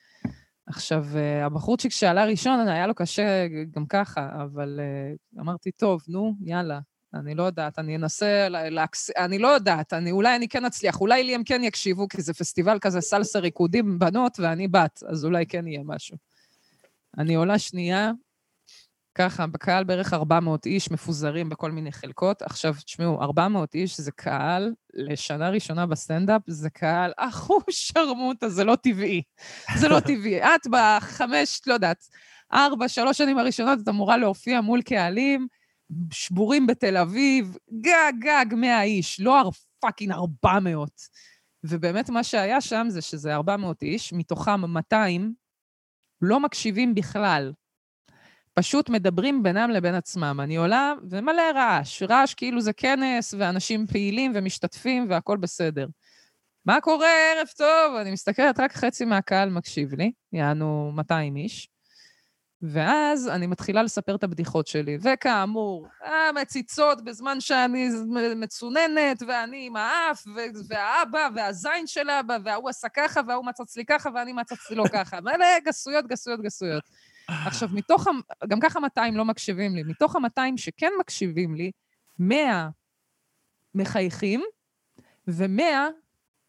עכשיו, 0.67 1.05
אה, 1.17 1.47
הבחורצ'יק 1.47 1.93
שעלה 1.93 2.25
ראשון, 2.25 2.69
היה 2.69 2.87
לו 2.87 2.95
קשה 2.95 3.47
גם 3.71 3.87
ככה, 3.87 4.29
אבל 4.43 4.81
אה, 4.83 5.41
אמרתי, 5.43 5.71
טוב, 5.71 6.03
נו, 6.09 6.35
יאללה. 6.45 6.81
אני 7.15 7.35
לא 7.35 7.43
יודעת, 7.43 7.79
אני 7.79 7.97
אנסה 7.97 8.49
לה- 8.49 8.71
להקס... 8.71 9.11
אני 9.11 9.39
לא 9.39 9.49
יודעת, 9.49 9.93
אני, 9.93 10.11
אולי 10.11 10.37
אני 10.37 10.49
כן 10.49 10.65
אצליח, 10.65 11.01
אולי 11.01 11.25
לי 11.25 11.35
הם 11.35 11.45
כן 11.45 11.65
יקשיבו, 11.65 12.09
כי 12.09 12.23
זה 12.23 12.35
פסטיבל 12.35 12.79
כזה 12.79 13.01
סלסה 13.01 13.39
ריקודים 13.39 13.99
בנות, 13.99 14.41
ואני 14.41 14.69
בת, 14.69 15.03
אז 15.09 15.25
אולי 15.25 15.47
כן 15.47 15.67
יהיה 15.67 15.83
משהו. 15.85 16.17
אני 17.19 17.35
עולה 17.35 17.59
שנייה, 17.59 18.11
ככה, 19.19 19.47
בקהל 19.47 19.85
בערך 19.85 20.13
400 20.13 20.67
איש 20.67 20.91
מפוזרים 20.91 21.49
בכל 21.49 21.71
מיני 21.71 21.93
חלקות. 21.93 22.43
עכשיו, 22.43 22.75
תשמעו, 22.85 23.23
400 23.23 23.75
איש 23.75 24.01
זה 24.01 24.13
קהל, 24.13 24.73
לשנה 24.95 25.49
ראשונה 25.51 25.87
בסטנדאפ, 25.87 26.43
זה 26.47 26.71
קהל 26.71 27.13
אחוז 27.17 27.63
שרמוטה, 27.71 28.49
זה 28.49 28.65
לא 28.65 28.77
טבעי. 28.77 29.23
זה 29.77 29.89
לא 29.89 30.01
טבעי. 30.01 30.43
את 30.43 30.67
בחמש, 30.71 31.61
לא 31.67 31.75
יודעת, 31.75 32.09
ארבע, 32.53 32.89
שלוש 32.89 33.19
שנים 33.19 33.39
הראשונות, 33.39 33.79
את 33.83 33.89
אמורה 33.89 34.17
להופיע 34.17 34.61
מול 34.61 34.83
קהלים, 34.83 35.47
שבורים 36.13 36.67
בתל 36.67 36.97
אביב, 36.97 37.57
גג, 37.81 38.13
גג, 38.19 38.55
100 38.55 38.83
איש, 38.83 39.21
לא 39.21 39.51
fucking 39.81 40.13
400. 40.13 40.91
ובאמת 41.65 42.11
מה 42.11 42.25
שהיה 42.25 42.61
שם 42.61 42.87
זה 42.89 43.01
שזה 43.01 43.35
400 43.35 43.83
איש, 43.83 44.13
מתוכם 44.13 44.61
200 44.61 45.35
לא 46.23 46.41
מקשיבים 46.41 46.95
בכלל. 46.95 47.53
פשוט 48.59 48.89
מדברים 48.89 49.43
בינם 49.43 49.71
לבין 49.71 49.95
עצמם. 49.95 50.41
אני 50.43 50.57
עולה 50.57 50.93
ומלא 51.11 51.43
רעש, 51.55 52.03
רעש 52.03 52.35
כאילו 52.35 52.61
זה 52.61 52.73
כנס, 52.73 53.35
ואנשים 53.39 53.87
פעילים 53.87 54.33
ומשתתפים 54.35 55.07
והכול 55.11 55.39
בסדר. 55.39 55.87
מה 56.65 56.81
קורה, 56.81 57.09
ערב 57.09 57.47
טוב? 57.57 57.97
אני 58.01 58.11
מסתכלת, 58.11 58.61
רק 58.61 58.73
חצי 58.73 59.05
מהקהל 59.05 59.51
מקשיב 59.51 59.95
לי, 59.95 60.13
יענו 60.33 60.93
200 60.95 61.37
איש. 61.37 61.69
ואז 62.63 63.29
אני 63.29 63.47
מתחילה 63.47 63.83
לספר 63.83 64.15
את 64.15 64.25
הבדיחות 64.25 64.67
שלי, 64.67 64.99
וכאמור, 65.03 65.87
המציצות 66.05 67.05
בזמן 67.05 67.41
שאני 67.41 67.89
מצוננת, 68.37 69.23
ואני 69.29 69.67
עם 69.67 69.77
האף, 69.77 70.25
והאבא, 70.69 71.29
והזין 71.35 71.87
של 71.87 72.11
אבא, 72.11 72.37
וההוא 72.45 72.69
עשה 72.69 72.89
ככה, 72.89 73.21
וההוא 73.29 73.47
מצץ 73.47 73.77
לי 73.77 73.85
ככה, 73.85 74.11
ואני 74.15 74.33
מצצתי 74.33 74.75
לו 74.75 74.85
ככה. 74.93 75.21
מלא 75.21 75.59
גסויות, 75.65 76.07
גסויות, 76.07 76.41
גסויות. 76.43 76.83
עכשיו, 77.29 77.69
מתוך, 77.73 78.07
ה- 78.07 78.47
גם 78.49 78.61
ככה 78.61 78.81
200 78.81 79.17
לא 79.17 79.25
מקשיבים 79.25 79.77
לי, 79.77 79.83
מתוך 79.83 80.17
ה-200 80.17 80.57
שכן 80.57 80.91
מקשיבים 81.01 81.55
לי, 81.55 81.71
100 82.19 82.69
מחייכים, 83.75 84.43
ו-100 85.29 85.63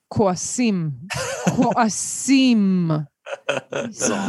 כועסים. 0.07 0.89
כועסים. 1.55 2.91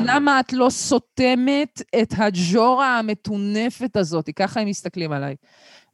למה 0.07 0.41
את 0.41 0.53
לא 0.53 0.71
סותמת 0.71 1.83
את 2.03 2.15
הג'ורה 2.19 2.99
המטונפת 2.99 3.97
הזאת? 3.97 4.31
ככה 4.37 4.61
הם 4.61 4.69
מסתכלים 4.69 5.13
עליי. 5.13 5.37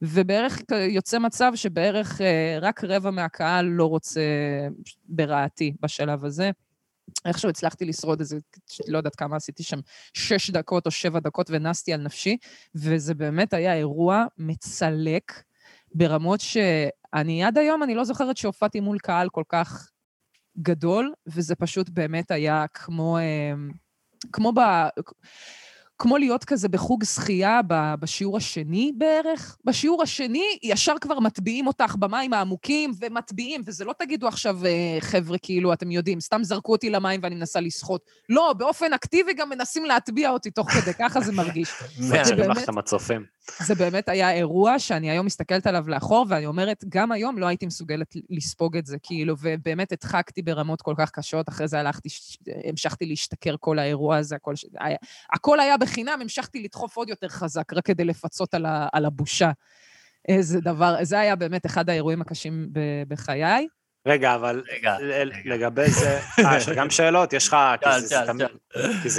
ובערך 0.02 0.58
יוצא 0.88 1.18
מצב 1.18 1.52
שבערך 1.54 2.20
אה, 2.20 2.58
רק 2.60 2.84
רבע 2.84 3.10
מהקהל 3.10 3.64
לא 3.64 3.84
רוצה 3.84 4.20
ברעתי 5.04 5.74
בשלב 5.80 6.24
הזה. 6.24 6.50
איכשהו 7.24 7.48
הצלחתי 7.50 7.84
לשרוד 7.84 8.20
איזה, 8.20 8.38
לא 8.88 8.98
יודעת 8.98 9.16
כמה 9.16 9.36
עשיתי 9.36 9.62
שם, 9.62 9.78
שש 10.14 10.50
דקות 10.50 10.86
או 10.86 10.90
שבע 10.90 11.20
דקות 11.20 11.50
ונסתי 11.50 11.92
על 11.92 12.00
נפשי, 12.00 12.36
וזה 12.74 13.14
באמת 13.14 13.54
היה 13.54 13.74
אירוע 13.74 14.24
מצלק 14.38 15.42
ברמות 15.94 16.40
שאני 16.40 17.44
עד 17.44 17.58
היום, 17.58 17.82
אני 17.82 17.94
לא 17.94 18.04
זוכרת 18.04 18.36
שהופעתי 18.36 18.80
מול 18.80 18.98
קהל 18.98 19.28
כל 19.28 19.44
כך 19.48 19.90
גדול, 20.58 21.12
וזה 21.26 21.54
פשוט 21.54 21.88
באמת 21.88 22.30
היה 22.30 22.64
כמו, 22.74 23.18
אה, 23.18 23.52
כמו 24.32 24.52
ב... 24.52 24.60
כמו 25.98 26.16
להיות 26.16 26.44
כזה 26.44 26.68
בחוג 26.68 27.04
שחייה 27.04 27.60
בשיעור 28.00 28.36
השני 28.36 28.92
בערך. 28.96 29.56
בשיעור 29.64 30.02
השני 30.02 30.44
ישר 30.62 30.94
כבר 31.00 31.20
מטביעים 31.20 31.66
אותך 31.66 31.96
במים 31.98 32.32
העמוקים 32.32 32.92
ומטביעים, 33.00 33.62
וזה 33.66 33.84
לא 33.84 33.94
תגידו 33.98 34.28
עכשיו, 34.28 34.66
אה, 34.66 34.96
חבר'ה, 35.00 35.38
כאילו, 35.38 35.72
אתם 35.72 35.90
יודעים, 35.90 36.20
סתם 36.20 36.44
זרקו 36.44 36.72
אותי 36.72 36.90
למים 36.90 37.20
ואני 37.22 37.34
מנסה 37.34 37.60
לשחות. 37.60 38.04
לא, 38.28 38.54
באופן 38.58 38.92
אקטיבי 38.92 39.34
גם 39.34 39.48
מנסים 39.48 39.84
להטביע 39.84 40.30
אותי 40.30 40.50
תוך 40.50 40.70
כדי, 40.70 40.94
ככה 40.94 41.20
זה 41.20 41.32
מרגיש. 41.32 41.68
זה 41.98 42.24
זה 42.24 42.34
לך 42.34 42.62
את 42.62 42.68
המצופים. 42.68 43.35
זה 43.58 43.74
באמת 43.74 44.08
היה 44.08 44.32
אירוע 44.32 44.78
שאני 44.78 45.10
היום 45.10 45.26
מסתכלת 45.26 45.66
עליו 45.66 45.88
לאחור, 45.88 46.26
ואני 46.28 46.46
אומרת, 46.46 46.84
גם 46.88 47.12
היום 47.12 47.38
לא 47.38 47.46
הייתי 47.46 47.66
מסוגלת 47.66 48.14
לספוג 48.30 48.76
את 48.76 48.86
זה, 48.86 48.96
כאילו, 49.02 49.34
ובאמת 49.40 49.92
הדחקתי 49.92 50.42
ברמות 50.42 50.82
כל 50.82 50.94
כך 50.98 51.10
קשות, 51.10 51.48
אחרי 51.48 51.68
זה 51.68 51.80
הלכתי, 51.80 52.08
המשכתי 52.64 53.06
להשתכר 53.06 53.54
כל 53.60 53.78
האירוע 53.78 54.16
הזה, 54.16 54.36
הכל, 54.36 54.56
ש... 54.56 54.64
היה, 54.80 54.96
הכל 55.32 55.60
היה 55.60 55.76
בחינם, 55.76 56.18
המשכתי 56.22 56.62
לדחוף 56.62 56.96
עוד 56.96 57.08
יותר 57.08 57.28
חזק, 57.28 57.72
רק 57.72 57.86
כדי 57.86 58.04
לפצות 58.04 58.54
על, 58.54 58.66
ה, 58.66 58.88
על 58.92 59.04
הבושה. 59.04 59.50
איזה 60.28 60.60
דבר, 60.60 60.96
זה 61.02 61.20
היה 61.20 61.36
באמת 61.36 61.66
אחד 61.66 61.90
האירועים 61.90 62.20
הקשים 62.20 62.68
ב, 62.72 62.80
בחיי. 63.08 63.66
רגע, 64.06 64.34
אבל 64.34 64.62
רגע. 64.72 64.96
לגבי 65.44 65.90
זה, 65.90 66.20
אה, 66.44 66.56
יש 66.56 66.68
לך 66.68 66.76
גם 66.76 66.90
שאלות? 66.90 67.32
יש 67.32 67.48
לך... 67.48 67.56
כי 69.02 69.10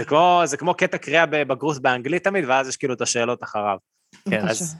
זה 0.45 0.57
כמו 0.57 0.73
קטע 0.77 0.97
קריאה 0.97 1.25
בבגרות 1.25 1.81
באנגלית 1.81 2.23
תמיד, 2.23 2.45
ואז 2.47 2.67
יש 2.67 2.77
כאילו 2.77 2.93
את 2.93 3.01
השאלות 3.01 3.43
אחריו. 3.43 3.77
כן. 4.29 4.47
אז- 4.47 4.75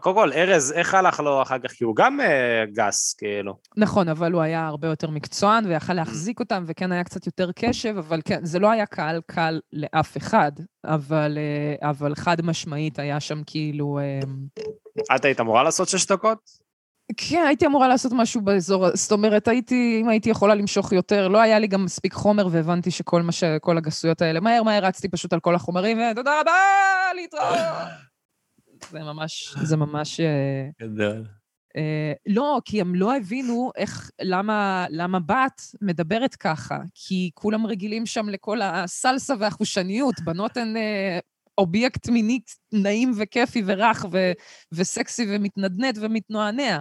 קודם 0.00 0.14
כל, 0.14 0.32
ארז, 0.32 0.72
איך 0.72 0.94
הלך 0.94 1.20
לו 1.20 1.42
אחר 1.42 1.58
כך? 1.58 1.70
כי 1.70 1.84
הוא 1.84 1.96
גם 1.96 2.20
אה, 2.20 2.64
גס, 2.72 3.14
כאילו. 3.18 3.54
נכון, 3.76 4.08
אבל 4.08 4.32
הוא 4.32 4.42
היה 4.42 4.66
הרבה 4.66 4.88
יותר 4.88 5.10
מקצוען 5.10 5.66
ויכל 5.66 5.92
להחזיק 5.92 6.40
אותם, 6.40 6.64
וכן 6.66 6.92
היה 6.92 7.04
קצת 7.04 7.26
יותר 7.26 7.50
קשב, 7.56 7.94
אבל 7.98 8.20
כן, 8.24 8.44
זה 8.44 8.58
לא 8.58 8.70
היה 8.70 8.86
קהל 8.86 9.20
קל 9.26 9.60
לאף 9.72 10.16
אחד, 10.16 10.52
אבל, 10.84 11.38
אה, 11.38 11.90
אבל 11.90 12.14
חד 12.14 12.42
משמעית 12.42 12.98
היה 12.98 13.20
שם 13.20 13.42
כאילו... 13.46 13.98
אה, 13.98 15.16
את 15.16 15.24
היית 15.24 15.40
אמורה 15.40 15.62
לעשות 15.62 15.88
שש 15.88 16.06
דקות? 16.06 16.38
כן, 17.16 17.44
הייתי 17.46 17.66
אמורה 17.66 17.88
לעשות 17.88 18.12
משהו 18.14 18.40
באזור, 18.40 18.96
זאת 18.96 19.12
אומרת, 19.12 19.48
הייתי, 19.48 19.98
אם 20.02 20.08
הייתי 20.08 20.30
יכולה 20.30 20.54
למשוך 20.54 20.92
יותר, 20.92 21.28
לא 21.28 21.38
היה 21.40 21.58
לי 21.58 21.66
גם 21.66 21.84
מספיק 21.84 22.12
חומר, 22.12 22.46
והבנתי 22.50 22.90
שכל 22.90 23.22
מה 23.22 23.32
ש... 23.32 23.44
כל 23.60 23.76
הגסויות 23.78 24.22
האלה, 24.22 24.40
מהר 24.40 24.62
מהר 24.62 24.84
רצתי 24.84 25.08
פשוט 25.08 25.32
על 25.32 25.40
כל 25.40 25.54
החומרים, 25.54 25.98
ותודה 26.12 26.40
רבה, 26.40 26.52
להתראות. 27.14 27.58
זה 28.90 28.98
ממש, 28.98 29.54
זה 29.62 29.76
ממש... 29.84 30.20
אה, 30.20 30.68
גדול. 30.80 31.26
אה, 31.76 32.12
לא, 32.26 32.60
כי 32.64 32.80
הם 32.80 32.94
לא 32.94 33.16
הבינו 33.16 33.70
איך, 33.76 34.10
למה, 34.20 34.86
למה 34.90 35.20
בת 35.20 35.62
מדברת 35.80 36.34
ככה. 36.34 36.78
כי 36.94 37.30
כולם 37.34 37.66
רגילים 37.66 38.06
שם 38.06 38.28
לכל 38.28 38.62
הסלסה 38.62 39.34
והחושניות. 39.38 40.14
בנות 40.24 40.56
הן 40.56 40.76
אה, 40.76 41.18
אובייקט 41.58 42.08
מיני 42.08 42.40
נעים 42.72 43.12
וכיפי 43.16 43.62
ורך 43.66 44.06
ו, 44.12 44.32
וסקסי 44.72 45.26
ומתנדנד 45.28 45.98
ומתנוענע. 46.00 46.80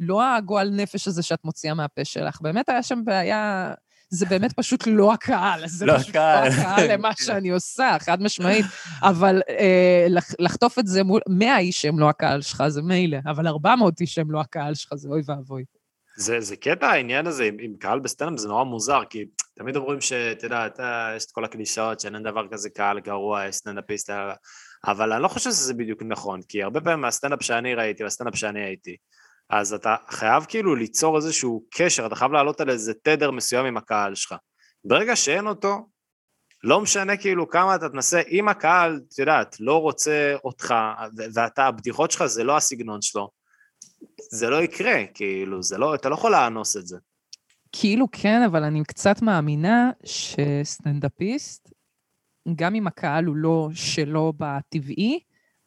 לא 0.00 0.34
הגועל 0.34 0.70
נפש 0.70 1.08
הזה 1.08 1.22
שאת 1.22 1.44
מוציאה 1.44 1.74
מהפה 1.74 2.04
שלך. 2.04 2.40
באמת 2.40 2.68
היה 2.68 2.82
שם 2.82 3.04
בעיה... 3.04 3.74
זה 4.10 4.26
באמת 4.26 4.52
פשוט 4.52 4.84
לא 4.86 5.12
הקהל, 5.12 5.60
זה 5.66 5.86
לא 5.86 5.98
פשוט 5.98 6.08
הקהל. 6.08 6.48
לא 6.48 6.52
הקהל 6.52 6.92
למה 6.92 7.10
שאני 7.16 7.48
עושה, 7.50 7.96
חד 8.00 8.22
משמעית. 8.22 8.66
אבל 9.02 9.42
אה, 9.48 10.06
לח- 10.08 10.34
לחטוף 10.38 10.78
את 10.78 10.86
זה 10.86 11.02
מול 11.04 11.20
100 11.28 11.58
איש 11.58 11.82
שהם 11.82 11.98
לא 11.98 12.08
הקהל 12.08 12.42
שלך, 12.42 12.64
זה 12.68 12.82
מילא, 12.82 13.18
אבל 13.26 13.46
400 13.46 14.00
איש 14.00 14.14
שהם 14.14 14.30
לא 14.30 14.40
הקהל 14.40 14.74
שלך, 14.74 14.94
זה 14.94 15.08
אוי 15.08 15.20
ואבוי. 15.26 15.64
זה, 16.16 16.40
זה 16.40 16.56
קטע 16.56 16.86
העניין 16.86 17.26
הזה 17.26 17.44
עם, 17.44 17.56
עם 17.60 17.72
קהל 17.78 17.98
בסטנדאפ, 18.00 18.38
זה 18.38 18.48
נורא 18.48 18.64
מוזר, 18.64 19.00
כי 19.10 19.24
תמיד 19.54 19.76
אומרים 19.76 20.00
שאתה 20.00 20.46
יודע, 20.46 20.66
אתה, 20.66 21.12
יש 21.16 21.24
את 21.24 21.30
כל 21.30 21.44
הקלישאות 21.44 22.00
שאין 22.00 22.22
דבר 22.22 22.46
כזה 22.52 22.70
קהל 22.70 23.00
גרוע, 23.00 23.44
יש 23.46 23.54
סטנדאפיסט, 23.54 24.10
אבל 24.86 25.12
אני 25.12 25.22
לא 25.22 25.28
חושב 25.28 25.50
שזה 25.50 25.74
בדיוק 25.74 26.02
נכון, 26.08 26.40
כי 26.48 26.62
הרבה 26.62 26.80
פעמים 26.80 27.00
מהסטנדאפ 27.00 27.42
שאני 27.42 27.74
ראיתי, 27.74 28.02
והסטנדאפ 28.02 28.36
שאני 28.36 28.60
הייתי, 28.60 28.96
אז 29.50 29.72
אתה 29.72 29.96
חייב 30.08 30.44
כאילו 30.48 30.74
ליצור 30.74 31.16
איזשהו 31.16 31.64
קשר, 31.70 32.06
אתה 32.06 32.14
חייב 32.14 32.32
לעלות 32.32 32.60
על 32.60 32.70
איזה 32.70 32.94
תדר 33.02 33.30
מסוים 33.30 33.66
עם 33.66 33.76
הקהל 33.76 34.14
שלך. 34.14 34.34
ברגע 34.84 35.16
שאין 35.16 35.46
אותו, 35.46 35.86
לא 36.64 36.80
משנה 36.80 37.16
כאילו 37.16 37.48
כמה 37.48 37.74
אתה 37.74 37.88
תנסה, 37.88 38.20
אם 38.30 38.48
הקהל, 38.48 39.00
את 39.08 39.18
יודעת, 39.18 39.56
לא 39.60 39.80
רוצה 39.80 40.34
אותך, 40.44 40.74
ואתה, 41.34 41.66
הבדיחות 41.66 42.10
שלך 42.10 42.24
זה 42.24 42.44
לא 42.44 42.56
הסגנון 42.56 43.02
שלו, 43.02 43.30
זה 44.30 44.50
לא 44.50 44.62
יקרה, 44.62 45.02
כאילו, 45.14 45.62
זה 45.62 45.78
לא, 45.78 45.94
אתה 45.94 46.08
לא 46.08 46.14
יכול 46.14 46.32
לאנוס 46.32 46.76
את 46.76 46.86
זה. 46.86 46.96
כאילו 47.72 48.06
כן, 48.12 48.42
אבל 48.42 48.64
אני 48.64 48.84
קצת 48.84 49.22
מאמינה 49.22 49.90
שסטנדאפיסט, 50.04 51.72
גם 52.56 52.74
אם 52.74 52.86
הקהל 52.86 53.24
הוא 53.24 53.36
לא 53.36 53.68
שלו 53.72 54.32
בטבעי, 54.36 55.20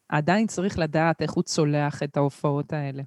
עדיין 0.09 0.47
צריך 0.47 0.79
לדעת 0.79 1.21
איך 1.21 1.31
הוא 1.31 1.43
צולח 1.43 2.03
את 2.03 2.17
ההופעות 2.17 2.73
האלה. 2.73 3.03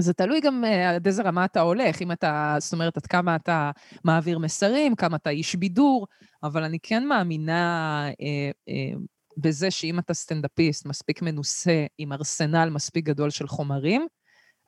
זה 0.00 0.12
תלוי 0.12 0.40
גם 0.40 0.64
אה, 0.64 0.90
עד 0.90 1.06
איזה 1.06 1.22
רמה 1.22 1.44
אתה 1.44 1.60
הולך, 1.60 2.02
אם 2.02 2.12
אתה, 2.12 2.56
זאת 2.58 2.72
אומרת, 2.72 2.96
עד 2.96 3.06
כמה 3.06 3.36
אתה 3.36 3.70
מעביר 4.04 4.38
מסרים, 4.38 4.94
כמה 4.94 5.16
אתה 5.16 5.30
איש 5.30 5.54
בידור, 5.54 6.06
אבל 6.42 6.64
אני 6.64 6.78
כן 6.82 7.06
מאמינה 7.06 8.04
אה, 8.20 8.50
אה, 8.68 8.98
בזה 9.36 9.70
שאם 9.70 9.98
אתה 9.98 10.14
סטנדאפיסט 10.14 10.86
מספיק 10.86 11.22
מנוסה, 11.22 11.86
עם 11.98 12.12
ארסנל 12.12 12.70
מספיק 12.70 13.04
גדול 13.04 13.30
של 13.30 13.48
חומרים, 13.48 14.06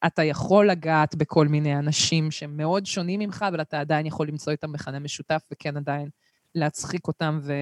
אתה 0.07 0.25
יכול 0.25 0.70
לגעת 0.70 1.14
בכל 1.14 1.49
מיני 1.49 1.79
אנשים 1.79 2.31
שהם 2.31 2.57
מאוד 2.57 2.87
שונים 2.87 3.20
ממך, 3.20 3.45
אבל 3.49 3.61
אתה 3.61 3.81
עדיין 3.81 4.07
יכול 4.07 4.29
למצוא 4.29 4.53
איתם 4.53 4.72
מכנה 4.72 4.99
משותף, 4.99 5.43
וכן 5.53 5.77
עדיין 5.77 6.09
להצחיק 6.55 7.09
אותם 7.09 7.39
ו... 7.43 7.53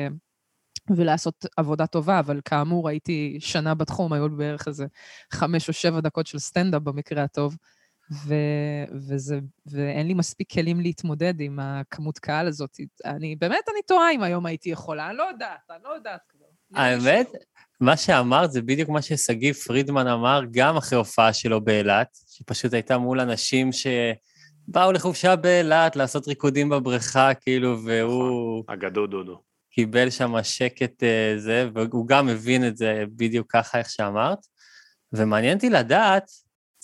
ולעשות 0.90 1.46
עבודה 1.56 1.86
טובה, 1.86 2.18
אבל 2.18 2.40
כאמור, 2.44 2.88
הייתי 2.88 3.36
שנה 3.40 3.74
בתחום, 3.74 4.12
היו 4.12 4.28
לי 4.28 4.36
בערך 4.36 4.68
איזה 4.68 4.86
חמש 5.32 5.68
או 5.68 5.72
שבע 5.72 6.00
דקות 6.00 6.26
של 6.26 6.38
סטנדאפ 6.38 6.82
במקרה 6.82 7.22
הטוב, 7.22 7.56
ו... 8.26 8.34
וזה... 9.08 9.38
ואין 9.66 10.06
לי 10.06 10.14
מספיק 10.14 10.52
כלים 10.52 10.80
להתמודד 10.80 11.40
עם 11.40 11.58
הכמות 11.60 12.18
קהל 12.18 12.46
הזאת. 12.46 12.76
אני, 13.04 13.36
באמת, 13.36 13.68
אני 13.72 13.82
תוהה 13.86 14.12
אם 14.12 14.22
היום 14.22 14.46
הייתי 14.46 14.70
יכולה, 14.70 15.08
אני 15.08 15.16
לא 15.16 15.22
יודעת, 15.22 15.70
אני 15.70 15.78
לא 15.84 15.88
יודעת 15.88 16.20
כבר. 16.28 16.46
האמת, 16.74 17.26
מה 17.80 17.96
שאמרת 17.96 18.52
זה 18.52 18.62
בדיוק 18.62 18.88
מה 18.88 19.02
ששגיב 19.02 19.54
פרידמן 19.54 20.06
אמר 20.06 20.40
גם 20.50 20.76
אחרי 20.76 20.98
הופעה 20.98 21.32
שלו 21.32 21.64
באילת, 21.64 22.08
שפשוט 22.28 22.74
הייתה 22.74 22.98
מול 22.98 23.20
אנשים 23.20 23.70
שבאו 23.72 24.92
לחופשה 24.92 25.36
באילת 25.36 25.96
לעשות 25.96 26.28
ריקודים 26.28 26.68
בבריכה, 26.68 27.34
כאילו, 27.34 27.84
והוא 27.84 28.64
אגדו 28.66 29.06
דודו. 29.06 29.51
קיבל 29.72 30.10
שם 30.10 30.42
שקט 30.42 31.02
אה, 31.02 31.34
זה, 31.38 31.68
והוא 31.74 32.06
גם 32.06 32.28
הבין 32.28 32.66
את 32.66 32.76
זה 32.76 33.04
בדיוק 33.16 33.52
ככה, 33.52 33.78
איך 33.78 33.90
שאמרת. 33.90 34.38
ומעניין 35.12 35.56
אותי 35.56 35.70
לדעת, 35.70 36.30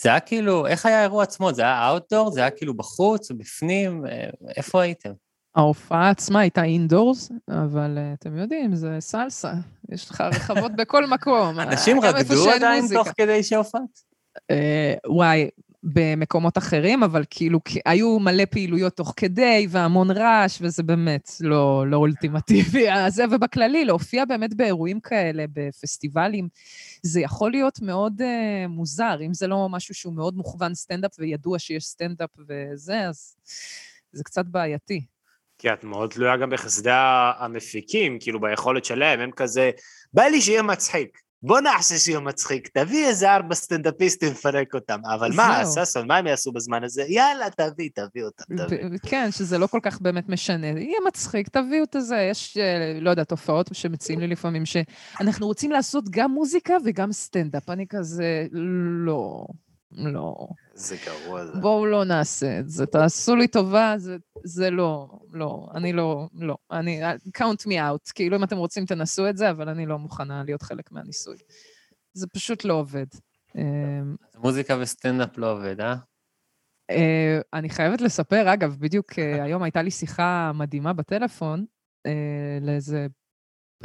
זה 0.01 0.09
היה 0.09 0.19
כאילו, 0.19 0.67
איך 0.67 0.85
היה 0.85 0.99
האירוע 0.99 1.23
עצמו? 1.23 1.53
זה 1.53 1.61
היה 1.61 1.89
אאוטדור? 1.89 2.31
זה 2.31 2.39
היה 2.39 2.49
כאילו 2.49 2.73
בחוץ, 2.73 3.31
בפנים? 3.31 4.05
אה, 4.05 4.29
איפה 4.55 4.81
הייתם? 4.81 5.11
ההופעה 5.55 6.09
עצמה 6.09 6.39
הייתה 6.39 6.63
אינדורס, 6.63 7.31
אבל 7.49 7.97
uh, 7.97 8.19
אתם 8.19 8.37
יודעים, 8.37 8.75
זה 8.75 8.97
סלסה. 8.99 9.53
יש 9.89 10.09
לך 10.09 10.21
רחבות 10.21 10.75
בכל 10.75 11.05
מקום. 11.07 11.59
אנשים 11.59 12.01
רקדו 12.01 12.49
עדיין 12.51 12.81
מוזיקה. 12.81 13.03
תוך 13.03 13.13
כדי 13.17 13.43
שהופעת? 13.43 13.81
אה, 14.51 14.93
וואי, 15.07 15.49
במקומות 15.83 16.57
אחרים, 16.57 17.03
אבל 17.03 17.23
כאילו 17.29 17.59
היו 17.85 18.19
מלא 18.19 18.45
פעילויות 18.45 18.95
תוך 18.95 19.13
כדי, 19.17 19.67
והמון 19.69 20.11
רעש, 20.11 20.57
וזה 20.61 20.83
באמת 20.83 21.29
לא, 21.41 21.87
לא 21.87 21.97
אולטימטיבי. 21.97 22.89
הזה, 23.05 23.23
ובכללי, 23.31 23.85
להופיע 23.85 24.25
באמת 24.25 24.53
באירועים 24.53 24.99
כאלה, 24.99 25.45
בפסטיבלים, 25.53 26.47
זה 27.03 27.21
יכול 27.21 27.51
להיות 27.51 27.81
מאוד 27.81 28.21
אה, 28.21 28.67
מוזר. 28.67 29.17
אם 29.25 29.33
זה 29.33 29.47
לא 29.47 29.67
משהו 29.69 29.93
שהוא 29.93 30.13
מאוד 30.13 30.37
מוכוון 30.37 30.75
סטנדאפ, 30.75 31.11
וידוע 31.19 31.59
שיש 31.59 31.83
סטנדאפ 31.83 32.29
וזה, 32.47 33.07
אז 33.07 33.35
זה 34.11 34.23
קצת 34.23 34.45
בעייתי. 34.45 35.05
כי 35.57 35.73
את 35.73 35.83
מאוד 35.83 36.09
תלויה 36.09 36.37
גם 36.37 36.49
בחסדי 36.49 36.89
המפיקים, 37.39 38.17
כאילו 38.19 38.39
ביכולת 38.39 38.85
שלהם, 38.85 39.19
הם 39.19 39.31
כזה, 39.31 39.71
בא 40.13 40.23
לי 40.23 40.41
שיהיה 40.41 40.61
מצחיק, 40.61 41.21
בוא 41.43 41.59
נעשה 41.59 41.97
שיהיה 41.97 42.19
מצחיק, 42.19 42.67
תביא 42.67 43.07
איזה 43.07 43.31
ארבע 43.35 43.55
סטנדאפיסטים, 43.55 44.33
פרק 44.33 44.73
אותם. 44.73 44.99
אבל 45.15 45.31
מה. 45.35 45.63
ששון, 45.65 46.07
מה 46.07 46.17
הם 46.17 46.27
יעשו 46.27 46.51
בזמן 46.51 46.83
הזה? 46.83 47.03
יאללה, 47.07 47.49
תביא, 47.49 47.89
תביא 47.95 48.23
אותם, 48.23 48.57
תביא. 48.57 48.77
כן, 49.09 49.31
שזה 49.31 49.57
לא 49.57 49.67
כל 49.67 49.79
כך 49.83 50.01
באמת 50.01 50.29
משנה. 50.29 50.67
יהיה 50.67 50.97
מצחיק, 51.07 51.47
תביאו 51.47 51.83
את 51.83 51.95
זה. 51.99 52.17
יש, 52.31 52.57
אה, 52.57 52.99
לא 53.01 53.09
יודע, 53.09 53.23
הופעות 53.23 53.69
שמציעים 53.73 54.19
לי 54.19 54.27
לפעמים, 54.27 54.63
שאנחנו 54.65 55.47
רוצים 55.47 55.71
לעשות 55.71 56.09
גם 56.09 56.31
מוזיקה 56.31 56.73
וגם 56.85 57.11
סטנדאפ. 57.11 57.69
אני 57.69 57.87
כזה, 57.87 58.47
לא, 59.05 59.45
לא. 59.91 60.35
זה 60.79 60.95
גרוע 61.05 61.45
זה. 61.45 61.59
בואו 61.61 61.85
לא 61.85 62.05
נעשה 62.05 62.59
את 62.59 62.69
זה. 62.69 62.85
תעשו 62.85 63.35
לי 63.35 63.47
טובה, 63.47 63.93
זה, 63.97 64.17
זה 64.43 64.69
לא, 64.69 65.19
לא. 65.33 65.67
אני 65.75 65.93
לא, 65.93 66.27
לא. 66.33 66.57
אני, 66.71 67.01
count 67.37 67.65
me 67.67 67.71
out. 67.71 68.11
כאילו, 68.15 68.37
אם 68.37 68.43
אתם 68.43 68.57
רוצים, 68.57 68.85
תנסו 68.85 69.29
את 69.29 69.37
זה, 69.37 69.49
אבל 69.49 69.69
אני 69.69 69.85
לא 69.85 69.99
מוכנה 69.99 70.43
להיות 70.43 70.61
חלק 70.61 70.91
מהניסוי. 70.91 71.37
זה 72.13 72.27
פשוט 72.27 72.65
לא 72.65 72.73
עובד. 72.73 73.05
אה, 73.57 73.63
מוזיקה 74.37 74.77
וסטנדאפ 74.81 75.37
לא 75.37 75.51
עובד, 75.51 75.81
אה? 75.81 75.95
אה, 76.89 77.39
אני 77.53 77.69
חייבת 77.69 78.01
לספר, 78.01 78.53
אגב, 78.53 78.77
בדיוק 78.79 79.19
אה, 79.19 79.43
היום 79.43 79.63
הייתה 79.63 79.81
לי 79.81 79.91
שיחה 79.91 80.51
מדהימה 80.53 80.93
בטלפון 80.93 81.65
אה, 82.05 82.57
לאיזה 82.61 83.07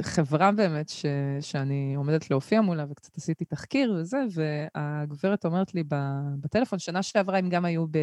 חברה 0.02 0.52
באמת 0.52 0.88
ש, 0.88 1.06
שאני 1.40 1.94
עומדת 1.94 2.30
להופיע 2.30 2.60
מולה, 2.60 2.84
וקצת 2.90 3.16
עשיתי 3.16 3.44
תחקיר 3.44 3.96
וזה, 3.98 4.18
והגברת 4.34 5.44
אומרת 5.44 5.74
לי 5.74 5.82
בטלפון, 6.40 6.78
שנה 6.78 7.02
שעברה 7.02 7.38
הם 7.38 7.48
גם 7.48 7.64
היו, 7.64 7.86
ב, 7.86 7.98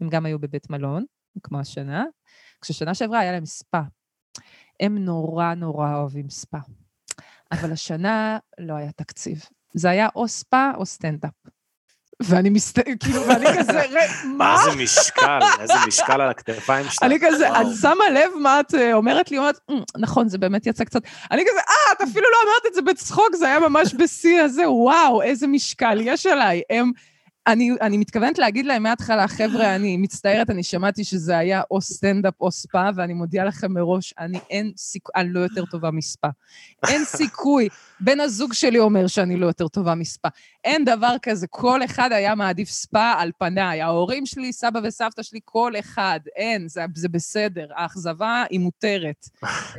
הם 0.00 0.08
גם 0.08 0.26
היו 0.26 0.38
בבית 0.38 0.70
מלון, 0.70 1.04
כמו 1.42 1.60
השנה, 1.60 2.04
כששנה 2.60 2.94
שעברה 2.94 3.18
היה 3.18 3.32
להם 3.32 3.46
ספא. 3.46 3.80
הם 4.80 4.98
נורא 4.98 5.54
נורא 5.54 5.96
אוהבים 5.96 6.30
ספא. 6.30 6.58
אבל 7.52 7.72
השנה 7.72 8.38
לא 8.58 8.74
היה 8.74 8.92
תקציב. 8.92 9.44
זה 9.74 9.90
היה 9.90 10.08
או 10.14 10.28
ספא 10.28 10.70
או 10.76 10.86
סטנדאפ. 10.86 11.34
ואני 12.22 12.50
מסת... 12.50 12.78
כאילו, 13.00 13.26
ואני 13.26 13.46
כזה, 13.58 13.80
"ר- 13.82 14.26
מה? 14.26 14.56
איזה 14.68 14.82
משקל, 14.82 15.38
איזה 15.60 15.74
משקל 15.86 16.20
על 16.20 16.30
הכתפיים 16.30 16.86
שלך. 16.90 17.02
אני 17.02 17.18
כזה. 17.20 17.48
את 17.60 17.66
שמה 17.80 18.10
לב 18.14 18.30
מה 18.40 18.60
את 18.60 18.74
אה, 18.74 18.92
אומרת 18.92 19.30
לי? 19.30 19.38
אומרת, 19.38 19.58
"אמ, 19.70 19.80
נכון, 19.98 20.28
זה 20.28 20.38
באמת 20.38 20.66
יצא 20.66 20.84
קצת... 20.84 21.00
אני 21.30 21.42
כזה, 21.42 21.58
אה, 21.60 21.92
את 21.92 22.00
אפילו 22.02 22.26
לא 22.30 22.36
אמרת 22.50 22.66
את 22.66 22.74
זה 22.74 22.82
בצחוק, 22.82 23.36
זה 23.36 23.46
היה 23.46 23.60
ממש 23.60 23.94
בשיא 23.94 24.40
הזה, 24.40 24.70
וואו, 24.70 25.22
איזה 25.22 25.46
משקל 25.46 25.98
יש 26.00 26.26
עליי. 26.26 26.62
הם... 26.70 26.92
אני, 27.46 27.70
אני 27.80 27.98
מתכוונת 27.98 28.38
להגיד 28.38 28.66
להם 28.66 28.82
מההתחלה, 28.82 29.28
חבר'ה, 29.28 29.74
אני 29.74 29.96
מצטערת, 29.96 30.50
אני 30.50 30.62
שמעתי 30.62 31.04
שזה 31.04 31.38
היה 31.38 31.62
או 31.70 31.80
סטנדאפ 31.80 32.34
או 32.40 32.50
ספא, 32.50 32.90
ואני 32.96 33.14
מודיעה 33.14 33.44
לכם 33.44 33.72
מראש, 33.72 34.14
אני 34.18 34.38
אין 34.50 34.72
סיכוי, 34.76 35.12
אני 35.16 35.32
לא 35.32 35.40
יותר 35.40 35.64
טובה 35.64 35.90
מספא. 35.90 36.28
אין 36.88 37.04
סיכוי. 37.04 37.68
בן 38.00 38.20
הזוג 38.20 38.52
שלי 38.52 38.78
אומר 38.78 39.06
שאני 39.06 39.36
לא 39.36 39.46
יותר 39.46 39.68
טובה 39.68 39.94
מספא. 39.94 40.28
אין 40.64 40.84
דבר 40.84 41.16
כזה, 41.22 41.46
כל 41.46 41.84
אחד 41.84 42.12
היה 42.12 42.34
מעדיף 42.34 42.68
ספא 42.68 43.14
על 43.18 43.30
פניי. 43.38 43.82
ההורים 43.82 44.26
שלי, 44.26 44.52
סבא 44.52 44.80
וסבתא 44.84 45.22
שלי, 45.22 45.40
כל 45.44 45.72
אחד, 45.78 46.20
אין, 46.36 46.68
זה, 46.68 46.84
זה 46.94 47.08
בסדר. 47.08 47.66
האכזבה 47.76 48.44
היא 48.50 48.60
מותרת. 48.60 49.28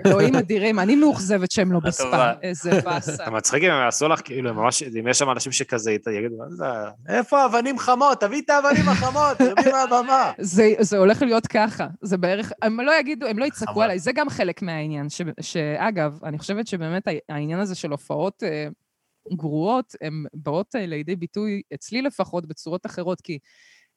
אלוהים 0.06 0.36
אדירים, 0.42 0.80
אני 0.80 0.96
מאוכזבת 0.96 1.52
שהם 1.52 1.72
לא 1.72 1.80
בספא. 1.80 2.34
איזה 2.42 2.82
באסה. 2.82 3.14
אתה 3.24 3.32
מצחיק 3.32 3.64
אם 3.64 3.72
הם 3.72 3.84
יעשו 3.86 4.08
לך, 4.08 4.22
כאילו, 4.24 4.54
ממש, 4.54 4.84
אם 4.84 5.08
יש 5.08 5.20
שם 5.20 5.30
אנשים 5.30 5.52
שכזה 5.52 5.92
יגידו, 5.92 6.38
"מה 6.38 6.46
זה, 6.50 6.66
איפה 7.10 7.46
אבנים 7.58 7.80
חמות, 7.80 8.22
תביא 8.22 8.42
את 8.42 8.50
האבנים 8.50 8.90
החמות, 8.90 9.38
תביא 9.38 9.72
מהבמה. 9.74 10.32
זה, 10.40 10.74
זה 10.80 10.98
הולך 10.98 11.22
להיות 11.22 11.48
ככה, 11.48 11.88
זה 12.02 12.18
בערך, 12.18 12.52
הם 12.62 12.80
לא 12.80 13.00
יגידו, 13.00 13.28
הם 13.28 13.40
לא 13.40 13.46
יצעקו. 13.46 13.82
עליי, 13.82 14.00
זה 14.00 14.12
גם 14.12 14.30
חלק 14.30 14.62
מהעניין, 14.62 15.10
ש, 15.10 15.22
שאגב, 15.42 16.20
אני 16.24 16.40
חושבת 16.40 16.68
שבאמת 16.68 17.04
העניין 17.30 17.60
הזה 17.60 17.76
של 17.76 17.92
הופעות 17.92 18.44
אה, 18.44 18.68
גרועות, 19.34 19.96
הן 20.02 20.24
באות 20.34 20.76
אה, 20.76 20.86
לידי 20.86 21.16
ביטוי, 21.16 21.62
אצלי 21.74 22.02
לפחות, 22.02 22.46
בצורות 22.46 22.86
אחרות, 22.86 23.22
כי 23.22 23.40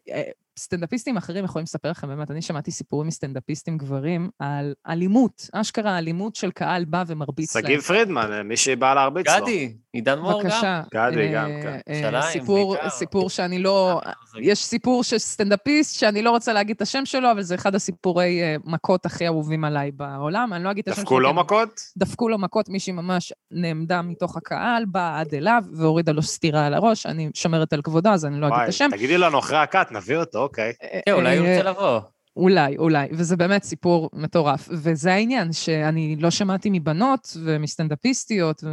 אה, 0.09 0.31
סטנדאפיסטים 0.61 1.17
אחרים 1.17 1.45
יכולים 1.45 1.65
לספר 1.65 1.91
לכם, 1.91 2.09
באמת, 2.09 2.31
אני 2.31 2.43
שמעתי 2.43 2.71
סיפורים 2.71 3.09
מסטנדאפיסטים 3.09 3.79
גברים 3.79 4.31
על 4.39 4.75
אלימות, 4.89 5.49
אשכרה 5.53 5.99
אלימות 5.99 6.37
של 6.37 6.51
קהל 6.51 6.85
בא 6.85 7.05
ומרביץ 7.07 7.57
להם. 7.57 7.65
שגיב 7.65 7.81
פרידמן, 7.81 8.43
מישהי 8.43 8.77
באה 8.77 8.95
להרביץ 8.95 9.27
לו. 9.29 9.45
גדי, 9.45 9.73
עידן 9.93 10.19
מור 10.19 10.43
גם. 10.43 10.49
בבקשה. 10.49 10.83
גדי 10.95 11.29
אה, 11.29 11.33
גם, 11.33 11.51
כן. 11.63 11.79
אה, 11.89 12.91
סיפור, 12.91 13.31
שאני 13.31 13.59
לא... 13.59 14.01
יש 14.41 14.65
סיפור 14.65 15.05
של 15.05 15.19
סטנדאפיסט 15.19 15.99
שאני 15.99 16.23
לא 16.23 16.31
רוצה 16.31 16.53
להגיד 16.53 16.77
את 16.77 16.83
השם 16.83 17.05
שלו, 17.05 17.31
אבל 17.33 17.43
זה 17.43 17.55
אחד 17.55 17.75
הסיפורי 17.75 18.43
אה, 18.43 18.57
מכות 18.65 19.07
הכי 19.07 19.27
אהובים 19.27 19.65
עליי 19.65 19.91
בעולם. 19.91 20.53
אני 20.53 20.65
לא 20.65 20.71
אגיד 20.71 20.83
את 20.83 20.89
השם 20.89 20.97
שלו. 20.97 21.05
דפקו 21.05 21.21
לו 21.21 21.35
מכות? 21.35 21.81
דפקו 21.97 22.29
לו 22.29 22.39
מכות, 22.39 22.69
מישהי 22.69 22.93
ממש 22.93 23.33
נעמדה 23.51 24.03
מתוך 24.03 24.37
הקהל, 24.37 24.85
באה 24.85 25.21
עד 25.21 25.35
אליו 25.35 25.63
והורידה 25.73 26.13
לו 26.13 26.23
סטירה 26.23 26.67
על 26.67 26.75
הראש. 26.75 27.07
אני 27.07 27.31
שומרת 27.35 27.73
על 27.73 27.83
כבודו, 27.83 28.11
אז 28.11 28.25
אני 28.25 28.41
לא 28.41 28.47
אגיד 28.47 28.59
את 28.63 28.69
השם. 28.69 28.89
תגידי 28.91 29.19
לנו 29.19 29.39
אחרי 29.39 29.59
הקאט, 29.59 29.93
נביא 29.93 30.17
אותו, 30.17 30.49
אוקיי. 30.51 30.73
כן, 31.07 31.13
אולי 31.13 31.39
הוא 31.39 31.47
אה, 31.47 31.57
רוצה 31.57 31.71
לבוא. 31.71 32.01
אולי, 32.37 32.77
אולי, 32.77 33.09
וזה 33.13 33.37
באמת 33.37 33.63
סיפור 33.63 34.11
מטורף. 34.13 34.69
וזה 34.73 35.13
העניין, 35.13 35.53
שאני 35.53 36.17
לא 36.17 36.31
שמעתי 36.31 36.71
מבנות 36.73 37.37
ומסטנדאפיסטיות, 37.45 38.65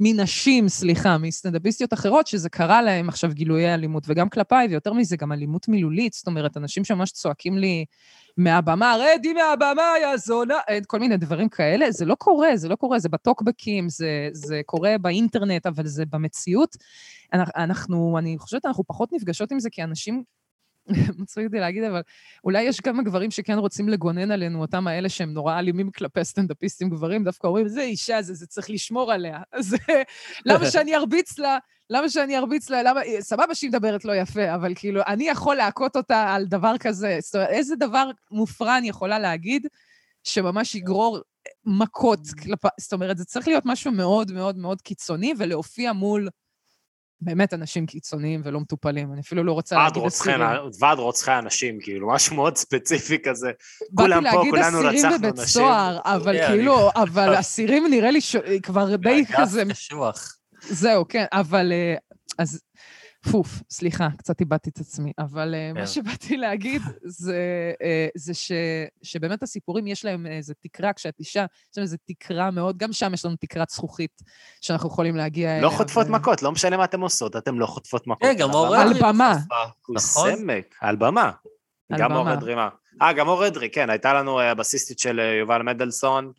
מנשים, 0.00 0.68
סליחה, 0.68 1.18
מסטנדאפיסטיות 1.18 1.92
אחרות, 1.92 2.26
שזה 2.26 2.48
קרה 2.48 2.82
להם 2.82 3.08
עכשיו 3.08 3.30
גילויי 3.32 3.74
אלימות, 3.74 4.04
וגם 4.06 4.28
כלפיי, 4.28 4.66
ויותר 4.68 4.92
מזה, 4.92 5.16
גם 5.16 5.32
אלימות 5.32 5.68
מילולית, 5.68 6.12
זאת 6.12 6.26
אומרת, 6.26 6.56
אנשים 6.56 6.84
שממש 6.84 7.10
צועקים 7.10 7.58
לי 7.58 7.84
מהבמה, 8.36 8.96
רדי 9.00 9.32
מהבמה, 9.32 9.92
יא 10.02 10.16
זונה, 10.16 10.58
אה, 10.70 10.78
כל 10.86 10.98
מיני 10.98 11.16
דברים 11.16 11.48
כאלה, 11.48 11.90
זה 11.90 12.04
לא 12.04 12.14
קורה, 12.14 12.56
זה 12.56 12.68
לא 12.68 12.76
קורה, 12.76 12.98
זה 12.98 13.08
בטוקבקים, 13.08 13.88
זה, 13.88 14.28
זה 14.32 14.60
קורה 14.66 14.98
באינטרנט, 15.00 15.66
אבל 15.66 15.86
זה 15.86 16.04
במציאות. 16.10 16.76
אנחנו- 17.32 17.52
אנחנו, 17.56 18.18
אני 18.18 18.38
חושבת, 18.38 18.66
אנחנו 18.66 18.84
פחות 18.84 19.12
נפגשות 19.12 19.52
עם 19.52 19.60
זה, 19.60 19.70
כי 19.70 19.82
אנשים 19.82 20.22
מצחיק 21.18 21.46
אותי 21.46 21.58
להגיד, 21.58 21.84
אבל 21.84 22.00
אולי 22.44 22.62
יש 22.62 22.80
כמה 22.80 23.02
גברים 23.02 23.30
שכן 23.30 23.58
רוצים 23.58 23.88
לגונן 23.88 24.30
עלינו, 24.30 24.60
אותם 24.60 24.86
האלה 24.86 25.08
שהם 25.08 25.32
נורא 25.32 25.58
אלימים 25.58 25.90
כלפי 25.90 26.24
סטנדאפיסטים 26.24 26.90
גברים, 26.90 27.24
דווקא 27.24 27.46
אומרים, 27.46 27.68
זה 27.68 27.82
אישה, 27.82 28.22
זה, 28.22 28.34
זה 28.34 28.46
צריך 28.46 28.70
לשמור 28.70 29.12
עליה. 29.12 29.40
אז 29.52 29.74
אה, 29.74 30.02
למה 30.46 30.66
שאני 30.72 30.96
ארביץ 30.96 31.38
לה? 31.38 31.58
למה 31.90 32.08
שאני 32.08 32.38
ארביץ 32.38 32.70
לה? 32.70 32.82
למה... 32.82 33.00
סבבה 33.20 33.54
שהיא 33.54 33.70
מדברת 33.70 34.04
לא 34.04 34.12
יפה, 34.16 34.54
אבל 34.54 34.72
כאילו, 34.74 35.00
אני 35.06 35.28
יכול 35.28 35.56
להכות 35.56 35.96
אותה 35.96 36.34
על 36.34 36.44
דבר 36.44 36.74
כזה. 36.80 37.18
זאת 37.20 37.34
אומרת, 37.34 37.48
איזה 37.48 37.76
דבר 37.76 38.10
מופרע 38.30 38.78
אני 38.78 38.88
יכולה 38.88 39.18
להגיד 39.18 39.66
שממש 40.24 40.74
יגרור 40.74 41.20
מכות 41.64 42.20
כלפי... 42.42 42.68
זאת 42.80 42.92
אומרת, 42.92 43.18
זה 43.18 43.24
צריך 43.24 43.48
להיות 43.48 43.64
משהו 43.66 43.92
מאוד 43.92 44.32
מאוד 44.32 44.58
מאוד 44.58 44.80
קיצוני, 44.80 45.34
ולהופיע 45.38 45.92
מול 45.92 46.28
באמת 47.24 47.54
אנשים 47.54 47.86
קיצוניים 47.86 48.40
ולא 48.44 48.60
מטופלים. 48.60 49.12
אני 49.12 49.20
אפילו 49.20 49.44
לא 49.44 49.52
רוצה 49.52 49.76
להגיד 49.76 50.02
אסירים. 50.06 50.40
ועד 50.80 50.98
רוצחי 50.98 51.38
אנשים, 51.38 51.78
כאילו, 51.80 52.08
משהו 52.08 52.36
מאוד 52.36 52.56
ספציפי 52.56 53.18
כזה. 53.18 53.46
באתי 53.46 54.08
כולם 54.12 54.30
פה, 54.30 54.36
להגיד 54.36 54.50
כולנו 54.50 54.78
אסירים 54.78 54.96
רצחנו 54.98 55.18
בבית 55.18 55.34
נשים. 55.34 55.46
סוהר, 55.46 55.98
אבל 56.04 56.38
כן, 56.38 56.46
כאילו, 56.46 56.90
אבל 56.96 57.34
אסירים 57.40 57.86
נראה 57.90 58.10
לי 58.10 58.20
ש- 58.20 58.36
כבר 58.62 58.96
די 58.96 59.20
אגף 59.20 59.36
כזה, 59.40 59.62
קשוח. 59.70 60.36
זהו, 60.62 61.04
כן, 61.08 61.24
אבל... 61.32 61.72
אה, 61.72 61.94
אז, 62.38 62.60
פוף, 63.30 63.62
סליחה, 63.70 64.08
קצת 64.18 64.40
איבדתי 64.40 64.70
את 64.70 64.78
עצמי, 64.78 65.12
אבל 65.18 65.54
אה, 65.54 65.70
כן. 65.74 65.80
מה 65.80 65.86
שבאתי 65.86 66.36
להגיד 66.36 66.82
זה, 67.04 67.72
אה, 67.82 68.08
זה 68.14 68.34
ש, 68.34 68.52
שבאמת 69.02 69.42
הסיפורים, 69.42 69.86
יש 69.86 70.04
להם 70.04 70.26
איזו 70.26 70.54
תקרה, 70.60 70.92
כשאת 70.92 71.18
אישה, 71.18 71.46
יש 71.70 71.78
להם 71.78 71.82
איזו 71.82 71.96
תקרה 72.04 72.50
מאוד, 72.50 72.78
גם 72.78 72.92
שם 72.92 73.14
יש 73.14 73.24
לנו 73.24 73.36
תקרת 73.36 73.70
זכוכית 73.70 74.22
שאנחנו 74.60 74.88
יכולים 74.88 75.16
להגיע 75.16 75.50
אליה. 75.50 75.62
לא 75.62 75.70
חוטפות 75.70 76.06
ו- 76.06 76.12
מכות, 76.12 76.42
לא 76.42 76.52
משנה 76.52 76.76
מה 76.76 76.84
אתם 76.84 77.00
עושות, 77.00 77.36
אתם 77.36 77.60
לא 77.60 77.66
חוטפות 77.66 78.06
מכות. 78.06 78.22
כן, 78.22 78.34
גם 78.38 78.50
על 78.50 78.54
אור 78.54 78.66
הבמה. 78.66 78.82
על 78.82 78.88
אדרי 78.88 79.02
במה. 79.02 79.36
נכון? 79.90 79.98
סמק, 80.36 80.74
על 80.80 80.96
במה. 80.96 81.30
גם 81.98 82.12
אור 82.12 82.22
במה. 82.22 82.32
אדרי, 82.32 82.54
מה? 82.54 82.68
אה, 83.02 83.12
גם 83.12 83.28
אור 83.28 83.46
אדרי, 83.46 83.70
כן, 83.70 83.90
הייתה 83.90 84.14
לנו 84.14 84.40
אה, 84.40 84.50
הבסיסטית 84.50 84.98
של 84.98 85.20
אה, 85.20 85.34
יובל 85.34 85.62
מדלסון. 85.62 86.32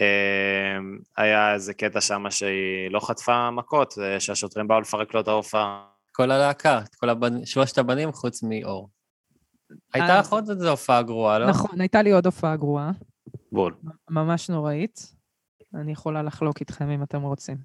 אה, 0.00 0.78
היה 1.16 1.54
איזה 1.54 1.74
קטע 1.74 2.00
שם 2.00 2.24
שהיא 2.30 2.90
לא 2.90 3.00
חטפה 3.00 3.50
מכות, 3.50 3.94
אה, 4.02 4.20
שהשוטרים 4.20 4.68
באו 4.68 4.80
לפרק 4.80 5.14
לו 5.14 5.20
את 5.20 5.28
ההופעה. 5.28 5.95
כל 6.16 6.30
הלהקה, 6.30 6.78
את 6.78 6.94
כל 6.94 7.08
הבנ... 7.08 7.44
שלושת 7.44 7.78
הבנים 7.78 8.12
חוץ 8.12 8.42
מאור. 8.42 8.88
הייתה 9.94 10.18
לך 10.18 10.32
עוד 10.32 10.50
איזו 10.50 10.70
הופעה 10.70 11.02
גרועה, 11.02 11.38
לא? 11.38 11.46
נכון, 11.48 11.80
הייתה 11.80 12.02
לי 12.02 12.12
עוד 12.12 12.26
הופעה 12.26 12.56
גרועה, 12.56 12.90
בול, 13.52 13.74
ממש 14.10 14.50
נוראית. 14.50 15.12
אני 15.74 15.92
יכולה 15.92 16.22
לחלוק 16.22 16.60
איתכם 16.60 16.90
אם 16.90 17.02
אתם 17.02 17.22
רוצים. 17.22 17.56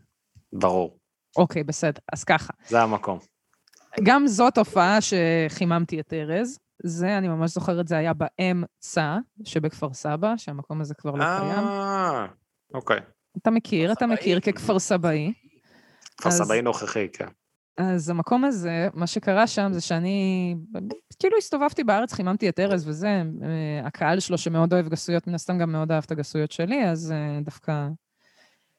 ברור, 0.54 0.98
אוקיי, 1.38 1.64
בסדר, 1.64 2.00
אז 2.14 2.24
ככה. 2.24 2.54
זה 2.68 2.82
המקום. 2.82 3.20
גם 4.04 4.28
זאת 4.28 4.58
הופעה 4.58 4.98
שחיממתי 5.02 6.00
את 6.00 6.14
ארז. 6.14 6.60
זה, 6.84 7.18
אני 7.18 7.28
ממש 7.28 7.52
זוכרת, 7.52 7.88
זה 7.88 7.98
היה 7.98 8.12
באמצע 8.14 9.18
שבכפר 9.44 9.94
סבא, 9.94 10.34
שהמקום 10.38 10.82
הזה 10.82 10.96
כבר 10.96 11.12
לא 11.12 11.24
קיים. 11.24 11.68
אה, 11.68 12.26
אוקיי. 12.74 13.00
אתה 13.38 13.52
מכיר, 13.52 13.92
אתה. 13.92 14.08
מכיר 14.08 14.40
ככפר 14.40 14.80
סבאי. 14.80 15.34
כפר 16.18 16.32
סבאי 16.32 16.62
נוכחי, 16.62 17.08
כן. 17.14 17.28
אז 17.78 18.10
המקום 18.10 18.46
הזה, 18.46 18.88
מה 18.94 19.08
שקרה 19.08 19.48
שם 19.48 19.70
זה 19.74 19.82
שאני, 19.82 20.56
כאילו 21.20 21.38
הסתובבתי 21.38 21.84
בארץ, 21.84 22.14
חיממתי 22.14 22.50
את 22.50 22.60
ארז 22.60 22.88
וזה, 22.88 23.08
אה, 23.44 23.88
הקהל 23.88 24.20
שלו 24.20 24.38
שמאוד 24.38 24.74
אוהב 24.74 24.88
גסויות, 24.88 25.28
מן 25.28 25.36
הסתם 25.36 25.58
גם 25.58 25.72
מאוד 25.72 25.92
אהב 25.92 26.04
את 26.06 26.12
הגסויות 26.12 26.52
שלי, 26.52 26.90
אז 26.90 27.12
אה, 27.12 27.40
דווקא 27.42 27.88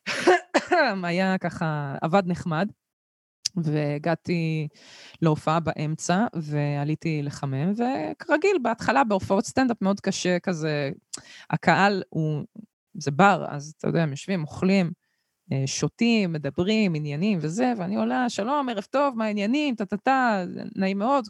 היה 1.04 1.38
ככה, 1.38 1.94
עבד 2.02 2.22
נחמד. 2.26 2.68
והגעתי 3.56 4.68
להופעה 5.22 5.60
באמצע, 5.60 6.26
ועליתי 6.34 7.22
לחמם, 7.22 7.72
וכרגיל, 7.72 8.56
בהתחלה 8.62 9.04
בהופעות 9.04 9.46
סטנדאפ 9.46 9.82
מאוד 9.82 10.00
קשה 10.00 10.38
כזה, 10.38 10.90
הקהל 11.50 12.02
הוא, 12.08 12.44
זה 12.94 13.10
בר, 13.10 13.44
אז 13.48 13.74
אתה 13.78 13.88
יודע, 13.88 14.02
הם 14.02 14.10
יושבים, 14.10 14.42
אוכלים, 14.42 14.92
שותים, 15.66 16.32
מדברים, 16.32 16.94
עניינים 16.94 17.38
וזה, 17.42 17.72
ואני 17.78 17.96
עולה, 17.96 18.28
שלום, 18.28 18.68
ערב 18.68 18.84
טוב, 18.90 19.16
מה 19.16 19.24
העניינים, 19.24 19.74
טה-טה-טה, 19.74 20.44
נעים 20.76 20.98
מאוד, 20.98 21.24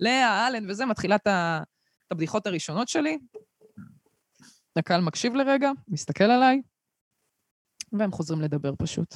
לאה, 0.00 0.48
אלן 0.48 0.70
וזה, 0.70 0.86
מתחילה 0.86 1.16
את 1.16 1.28
הבדיחות 2.10 2.46
הראשונות 2.46 2.88
שלי. 2.88 3.18
הקהל 4.76 5.00
מקשיב 5.00 5.34
לרגע, 5.34 5.70
מסתכל 5.88 6.24
עליי, 6.24 6.62
והם 7.92 8.12
חוזרים 8.12 8.40
לדבר 8.40 8.72
פשוט. 8.78 9.14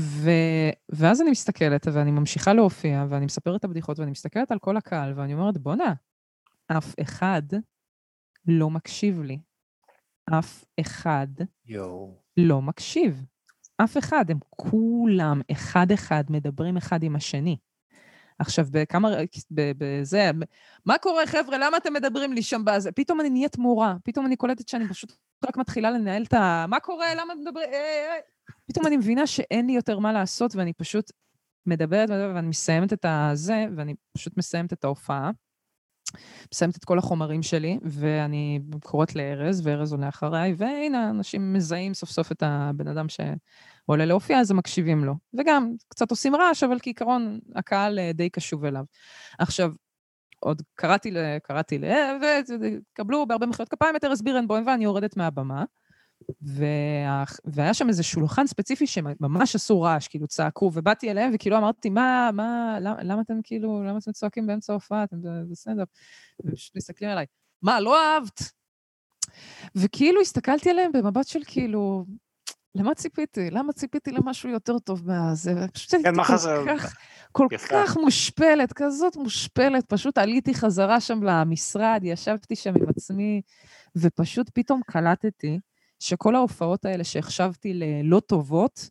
ו... 0.00 0.30
ואז 0.88 1.22
אני 1.22 1.30
מסתכלת, 1.30 1.86
ואני 1.92 2.10
ממשיכה 2.10 2.52
להופיע, 2.52 3.04
ואני 3.08 3.24
מספרת 3.24 3.60
את 3.60 3.64
הבדיחות, 3.64 3.98
ואני 3.98 4.10
מסתכלת 4.10 4.52
על 4.52 4.58
כל 4.58 4.76
הקהל, 4.76 5.12
ואני 5.16 5.34
אומרת, 5.34 5.58
בואנה, 5.58 5.94
אף 6.66 6.94
אחד 7.00 7.42
לא 8.46 8.70
מקשיב 8.70 9.22
לי. 9.22 9.38
אף 10.38 10.64
אחד 10.80 11.26
יואו. 11.66 12.19
לא 12.36 12.62
מקשיב. 12.62 13.24
אף 13.84 13.98
אחד, 13.98 14.24
הם 14.30 14.38
כולם 14.50 15.40
אחד-אחד 15.52 16.24
מדברים 16.28 16.76
אחד 16.76 17.02
עם 17.02 17.16
השני. 17.16 17.56
עכשיו, 18.38 18.66
בכמה, 18.70 19.10
בזה, 19.50 20.30
מה 20.86 20.98
קורה, 20.98 21.26
חבר'ה? 21.26 21.58
למה 21.58 21.76
אתם 21.76 21.92
מדברים 21.92 22.32
לי 22.32 22.42
שם 22.42 22.64
בזה? 22.64 22.92
פתאום 22.92 23.20
אני 23.20 23.30
נהיית 23.30 23.58
מורה, 23.58 23.94
פתאום 24.04 24.26
אני 24.26 24.36
קולטת 24.36 24.68
שאני 24.68 24.88
פשוט 24.88 25.12
רק 25.46 25.56
מתחילה 25.56 25.90
לנהל 25.90 26.22
את 26.22 26.32
ה... 26.32 26.64
מה 26.68 26.80
קורה? 26.80 27.14
למה 27.14 27.34
מדברים? 27.34 27.68
אה, 27.72 27.78
אה. 27.78 28.20
פתאום 28.66 28.86
אני 28.86 28.96
מבינה 28.96 29.26
שאין 29.26 29.66
לי 29.66 29.72
יותר 29.72 29.98
מה 29.98 30.12
לעשות, 30.12 30.56
ואני 30.56 30.72
פשוט 30.72 31.12
מדברת, 31.66 32.10
מדברת, 32.10 32.34
ואני 32.34 32.48
מסיימת 32.48 32.92
את 32.92 33.04
הזה, 33.08 33.66
ואני 33.76 33.94
פשוט 34.16 34.36
מסיימת 34.36 34.72
את 34.72 34.84
ההופעה. 34.84 35.30
מסיימת 36.52 36.76
את 36.76 36.84
כל 36.84 36.98
החומרים 36.98 37.42
שלי, 37.42 37.78
ואני 37.82 38.60
קוראת 38.82 39.16
לארז, 39.16 39.66
וארז 39.66 39.92
עולה 39.92 40.08
אחריי, 40.08 40.54
והנה, 40.56 41.10
אנשים 41.10 41.52
מזהים 41.52 41.94
סוף 41.94 42.10
סוף 42.10 42.32
את 42.32 42.42
הבן 42.46 42.88
אדם 42.88 43.06
שעולה 43.08 44.04
להופיע, 44.04 44.38
אז 44.38 44.50
הם 44.50 44.56
מקשיבים 44.56 45.04
לו. 45.04 45.14
וגם, 45.38 45.72
קצת 45.88 46.10
עושים 46.10 46.36
רעש, 46.36 46.62
אבל 46.62 46.78
כעיקרון, 46.82 47.38
הקהל 47.54 47.98
אה, 47.98 48.12
די 48.12 48.30
קשוב 48.30 48.64
אליו. 48.64 48.84
עכשיו, 49.38 49.72
עוד 50.40 50.62
קראתי, 50.74 51.10
ל- 51.10 51.38
קראתי 51.42 51.78
ל... 51.78 51.84
וקבלו 52.60 53.26
בהרבה 53.26 53.46
מחיאות 53.46 53.68
כפיים 53.68 53.96
את 53.96 54.04
ארז 54.04 54.22
בירנבוים, 54.22 54.66
ואני 54.66 54.84
יורדת 54.84 55.16
מהבמה. 55.16 55.64
וה... 56.42 57.24
והיה 57.44 57.74
שם 57.74 57.88
איזה 57.88 58.02
שולחן 58.02 58.46
ספציפי 58.46 58.86
שממש 58.86 59.54
עשו 59.54 59.80
רעש, 59.82 60.08
כאילו 60.08 60.26
צעקו, 60.26 60.70
ובאתי 60.74 61.10
אליהם 61.10 61.30
וכאילו 61.34 61.58
אמרתי, 61.58 61.90
מה, 61.90 62.30
מה, 62.32 62.78
למה, 62.80 63.02
למה 63.02 63.22
אתם 63.22 63.40
כאילו, 63.42 63.82
למה 63.82 63.98
אתם 63.98 64.12
צועקים 64.12 64.46
באמצע 64.46 64.72
ההופעה, 64.72 65.04
אתם 65.04 65.16
בסטנדאפ? 65.50 65.88
ופשוט 66.44 66.76
מסתכלים 66.76 67.10
עליי, 67.10 67.26
מה, 67.62 67.80
לא 67.80 68.02
אהבת? 68.02 68.42
וכאילו 69.74 70.20
הסתכלתי 70.20 70.70
עליהם 70.70 70.92
במבט 70.92 71.26
של 71.26 71.40
כאילו, 71.46 72.04
למה 72.74 72.94
ציפיתי? 72.94 73.50
למה 73.50 73.72
ציפיתי 73.72 74.12
למשהו 74.12 74.48
יותר 74.48 74.78
טוב 74.78 75.06
מהזה? 75.06 75.66
פשוט 75.72 75.94
הייתי 75.94 76.08
כן, 76.08 76.14
כל 76.16 76.24
חשב? 76.24 76.64
כך, 76.68 76.96
כל 77.32 77.46
יפה. 77.52 77.66
כך 77.68 77.96
מושפלת, 77.96 78.72
כזאת 78.72 79.16
מושפלת. 79.16 79.84
פשוט 79.88 80.18
עליתי 80.18 80.54
חזרה 80.54 81.00
שם 81.00 81.22
למשרד, 81.22 82.00
ישבתי 82.04 82.56
שם 82.56 82.72
עם 82.76 82.88
עצמי, 82.88 83.42
ופשוט 83.96 84.50
פתאום 84.54 84.80
קלטתי 84.86 85.58
שכל 86.00 86.34
ההופעות 86.34 86.84
האלה 86.84 87.04
שהחשבתי 87.04 87.74
ללא 87.74 88.20
טובות, 88.20 88.90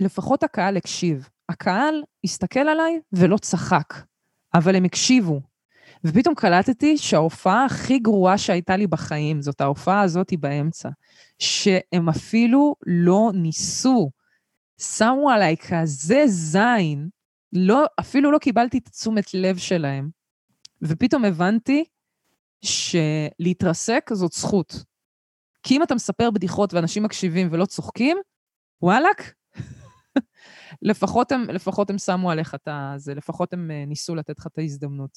לפחות 0.00 0.42
הקהל 0.42 0.76
הקשיב. 0.76 1.28
הקהל 1.48 2.02
הסתכל 2.24 2.60
עליי 2.60 3.00
ולא 3.12 3.36
צחק, 3.36 3.94
אבל 4.54 4.76
הם 4.76 4.84
הקשיבו. 4.84 5.40
ופתאום 6.04 6.34
קלטתי 6.34 6.98
שההופעה 6.98 7.64
הכי 7.64 7.98
גרועה 7.98 8.38
שהייתה 8.38 8.76
לי 8.76 8.86
בחיים, 8.86 9.42
זאת 9.42 9.60
ההופעה 9.60 10.00
הזאת 10.00 10.32
באמצע, 10.40 10.88
שהם 11.38 12.08
אפילו 12.08 12.74
לא 12.86 13.30
ניסו, 13.34 14.10
שמו 14.80 15.30
עליי 15.30 15.56
כזה 15.68 16.22
זין, 16.26 17.08
לא, 17.52 17.84
אפילו 18.00 18.32
לא 18.32 18.38
קיבלתי 18.38 18.78
את 18.78 18.88
תשומת 18.88 19.34
לב 19.34 19.56
שלהם. 19.56 20.10
ופתאום 20.82 21.24
הבנתי 21.24 21.84
שלהתרסק 22.62 24.10
זאת 24.12 24.32
זכות. 24.32 24.84
כי 25.66 25.76
אם 25.76 25.82
אתה 25.82 25.94
מספר 25.94 26.30
בדיחות 26.30 26.74
ואנשים 26.74 27.02
מקשיבים 27.02 27.48
ולא 27.50 27.64
צוחקים, 27.64 28.18
וואלאק, 28.82 29.32
לפחות 30.82 31.32
הם, 31.32 31.50
לפחות 31.50 31.90
הם 31.90 31.98
שמו 31.98 32.30
עליך 32.30 32.54
את. 32.54 32.68
זה, 32.96 33.14
לפחות 33.14 33.52
הם 33.52 33.70
אה, 33.70 33.84
ניסו 33.86 34.14
לתת 34.14 34.38
לך 34.38 34.46
את 34.46 34.58
ההזדמנות. 34.58 35.10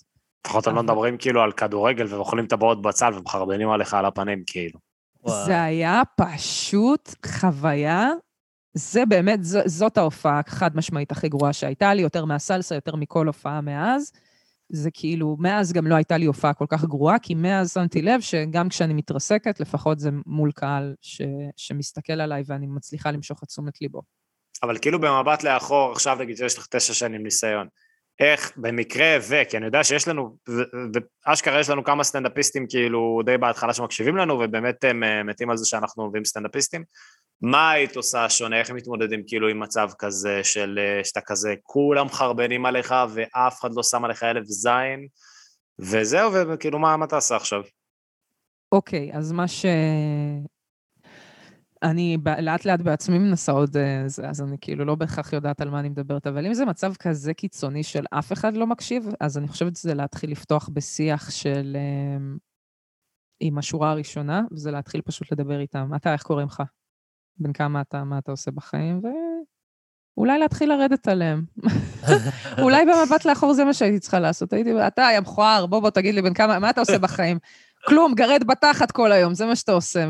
לפחות 0.47 0.68
הם 0.68 0.76
לא 0.76 0.84
מדברים 0.84 1.18
כאילו 1.18 1.41
על 1.41 1.52
כדורגל 1.52 2.06
ואוכלים 2.10 2.47
טבעות 2.47 2.82
בצל 2.82 3.14
ומחרבנים 3.14 3.70
עליך 3.70 3.93
על 3.93 4.06
הפנים, 4.06 4.43
כאילו. 4.47 4.80
וואו. 5.24 5.45
זה 5.45 5.64
היה 5.64 6.02
פשוט 6.16 7.10
חוויה, 7.26 8.10
זה 8.74 9.06
באמת, 9.06 9.43
ז, 9.43 9.58
זאת 9.66 9.97
ההופעה 9.97 10.41
חד 10.47 10.78
משמעית 10.78 11.12
הכי 11.12 11.30
גרועה 11.30 11.54
שהייתה 11.54 11.93
לי, 11.93 12.02
יותר 12.02 12.26
מהסלסה, 12.26 12.76
יותר 12.76 12.95
מכל 12.95 13.28
הופעה 13.28 13.62
מאז. 13.62 14.12
זה 14.72 14.91
כאילו, 14.93 15.38
מאז 15.39 15.74
גם 15.74 15.88
לא 15.88 15.95
הייתה 15.95 16.17
לי 16.17 16.26
הופעה 16.26 16.53
כל 16.53 16.65
כך 16.70 16.84
גרועה, 16.84 17.20
כי 17.20 17.36
מאז 17.36 17.74
שמתי 17.74 18.01
לב 18.01 18.22
שגם 18.22 18.70
כשאני 18.70 18.93
מתרסקת, 18.93 19.59
לפחות 19.59 19.99
זה 19.99 20.09
מול 20.26 20.51
קהל 20.51 20.95
ש, 21.01 21.22
שמסתכל 21.57 22.22
עליי 22.22 22.43
ואני 22.45 22.67
מצליחה 22.67 23.11
למשוך 23.11 23.43
את 23.43 23.47
תשומת 23.47 23.82
ליבו. 23.82 24.01
אבל 24.63 24.78
כאילו 24.78 24.99
במבט 24.99 25.43
לאחור, 25.43 25.91
עכשיו 25.91 26.17
נגיד 26.20 26.38
שיש 26.38 26.57
לך 26.57 26.67
תשע 26.70 26.93
שנים 26.93 27.24
ניסיון. 27.24 27.67
איך 28.20 28.51
במקרה 28.57 29.17
ו... 29.22 29.36
כי 29.49 29.57
אני 29.57 29.65
יודע 29.65 29.84
שיש 29.84 30.07
לנו, 30.07 30.38
ואשכרה 31.28 31.59
יש 31.59 31.70
לנו 31.70 31.84
כמה 31.84 32.03
סטנדאפיסטים 32.03 32.65
כאילו 32.70 33.22
די 33.26 33.38
בהתחלה 33.38 33.74
שמקשיבים 33.74 34.17
לנו, 34.17 34.39
ובאמת 34.39 34.84
הם 34.84 35.03
אה, 35.03 35.24
מתים 35.24 35.49
על 35.49 35.57
זה 35.57 35.65
שאנחנו 35.65 36.07
מביאים 36.07 36.26
סטנדאפיסטים. 36.26 36.84
מה 37.42 37.72
היית 37.72 37.96
עושה 37.96 38.30
שונה? 38.30 38.60
איך 38.60 38.72
מתמודדים 38.72 39.24
כאילו 39.28 39.48
עם 39.48 39.60
מצב 39.60 39.90
כזה 40.00 40.44
של 40.44 40.80
אה, 40.82 41.04
שאתה 41.04 41.22
כזה, 41.22 41.56
כולם 41.64 42.06
מחרבנים 42.06 42.66
עליך 42.66 42.96
ואף 43.14 43.60
אחד 43.60 43.74
לא 43.74 43.84
שם 43.84 44.06
עליך 44.06 44.24
אלף 44.24 44.46
זין, 44.46 45.08
וזהו, 45.80 46.34
וכאילו 46.34 46.80
מה, 46.80 46.98
מה 46.98 47.08
תעשה 47.08 47.36
עכשיו? 47.36 47.62
אוקיי, 48.72 49.12
אז 49.14 49.32
מה 49.32 49.48
ש... 49.48 49.66
אני 51.84 52.18
לאט 52.40 52.66
לאט 52.66 52.82
בעצמי 52.82 53.18
מנסה 53.18 53.52
עוד 53.52 53.78
אה, 53.78 54.06
אז 54.30 54.42
אני 54.42 54.58
כאילו 54.62 54.86
לא 54.86 54.96
בהכרח 54.96 55.34
יודעת 55.34 55.62
על 55.62 55.70
מה 55.70 55.80
אני 55.80 55.90
מדברת, 55.90 56.28
אבל 56.28 56.46
אם 56.46 56.54
זה 56.54 56.66
מצב 56.66 56.94
כזה 56.96 57.34
קיצוני 57.34 57.84
של 57.84 58.04
אף 58.12 58.34
אחד 58.34 58.54
לא 58.54 58.68
מקשיב, 58.68 59.10
אז 59.20 59.38
אני 59.38 59.48
חושבת 59.48 59.76
שזה 59.76 59.94
להתחיל 59.94 60.32
לפתוח 60.32 60.70
בשיח 60.74 61.32
של... 61.32 61.78
אה, 61.80 62.36
עם 63.40 63.58
השורה 63.58 63.92
הראשונה, 63.92 64.42
וזה 64.52 64.72
להתחיל 64.72 65.02
פשוט 65.02 65.32
לדבר 65.32 65.60
איתם. 65.60 65.92
אתה, 65.96 66.14
איך 66.14 66.24
קוראים 66.24 66.48
לך? 66.48 66.64
בן 67.40 67.54
כמה 67.54 67.82
אתה, 67.82 68.04
מה 68.04 68.18
אתה 68.18 68.32
עושה 68.32 68.52
בחיים, 68.52 69.02
ואולי 70.18 70.40
להתחיל 70.40 70.70
לרדת 70.70 71.08
עליהם. 71.08 71.44
אולי 72.64 72.86
במבט 72.86 73.26
לאחור 73.26 73.54
זה 73.54 73.66
מה 73.66 73.74
שהייתי 73.74 74.00
צריכה 74.00 74.20
לעשות. 74.20 74.54
הייתי, 74.54 74.88
אתה, 74.88 75.10
יא 75.14 75.20
מכוער, 75.20 75.66
בוא, 75.66 75.80
בוא, 75.80 75.90
תגיד 75.90 76.16
לי, 76.16 76.22
בן 76.22 76.34
כמה, 76.34 76.60
מה 76.60 76.70
אתה 76.70 76.82
עושה 76.82 76.98
בחיים? 76.98 77.40
כלום, 77.88 78.14
גרד 78.14 78.44
בתחת 78.48 78.92
כל 78.92 79.12
היום, 79.12 79.34
זה 79.34 79.46
מה 79.46 79.56
שאתה 79.56 79.72
עושה. 79.72 80.06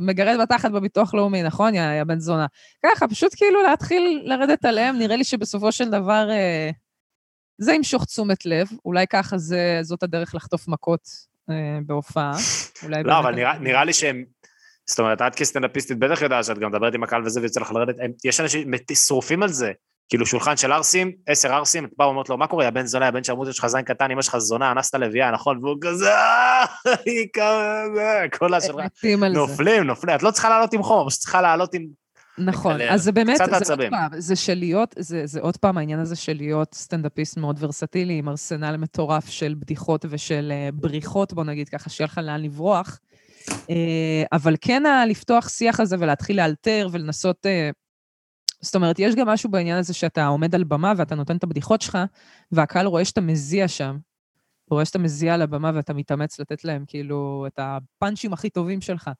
מגרד 0.00 0.40
בתחת 0.42 0.70
בביטוח 0.70 1.14
לאומי, 1.14 1.42
נכון, 1.42 1.74
יא, 1.74 1.82
יא 1.98 2.04
בן 2.04 2.18
זונה? 2.18 2.46
ככה, 2.86 3.08
פשוט 3.08 3.32
כאילו 3.36 3.62
להתחיל 3.62 4.22
לרדת 4.24 4.64
עליהם, 4.64 4.98
נראה 4.98 5.16
לי 5.16 5.24
שבסופו 5.24 5.72
של 5.72 5.90
דבר 5.90 6.30
אה, 6.30 6.70
זה 7.58 7.72
ימשוך 7.72 8.04
תשומת 8.04 8.46
לב. 8.46 8.68
אולי 8.84 9.06
ככה 9.06 9.38
זה, 9.38 9.78
זאת 9.82 10.02
הדרך 10.02 10.34
לחטוף 10.34 10.68
מכות 10.68 11.08
אה, 11.50 11.78
בהופעה. 11.86 12.32
לא, 13.04 13.18
אבל 13.18 13.34
נראה, 13.34 13.58
נראה 13.58 13.84
לי 13.84 13.92
שהם... 13.92 14.24
זאת 14.86 14.98
אומרת, 14.98 15.22
את 15.22 15.34
כסטנדאפיסטית 15.34 15.98
בטח 15.98 16.22
יודעת 16.22 16.44
שאת 16.44 16.58
גם 16.58 16.70
מדברת 16.70 16.94
עם 16.94 17.02
הקהל 17.02 17.22
וזה, 17.24 17.40
ויוצא 17.40 17.60
לך 17.60 17.70
לרדת, 17.72 17.96
יש 18.24 18.40
אנשים 18.40 18.70
שרופים 18.94 19.42
על 19.42 19.48
זה. 19.48 19.72
כאילו 20.08 20.26
שולחן 20.26 20.56
של 20.56 20.72
ערסים, 20.72 21.12
עשר 21.26 21.52
ערסים, 21.52 21.84
את 21.84 21.90
באה 21.98 22.08
ואומרת 22.08 22.28
לו, 22.28 22.38
מה 22.38 22.46
קורה, 22.46 22.68
הבן 22.68 22.86
זונה, 22.86 23.06
הבן 23.08 23.24
שרמוט, 23.24 23.48
יש 23.48 23.58
לך 23.58 23.66
זין 23.66 23.82
קטן, 23.82 24.10
אמא 24.10 24.22
שלך 24.22 24.38
זונה, 24.38 24.72
אנסת 24.72 24.94
לביאה, 24.94 25.30
נכון? 25.30 25.58
והוא 25.64 25.76
כזה, 25.80 26.14
"אה, 26.14 26.64
היא 27.06 27.26
כמה, 27.32 27.82
זה", 27.94 28.26
כל 28.38 28.54
השלך. 28.54 28.86
נופלים, 29.34 29.84
נופלים, 29.84 30.16
את 30.16 30.22
לא 30.22 30.30
צריכה 30.30 30.48
לעלות 30.48 30.72
עם 30.72 30.82
חום, 30.82 31.08
את 31.08 31.12
צריכה 31.12 31.42
לעלות 31.42 31.74
עם... 31.74 31.86
נכון, 32.38 32.74
לקלל. 32.74 32.88
אז 32.88 33.02
זה 33.02 33.12
באמת, 33.12 33.36
זה 33.64 33.74
עוד. 33.74 33.82
פעם, 33.90 34.10
זה 34.18 34.36
של 34.36 34.54
להיות, 34.54 34.94
זה, 34.98 35.40
עוד 35.40 35.56
פעם 35.56 35.78
העניין 35.78 36.00
הזה 36.00 36.16
של 36.16 36.36
להיות 36.36 36.74
סטנדאפיסט 36.74 37.36
מאוד 37.36 37.56
ורסטילי, 37.60 38.18
עם 38.18 38.28
ארסנל 38.28 38.76
מטורף 38.76 39.28
של 39.28 39.54
בדיחות 39.58 40.04
ושל 40.08 40.52
uh, 40.52 40.74
בריחות, 40.74 41.32
בוא 41.32 41.44
נגיד 41.44 41.68
ככה, 41.68 41.90
שיהיה 41.90 42.06
לך 42.06 42.20
לאן 42.24 42.42
לברוח. 42.42 42.98
Uh, 43.48 44.26
אבל 44.32 44.56
כן 44.60 44.82
לפתוח 45.08 45.48
שיח 45.48 45.80
על 45.80 45.86
זה 45.86 45.96
ולהתחיל 45.98 46.36
לאלתר 46.36 46.88
ולנסות... 46.92 47.46
Uh, 47.46 47.74
זאת 48.62 48.74
אומרת, 48.74 48.98
יש 48.98 49.14
גם 49.14 49.28
משהו 49.28 49.50
בעניין 49.50 49.78
הזה 49.78 49.94
שאתה 49.94 50.26
עומד 50.26 50.54
על 50.54 50.64
במה 50.64 50.92
ואתה 50.96 51.14
נותן 51.14 51.36
את 51.36 51.42
הבדיחות 51.42 51.80
שלך, 51.82 51.98
והקהל 52.52 52.86
רואה 52.86 53.04
שאתה 53.04 53.20
מזיע 53.20 53.68
שם. 53.68 53.98
הוא 54.64 54.76
רואה 54.76 54.84
שאתה 54.84 54.98
מזיע 54.98 55.34
על 55.34 55.42
הבמה 55.42 55.70
ואתה 55.74 55.94
מתאמץ 55.94 56.40
לתת 56.40 56.64
להם 56.64 56.84
כאילו 56.86 57.46
את 57.46 57.58
הפאנצ'ים 57.58 58.32
הכי 58.32 58.50
טובים 58.50 58.80
שלך. 58.80 59.10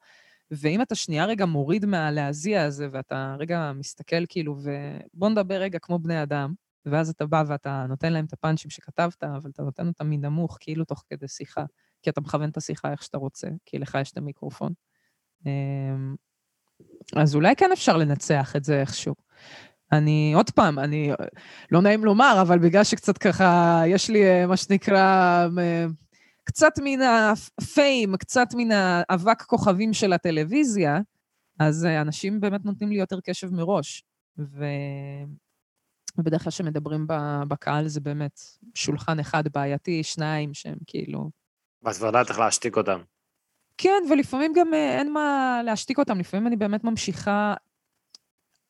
ואם 0.50 0.82
אתה 0.82 0.94
שנייה 0.94 1.24
רגע 1.24 1.46
מוריד 1.46 1.86
מהלהזיע 1.86 2.64
הזה, 2.64 2.88
ואתה 2.92 3.36
רגע 3.38 3.72
מסתכל 3.74 4.26
כאילו, 4.28 4.56
ובוא 4.58 5.28
נדבר 5.28 5.54
רגע 5.54 5.78
כמו 5.78 5.98
בני 5.98 6.22
אדם, 6.22 6.54
ואז 6.86 7.08
אתה 7.08 7.26
בא 7.26 7.44
ואתה 7.46 7.86
נותן 7.88 8.12
להם 8.12 8.24
את 8.24 8.32
הפאנצ'ים 8.32 8.70
שכתבת, 8.70 9.24
אבל 9.24 9.50
אתה 9.50 9.62
נותן 9.62 9.86
אותם 9.86 10.10
מנמוך, 10.10 10.56
כאילו 10.60 10.84
תוך 10.84 11.04
כדי 11.10 11.28
שיחה, 11.28 11.64
כי 12.02 12.10
אתה 12.10 12.20
מכוון 12.20 12.48
את 12.48 12.56
השיחה 12.56 12.92
איך 12.92 13.02
שאתה 13.02 13.18
רוצה, 13.18 13.48
כי 13.66 13.78
לך 13.78 13.98
יש 14.00 14.12
את 14.12 14.16
המיקרופון. 14.16 14.72
אמ, 15.46 16.14
אז 17.16 17.34
אולי 17.34 17.56
כן 17.56 17.72
אפשר 17.72 17.96
לנצח 17.96 18.56
את 18.56 18.64
זה 18.64 18.80
איכשהו. 18.80 19.14
אני, 19.92 20.32
עוד 20.36 20.50
פעם, 20.50 20.78
אני, 20.78 21.10
לא 21.70 21.82
נעים 21.82 22.04
לומר, 22.04 22.38
אבל 22.42 22.58
בגלל 22.58 22.84
שקצת 22.84 23.18
ככה, 23.18 23.82
יש 23.86 24.10
לי 24.10 24.24
אה, 24.24 24.46
מה 24.46 24.56
שנקרא, 24.56 25.48
קצת 26.44 26.72
מן 26.82 26.98
הפיים, 27.02 28.16
קצת 28.16 28.48
מן 28.54 28.72
האבק 28.72 29.42
כוכבים 29.42 29.92
של 29.92 30.12
הטלוויזיה, 30.12 31.00
אז 31.58 31.84
אה, 31.84 32.00
אנשים 32.00 32.40
באמת 32.40 32.64
נותנים 32.64 32.90
לי 32.90 32.98
יותר 32.98 33.20
קשב 33.20 33.54
מראש. 33.54 34.04
ו... 34.38 34.64
ובדרך 36.18 36.42
כלל 36.42 36.50
כשמדברים 36.50 37.06
בקהל 37.48 37.88
זה 37.88 38.00
באמת 38.00 38.40
שולחן 38.74 39.18
אחד 39.18 39.44
בעייתי, 39.54 40.02
שניים 40.02 40.54
שהם 40.54 40.78
כאילו... 40.86 41.41
כבר 41.82 42.06
יודעת 42.06 42.30
איך 42.30 42.38
להשתיק 42.38 42.76
אותם. 42.76 43.00
כן, 43.78 44.02
ולפעמים 44.10 44.52
גם 44.52 44.74
אה, 44.74 44.98
אין 44.98 45.12
מה 45.12 45.60
להשתיק 45.64 45.98
אותם, 45.98 46.18
לפעמים 46.18 46.46
אני 46.46 46.56
באמת 46.56 46.84
ממשיכה... 46.84 47.54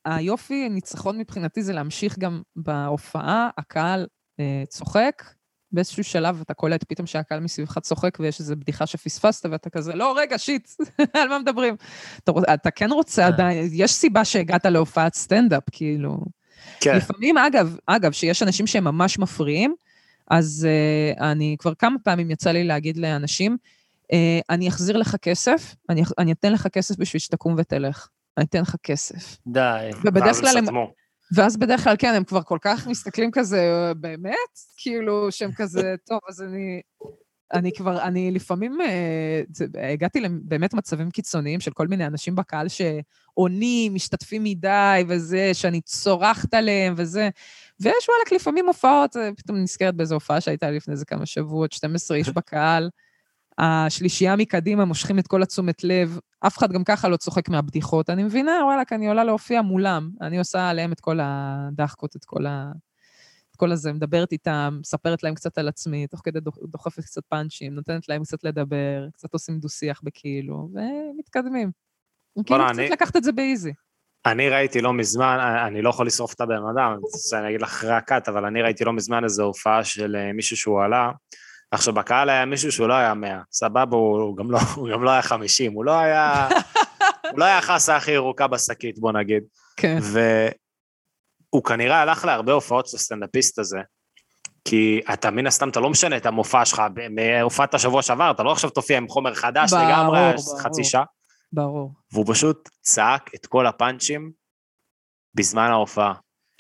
היופי, 0.04 0.68
ניצחון 0.68 1.18
מבחינתי 1.18 1.62
זה 1.62 1.72
להמשיך 1.72 2.18
גם 2.18 2.42
בהופעה, 2.56 3.48
הקהל 3.58 4.06
אה, 4.40 4.62
צוחק, 4.68 5.22
באיזשהו 5.72 6.04
שלב 6.04 6.40
אתה 6.40 6.54
קולט 6.54 6.84
פתאום 6.88 7.06
שהקהל 7.06 7.40
מסביבך 7.40 7.78
צוחק 7.78 8.18
ויש 8.20 8.40
איזו 8.40 8.56
בדיחה 8.56 8.86
שפספסת 8.86 9.46
ואתה 9.50 9.70
כזה, 9.70 9.94
לא, 9.94 10.14
רגע, 10.18 10.38
שיט, 10.38 10.68
על 11.20 11.28
מה 11.28 11.38
מדברים? 11.38 11.76
אתה, 12.24 12.32
אתה 12.54 12.70
כן 12.70 12.92
רוצה 12.92 13.22
אה. 13.22 13.26
עדיין, 13.26 13.68
יש 13.72 13.92
סיבה 13.92 14.24
שהגעת 14.24 14.66
להופעת 14.66 15.14
סטנדאפ, 15.14 15.62
כאילו. 15.72 16.18
כן. 16.80 16.96
לפעמים, 16.96 17.38
אגב, 17.38 17.76
אגב, 17.86 18.12
שיש 18.12 18.42
אנשים 18.42 18.66
שהם 18.66 18.84
ממש 18.84 19.18
מפריעים, 19.18 19.74
אז 20.33 20.68
uh, 20.68 21.20
אני 21.22 21.57
כבר 21.59 21.74
כמה 21.74 21.97
פעמים 22.05 22.30
יצא 22.30 22.51
לי 22.51 22.64
להגיד 22.64 22.97
לאנשים, 22.97 23.57
uh, 24.03 24.16
אני 24.51 24.68
אחזיר 24.68 24.97
לך 24.97 25.16
כסף, 25.16 25.74
אני, 25.89 26.03
אני 26.18 26.33
אתן 26.33 26.53
לך 26.53 26.66
כסף 26.66 26.97
בשביל 26.99 27.20
שתקום 27.20 27.55
ותלך. 27.59 28.09
אני 28.39 28.47
אתן 28.47 28.61
לך 28.61 28.76
כסף. 28.83 29.39
די. 29.47 29.91
ובדרך 30.05 30.41
כלל 30.41 30.57
הם. 30.59 30.64
ואז 31.35 31.57
בדרך 31.57 31.85
כלל, 31.85 31.97
כן, 31.99 32.14
הם 32.14 32.24
כבר 32.24 32.43
כל 32.43 32.59
כך 32.61 32.87
מסתכלים 32.87 33.30
כזה, 33.30 33.61
"אה, 33.61 33.95
באמת? 33.95 34.53
כאילו, 34.76 35.33
שהם 35.33 35.51
כזה, 35.57 35.95
טוב, 36.07 36.18
אז 36.28 36.43
אני... 36.43 36.80
אני 37.53 37.72
כבר, 37.72 38.03
אני 38.03 38.30
לפעמים, 38.30 38.80
אה, 38.80 39.92
הגעתי 39.92 40.20
לבאמת 40.20 40.74
מצבים 40.74 41.11
קיצוניים 41.11 41.61
של 41.61 41.70
כל 41.70 41.86
מיני 41.86 42.07
אנשים 42.07 42.34
בקהל 42.34 42.66
שעונים, 42.68 43.94
משתתפים 43.94 44.44
מדי 44.44 45.05
וזה, 45.09 45.50
שאני 45.55 45.80
צורחת 45.80 46.55
עליהם 46.55 46.94
וזה. 46.96 47.28
ויש 47.80 48.09
וואלכ 48.09 48.32
לפעמים 48.32 48.66
הופעות, 48.66 49.16
אה, 49.16 49.30
פתאום 49.36 49.59
נזכרת 49.59 49.94
באיזו 49.94 50.14
הופעה 50.14 50.40
שהייתה 50.40 50.70
לפני 50.70 50.92
איזה 50.92 51.05
כמה 51.05 51.26
שבועות, 51.26 51.72
12 51.72 52.16
איש 52.16 52.28
בקהל, 52.28 52.90
השלישייה 53.59 54.36
מקדימה 54.36 54.84
מושכים 54.84 55.18
את 55.18 55.26
כל 55.26 55.42
התשומת 55.42 55.84
לב, 55.84 56.18
אף 56.46 56.59
אחד 56.59 56.72
גם 56.72 56.84
ככה 56.84 57.09
לא 57.09 57.16
צוחק 57.16 57.48
מהבדיחות. 57.48 58.11
אני 58.11 58.22
מבינה, 58.24 58.53
וואלכ, 58.64 58.92
אני 58.92 59.09
עולה 59.09 59.24
להופיע 59.24 59.62
מולם, 59.62 60.11
אני 60.20 60.38
עושה 60.38 60.68
עליהם 60.68 60.92
את 60.92 61.00
כל 61.00 61.18
הדחקות, 61.22 62.16
את 62.16 62.24
כל 62.24 62.46
ה... 62.46 62.72
את 63.62 63.68
כל 63.68 63.72
הזה, 63.72 63.92
מדברת 63.92 64.32
איתם, 64.32 64.78
מספרת 64.80 65.22
להם 65.22 65.34
קצת 65.34 65.58
על 65.58 65.68
עצמי, 65.68 66.06
תוך 66.06 66.20
כדי 66.24 66.40
דוח- 66.40 66.58
דוחפת 66.68 67.04
קצת 67.04 67.22
פאנצ'ים, 67.28 67.74
נותנת 67.74 68.08
להם 68.08 68.22
קצת 68.22 68.44
לדבר, 68.44 69.06
קצת 69.12 69.32
עושים 69.32 69.58
דו-שיח 69.58 70.00
בכאילו, 70.02 70.68
ומתקדמים. 70.74 71.70
כאילו 72.46 72.68
אני- 72.70 72.86
קצת 72.86 72.92
לקחת 72.92 73.16
את 73.16 73.24
זה 73.24 73.32
באיזי. 73.32 73.72
אני 74.26 74.48
ראיתי 74.48 74.80
לא 74.80 74.92
מזמן, 74.92 75.38
אני 75.66 75.82
לא 75.82 75.90
יכול 75.90 76.06
לשרוף 76.06 76.34
את 76.34 76.40
הבן 76.40 76.54
אדם, 76.54 76.92
אני 77.32 77.42
להגיד 77.42 77.62
לך 77.62 77.68
אחרי 77.68 77.92
הקאט, 77.92 78.28
אבל 78.28 78.44
אני 78.44 78.62
ראיתי 78.62 78.84
לא 78.84 78.92
מזמן 78.92 79.24
איזו 79.24 79.44
הופעה 79.44 79.84
של 79.84 80.16
אה, 80.16 80.32
מישהו 80.32 80.56
שהוא 80.56 80.82
עלה. 80.82 81.10
עכשיו, 81.70 81.94
בקהל 81.94 82.30
היה 82.30 82.44
מישהו 82.44 82.72
שהוא 82.72 82.88
לא 82.88 82.94
היה 82.94 83.14
100, 83.14 83.40
סבבה, 83.52 83.96
הוא, 83.96 84.20
הוא, 84.20 84.36
גם 84.36 84.50
לא, 84.50 84.58
הוא 84.76 84.88
גם 84.92 85.04
לא 85.04 85.10
היה 85.10 85.22
50, 85.22 85.72
הוא 85.72 85.84
לא 85.84 85.98
היה... 85.98 86.48
הוא 87.30 87.38
לא 87.38 87.44
היה 87.44 87.58
החסה 87.58 87.96
הכי 87.96 88.10
ירוקה 88.10 88.46
בשקית, 88.46 88.98
בוא 88.98 89.12
נגיד. 89.12 89.42
כן. 89.76 89.98
והוא 91.53 91.64
כנראה 91.64 92.00
הלך 92.00 92.24
להרבה 92.24 92.53
הופעות 92.53 92.86
של 92.86 92.96
הסטנדאפיסט 92.96 93.59
הזה, 93.59 93.78
כי 94.64 95.00
אתה 95.12 95.30
מן 95.30 95.46
הסתם, 95.46 95.68
אתה 95.68 95.80
לא 95.80 95.90
משנה 95.90 96.16
את 96.16 96.26
המופע 96.26 96.64
שלך, 96.64 96.82
מהופעת 97.11 97.74
השבוע 97.74 98.03
שעבר, 98.03 98.30
אתה 98.30 98.42
לא 98.42 98.53
עכשיו 98.53 98.70
תופיע 98.70 98.96
עם 98.96 99.09
חומר 99.09 99.34
חדש 99.34 99.70
ברור, 99.70 99.84
לגמרי, 99.84 100.32
ברור. 100.36 100.61
חצי 100.61 100.84
שעה. 100.84 101.05
ברור. 101.53 101.92
והוא 102.12 102.24
פשוט 102.28 102.68
צעק 102.80 103.30
את 103.34 103.46
כל 103.46 103.66
הפאנצ'ים 103.66 104.30
בזמן 105.34 105.70
ההופעה, 105.70 106.12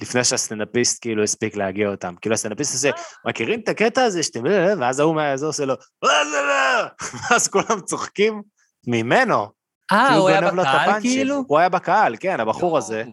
לפני 0.02 0.24
שהסטנדאפיסט 0.24 1.02
כאילו 1.02 1.22
הספיק 1.22 1.56
להגיע 1.56 1.88
אותם. 1.88 2.14
כאילו 2.20 2.34
הסטנדאפיסט 2.34 2.74
עושה, 2.74 2.90
מכירים 3.26 3.60
את 3.60 3.68
הקטע 3.68 4.02
הזה 4.02 4.22
שאתם... 4.22 4.44
ואז 4.80 5.00
ההוא 5.00 5.14
מהאזור 5.14 5.48
עושה 5.48 5.64
לו, 5.64 5.74
לא? 6.02 6.10
ואז 7.30 7.48
כולם 7.48 7.80
צוחקים 7.80 8.42
ממנו. 8.86 9.46
אה, 9.92 10.14
הוא 10.14 10.28
היה 10.28 10.40
בקהל. 10.40 11.00
כאילו? 11.00 11.44
הוא 11.46 11.58
היה 11.58 11.68
בקהל, 11.68 12.16
כן, 12.20 12.40
הבחור. 12.40 12.78
הזה. 12.78 13.04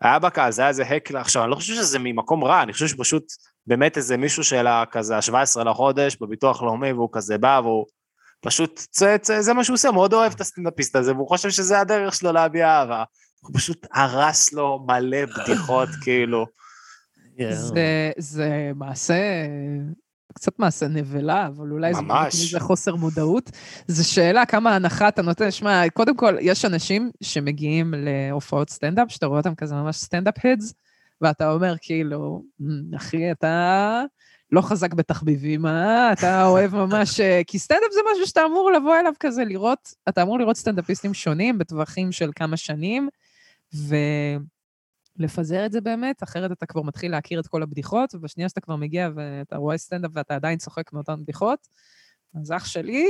היה 0.00 0.18
בקהל, 0.18 0.52
זה 0.52 0.62
היה 0.62 0.68
איזה 0.68 0.82
הקל, 0.82 1.16
עכשיו, 1.16 1.42
אני 1.42 1.50
לא 1.50 1.56
חושב 1.56 1.74
שזה 1.74 1.98
ממקום 1.98 2.44
רע, 2.44 2.62
אני 2.62 2.72
חושב 2.72 2.86
שפשוט 2.86 3.24
באמת 3.66 3.96
איזה 3.96 4.16
מישהו 4.16 4.44
של 4.44 4.66
כזה 4.90 5.16
ה-17 5.16 5.64
לחודש 5.64 6.16
בביטוח 6.20 6.62
לאומי, 6.62 6.92
והוא 6.92 7.08
כזה 7.12 7.38
בא, 7.38 7.60
והוא 7.64 7.86
פשוט, 8.40 8.80
זה, 8.92 9.16
זה, 9.22 9.42
זה 9.42 9.52
מה 9.54 9.64
שהוא 9.64 9.74
עושה, 9.74 9.90
מאוד 9.90 10.14
אוהב 10.14 10.32
את 10.32 10.40
הסטנדאפיסט 10.40 10.96
הזה, 10.96 11.12
והוא 11.12 11.28
חושב 11.28 11.50
שזה 11.50 11.80
הדרך 11.80 12.14
שלו 12.14 12.32
להביע 12.32 12.68
אהבה. 12.68 13.04
הוא 13.40 13.50
פשוט 13.54 13.86
הרס 13.92 14.52
לו 14.52 14.84
מלא 14.86 15.24
בדיחות, 15.26 15.88
כאילו. 16.04 16.46
זה, 17.50 18.10
זה 18.18 18.70
מעשה, 18.74 19.14
קצת 20.34 20.58
מעשה 20.58 20.88
נבלה, 20.88 21.46
אבל 21.46 21.72
אולי 21.72 21.92
ממש. 21.92 22.52
זה 22.52 22.60
חוסר 22.60 22.94
מודעות. 22.94 23.50
זו 23.88 24.10
שאלה 24.10 24.46
כמה 24.46 24.74
הנחה 24.76 25.08
אתה 25.08 25.22
נותן. 25.22 25.50
שמע, 25.50 25.82
קודם 25.94 26.16
כל, 26.16 26.36
יש 26.40 26.64
אנשים 26.64 27.10
שמגיעים 27.20 27.94
להופעות 27.96 28.70
סטנדאפ, 28.70 29.10
שאתה 29.10 29.26
רואה 29.26 29.38
אותם 29.38 29.54
כזה 29.54 29.74
ממש 29.74 29.96
סטנדאפ 29.96 30.34
heads, 30.44 30.74
ואתה 31.20 31.52
אומר 31.52 31.74
כאילו, 31.80 32.42
"מ, 32.60 32.94
אחי, 32.94 33.32
אתה 33.32 34.02
לא 34.52 34.60
חזק 34.60 34.94
בתחביבים, 34.94 35.66
אה? 35.66 36.12
אתה 36.12 36.46
אוהב 36.46 36.74
ממש... 36.74 37.20
אה, 37.20 37.40
כי 37.46 37.58
סטנדאפ 37.58 37.92
זה 37.92 38.00
משהו 38.12 38.26
שאתה 38.26 38.44
אמור 38.44 38.70
לבוא 38.70 38.96
אליו 39.00 39.12
כזה, 39.20 39.44
לראות, 39.44 39.94
אתה 40.08 40.22
אמור 40.22 40.38
לראות 40.38 40.56
סטנדאפיסטים 40.56 41.14
שונים 41.14 41.58
בטווחים 41.58 42.12
של 42.12 42.30
כמה 42.36 42.56
שנים, 42.56 43.08
ולפזר 45.20 45.66
את 45.66 45.72
זה 45.72 45.80
באמת, 45.80 46.22
אחרת 46.22 46.52
אתה 46.52 46.66
כבר 46.66 46.82
מתחיל 46.82 47.10
להכיר 47.10 47.40
את 47.40 47.46
כל 47.46 47.62
הבדיחות, 47.62 48.14
ובשנייה 48.14 48.48
שאתה 48.48 48.60
כבר 48.60 48.76
מגיע 48.76 49.08
ואתה 49.14 49.56
רואה 49.56 49.78
סטנדאפ 49.78 50.10
ואתה 50.14 50.34
עדיין 50.34 50.58
צוחק 50.58 50.92
מאותן 50.92 51.22
בדיחות, 51.22 51.68
אז 52.40 52.52
אח 52.52 52.64
שלי, 52.64 53.06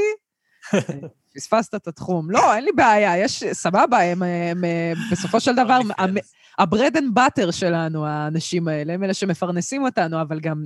פספסת 1.35 1.75
את 1.75 1.89
התחום. 1.89 2.31
לא, 2.31 2.55
אין 2.55 2.65
לי 2.65 2.73
בעיה, 2.73 3.19
יש, 3.19 3.45
סבבה, 3.53 4.03
הם, 4.03 4.23
הם 4.23 4.65
אה, 4.65 4.93
בסופו 5.13 5.41
של 5.41 5.55
דבר, 5.55 5.81
המ- 5.99 6.17
ה 6.59 6.65
bread 6.65 6.97
and 6.97 7.15
butter 7.15 7.51
שלנו, 7.51 8.07
האנשים 8.07 8.69
האלה, 8.69 8.93
הם 8.93 9.05
אלה 9.05 9.15
שמפרנסים 9.15 9.85
אותנו, 9.85 10.21
אבל 10.23 10.41
גם, 10.41 10.65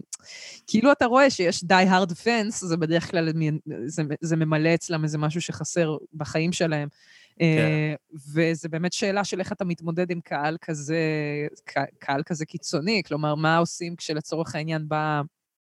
כאילו 0.66 0.92
אתה 0.92 1.06
רואה 1.06 1.30
שיש 1.30 1.64
die 1.64 1.74
hard 1.74 2.12
fans, 2.12 2.64
זה 2.64 2.76
בדרך 2.76 3.10
כלל, 3.10 3.28
זה, 3.86 4.02
זה 4.20 4.36
ממלא 4.36 4.74
אצלם 4.74 5.04
איזה 5.04 5.18
משהו 5.18 5.40
שחסר 5.40 5.96
בחיים 6.14 6.52
שלהם. 6.52 6.88
אה, 7.40 7.94
וזה 8.34 8.68
באמת 8.68 8.92
שאלה 8.92 9.24
של 9.24 9.40
איך 9.40 9.52
אתה 9.52 9.64
מתמודד 9.64 10.10
עם 10.10 10.20
קהל 10.20 10.56
כזה, 10.60 10.98
קהל 11.98 12.22
כזה 12.22 12.46
קיצוני, 12.46 13.02
כלומר, 13.06 13.34
מה 13.34 13.56
עושים 13.56 13.96
כשלצורך 13.96 14.54
העניין 14.54 14.88
בא 14.88 15.22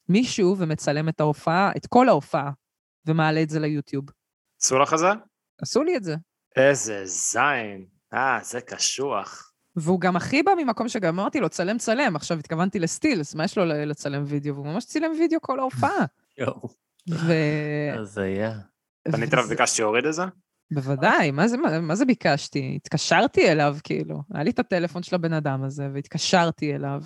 מישהו 0.09 0.55
ומצלם 0.59 1.09
את 1.09 1.19
ההופעה, 1.19 1.71
את 1.77 1.85
כל 1.85 2.09
ההופעה, 2.09 2.51
ומעלה 3.05 3.41
את 3.41 3.49
זה 3.49 3.59
ליוטיוב. 3.59 4.05
עשו 4.61 4.79
לך 4.79 4.93
את 4.93 4.99
זה? 4.99 5.09
עשו 5.61 5.83
לי 5.83 5.97
את 5.97 6.03
זה. 6.03 6.15
איזה 6.55 7.05
זין. 7.05 7.85
אה, 8.13 8.39
זה 8.43 8.61
קשוח. 8.61 9.51
והוא 9.75 9.99
גם 9.99 10.15
הכי 10.15 10.43
בא 10.43 10.51
ממקום 10.57 10.89
שגם 10.89 11.19
אמרתי 11.19 11.39
לו, 11.39 11.49
צלם, 11.49 11.77
צלם. 11.77 12.15
עכשיו 12.15 12.39
התכוונתי 12.39 12.79
לסטילס, 12.79 13.35
מה 13.35 13.43
יש 13.43 13.57
לו 13.57 13.65
לצלם 13.65 14.23
וידאו? 14.25 14.55
והוא 14.55 14.67
ממש 14.67 14.85
צילם 14.85 15.11
וידאו 15.19 15.41
כל 15.41 15.59
ההופעה. 15.59 16.05
יואו. 16.37 16.69
ו... 17.09 17.33
אז 17.99 18.17
היה. 18.17 18.59
פניתי 19.11 19.35
אליו 19.35 19.45
וביקשתי 19.45 19.75
שיוריד 19.75 20.05
את 20.05 20.13
זה? 20.13 20.23
בוודאי, 20.71 21.31
מה 21.31 21.47
זה, 21.47 21.57
מה, 21.57 21.79
מה 21.79 21.95
זה 21.95 22.05
ביקשתי? 22.05 22.73
התקשרתי 22.75 23.51
אליו, 23.51 23.77
כאילו. 23.83 24.21
היה 24.33 24.43
לי 24.43 24.49
את 24.49 24.59
הטלפון 24.59 25.03
של 25.03 25.15
הבן 25.15 25.33
אדם 25.33 25.63
הזה, 25.63 25.87
והתקשרתי 25.93 26.75
אליו. 26.75 27.01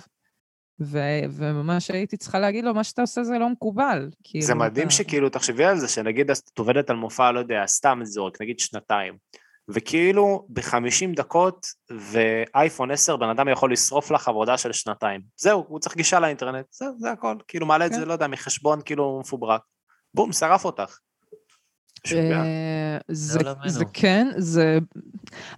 ו, 0.82 0.98
וממש 1.30 1.90
הייתי 1.90 2.16
צריכה 2.16 2.38
להגיד 2.38 2.64
לו, 2.64 2.74
מה 2.74 2.84
שאתה 2.84 3.02
עושה 3.02 3.24
זה 3.24 3.38
לא 3.38 3.48
מקובל. 3.48 4.08
כאילו, 4.24 4.44
זה 4.46 4.54
מדהים 4.54 4.86
אתה- 4.86 4.94
שכאילו, 4.96 5.28
תחשבי 5.28 5.64
על 5.64 5.78
זה, 5.78 5.88
שנגיד 5.88 6.30
את 6.30 6.58
עובדת 6.58 6.90
על 6.90 6.96
מופע, 6.96 7.32
לא 7.32 7.38
יודע, 7.38 7.62
סתם 7.66 8.00
זורק, 8.02 8.42
נגיד 8.42 8.58
שנתיים, 8.58 9.14
וכאילו 9.68 10.46
ב-50 10.48 11.16
דקות 11.16 11.66
ואייפון 11.90 12.90
10, 12.90 13.16
בן 13.16 13.28
אדם 13.28 13.48
יכול 13.48 13.72
לשרוף 13.72 14.10
לך 14.10 14.28
עבודה 14.28 14.58
של 14.58 14.72
שנתיים. 14.72 15.20
זהו, 15.36 15.64
הוא 15.68 15.78
צריך 15.80 15.96
גישה 15.96 16.20
לאינטרנט, 16.20 16.66
זהו, 16.70 16.94
זה 16.98 17.10
הכל. 17.10 17.36
כאילו 17.48 17.66
מעלה 17.66 17.86
את 17.86 17.90
כן. 17.90 17.98
זה, 17.98 18.04
לא 18.04 18.12
יודע, 18.12 18.26
מחשבון 18.26 18.80
כאילו 18.84 19.20
מפוברק. 19.20 19.60
בום, 20.14 20.32
שרף 20.32 20.64
אותך. 20.64 20.98
אה, 22.12 22.98
זה. 23.08 23.38
זה 23.66 23.84
כן, 23.92 24.28
זה... 24.36 24.78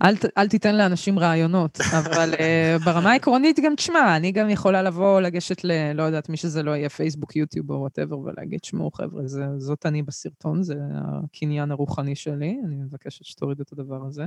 אל, 0.03 0.15
אל 0.39 0.49
תיתן 0.49 0.77
לאנשים 0.77 1.19
רעיונות, 1.19 1.79
אבל 1.99 2.35
אה, 2.41 2.77
ברמה 2.85 3.13
העקרונית 3.13 3.61
גם, 3.61 3.75
תשמע, 3.75 4.17
אני 4.17 4.33
גם 4.33 4.51
יכולה 4.51 4.83
לבוא, 4.83 5.21
לגשת 5.21 5.65
ל... 5.65 5.93
לא 5.93 6.03
יודעת, 6.03 6.29
מי 6.29 6.37
שזה 6.37 6.63
לא 6.63 6.71
יהיה, 6.71 6.89
פייסבוק, 6.89 7.37
יוטיוב 7.37 7.71
או 7.71 7.77
whatever, 7.77 8.19
ולהגיד, 8.19 8.65
שמעו, 8.65 8.91
חבר'ה, 8.91 9.27
זה, 9.27 9.45
זאת 9.59 9.87
אני 9.87 10.03
בסרטון, 10.03 10.63
זה 10.63 10.75
הקניין 10.95 11.71
הרוחני 11.71 12.15
שלי, 12.15 12.57
אני 12.67 12.77
מבקשת 12.77 13.25
שתורידו 13.25 13.63
את 13.63 13.73
הדבר 13.73 14.05
הזה. 14.07 14.25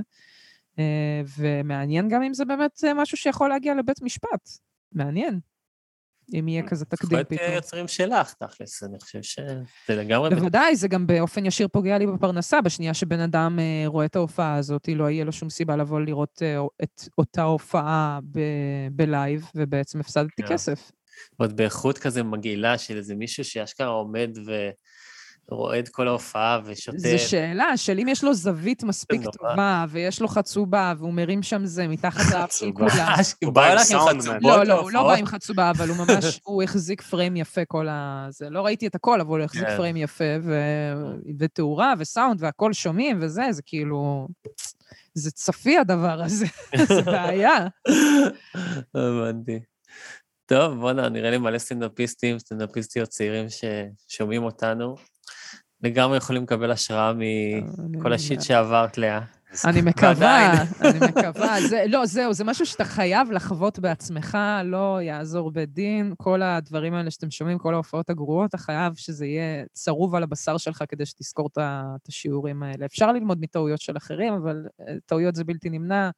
אה, 0.78 1.22
ומעניין 1.38 2.08
גם 2.08 2.22
אם 2.22 2.34
זה 2.34 2.44
באמת 2.44 2.84
משהו 2.94 3.16
שיכול 3.16 3.48
להגיע 3.48 3.74
לבית 3.74 4.02
משפט. 4.02 4.48
מעניין. 4.92 5.40
אם 6.34 6.48
יהיה 6.48 6.62
כזה 6.68 6.84
תקדים 6.84 7.16
להיות 7.16 7.28
פתאום. 7.28 7.52
יוצרים 7.52 7.88
שלך, 7.88 8.32
תכלס, 8.32 8.82
אני 8.82 8.98
חושב 9.00 9.22
שזה 9.22 9.62
לגמרי... 9.88 10.30
בוודאי, 10.30 10.76
זה 10.76 10.88
גם 10.88 11.06
באופן 11.06 11.46
ישיר 11.46 11.68
פוגע 11.68 11.98
לי 11.98 12.06
בפרנסה. 12.06 12.60
בשנייה 12.60 12.94
שבן 12.94 13.20
אדם 13.20 13.58
אה, 13.58 13.82
רואה 13.86 14.04
את 14.04 14.16
ההופעה 14.16 14.54
הזאת, 14.54 14.88
לא 14.88 15.10
יהיה 15.10 15.24
לו 15.24 15.32
שום 15.32 15.50
סיבה 15.50 15.76
לבוא 15.76 16.00
לראות 16.00 16.42
אה, 16.42 16.58
את 16.82 17.08
אותה 17.18 17.42
הופעה 17.42 18.18
בלייב, 18.92 19.50
ובעצם 19.54 20.00
הפסדתי 20.00 20.42
כן. 20.42 20.48
כסף. 20.48 20.92
ועוד 21.38 21.56
באיכות 21.56 21.98
כזה 21.98 22.22
מגעילה 22.22 22.78
של 22.78 22.96
איזה 22.96 23.14
מישהו 23.14 23.44
שאשכרה 23.44 23.86
עומד 23.86 24.38
ורואה 25.50 25.78
את 25.78 25.88
כל 25.88 26.08
ההופעה 26.08 26.60
ושותה. 26.64 26.98
זו 26.98 27.18
שאלה 27.18 27.76
של 27.76 27.98
אם 27.98 28.08
יש 28.08 28.24
לו 28.24 28.34
זווית 28.34 28.82
מספיק. 28.82 29.20
טובה, 29.38 29.84
ויש 29.88 30.20
לו 30.20 30.28
חצובה, 30.28 30.94
והוא 30.98 31.12
מרים 31.12 31.42
שם 31.42 31.66
זה 31.66 31.88
מתחת 31.88 32.34
לאף 32.34 32.52
של 32.52 32.66
חצובה. 32.66 32.90
כולם. 32.90 33.14
הוא 33.44 33.52
בא 33.52 33.74
בא 33.74 33.80
עם. 33.80 34.18
חצובות 34.18 34.42
לא, 34.42 34.48
לא, 34.50 34.54
הוא 34.58 34.64
לא 34.64 34.72
להופעות? 34.92 35.06
בא 35.06 35.14
עם 35.14 35.26
חצובה, 35.26 35.70
אבל 35.70 35.88
הוא 35.88 35.96
ממש, 35.96 36.40
הוא 36.44 36.62
החזיק 36.62 37.02
פריים 37.02 37.36
יפה 37.36 37.64
כל 37.64 37.88
ה... 37.88 38.26
זה, 38.30 38.50
לא 38.50 38.62
ראיתי 38.62 38.86
את 38.86 38.94
הכל, 38.94 39.20
אבל 39.20 39.38
הוא 39.38 39.44
החזיק 39.44 39.66
כן. 39.66 39.76
פריים 39.76 39.96
יפה, 39.96 40.24
ו... 40.42 40.54
ותאורה 41.38 41.94
וסאונד 41.98 42.42
והכל 42.42 42.72
שומעים 42.72 43.18
וזה, 43.20 43.42
זה 43.50 43.62
כאילו... 43.66 44.28
זה 45.14 45.30
צפי 45.30 45.78
הדבר 45.78 46.22
הזה, 46.22 46.46
זה 46.88 47.02
בעיה. 47.02 47.66
הבנתי. 48.94 49.60
טוב, 50.46 50.80
בואנה, 50.80 51.08
נראה 51.08 51.30
לי 51.30 51.38
מלא 51.38 51.58
סטנדאפיסטים, 51.58 52.38
סטנדאפיסטיות 52.38 53.08
צעירים 53.08 53.46
ששומעים 53.48 54.42
אותנו. 54.44 54.96
לגמרי 55.82 56.16
יכולים 56.16 56.42
לקבל 56.42 56.70
השראה 56.70 57.12
מכל 57.88 58.12
השיט 58.12 58.40
שעברת, 58.40 58.98
לאה. 58.98 59.20
אני 59.64 59.82
מקווה. 59.90 60.52
אני 60.80 60.98
מקווה. 61.08 61.56
זה, 61.68 61.84
לא, 61.88 62.06
זהו, 62.06 62.32
זה 62.32 62.44
משהו 62.44 62.66
שאתה 62.66 62.84
חייב 62.84 63.30
לחוות 63.30 63.78
בעצמך, 63.78 64.38
לא 64.64 65.02
יעזור 65.02 65.50
בית 65.50 65.72
דין. 65.72 66.14
כל 66.16 66.42
הדברים 66.42 66.94
האלה 66.94 67.10
שאתם 67.10 67.30
שומעים, 67.30 67.58
כל 67.58 67.74
ההופעות 67.74 68.10
הגרועות, 68.10 68.48
אתה 68.48 68.58
חייב 68.58 68.94
שזה 68.94 69.26
יהיה 69.26 69.64
צרוב 69.72 70.14
על 70.14 70.22
הבשר 70.22 70.56
שלך 70.56 70.84
כדי 70.88 71.06
שתזכור 71.06 71.48
את 71.56 72.08
השיעורים 72.08 72.62
האלה. 72.62 72.86
אפשר 72.86 73.12
ללמוד 73.12 73.38
מטעויות 73.40 73.80
של 73.80 73.96
אחרים, 73.96 74.32
אבל 74.32 74.66
אה, 74.80 74.94
טעויות 75.06 75.34
זה 75.34 75.44
בלתי 75.44 75.70
נמנע. 75.70 76.10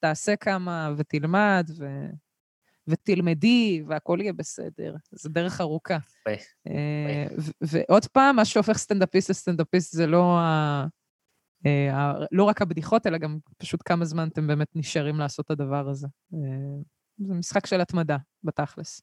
תעשה 0.00 0.36
כמה 0.36 0.92
ותלמד, 0.96 1.70
ו... 1.78 1.84
ותלמדי, 2.88 3.82
והכל 3.88 4.18
יהיה 4.20 4.32
בסדר. 4.32 4.94
זו 5.12 5.28
דרך 5.28 5.60
ארוכה. 5.60 5.96
אה, 6.66 7.26
ועוד 7.60 8.06
פעם, 8.06 8.36
מה 8.36 8.44
שהופך 8.44 8.78
סטנדאפיסט 8.78 9.30
לסטנדאפיסט 9.30 9.92
זה 9.92 10.06
לא, 10.06 10.38
ה... 10.38 10.86
אה, 11.66 11.96
ה- 11.96 12.14
לא 12.32 12.44
רק 12.44 12.62
הבדיחות, 12.62 13.06
אלא 13.06 13.18
גם 13.18 13.38
פשוט 13.58 13.80
כמה 13.84 14.04
זמן 14.04 14.28
אתם 14.28 14.46
באמת 14.46 14.68
נשארים 14.74 15.18
לעשות 15.18 15.46
את 15.46 15.50
הדבר 15.50 15.88
הזה. 15.88 16.06
אה, 16.34 16.38
זה 17.18 17.34
משחק 17.34 17.66
של 17.66 17.80
התמדה, 17.80 18.16
בתכלס. 18.44 19.00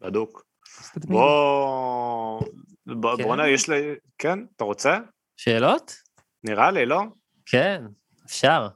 בדוק. 0.00 0.44
בוא... 1.04 2.40
כן. 3.16 3.22
בוא 3.22 3.36
נ... 3.36 3.40
יש 3.54 3.70
לי... 3.70 3.76
כן? 4.18 4.38
אתה 4.56 4.64
רוצה? 4.64 4.98
שאלות? 5.36 5.94
נראה 6.44 6.70
לי, 6.70 6.86
לא? 6.86 7.02
כן, 7.46 7.84
אפשר. 8.26 8.68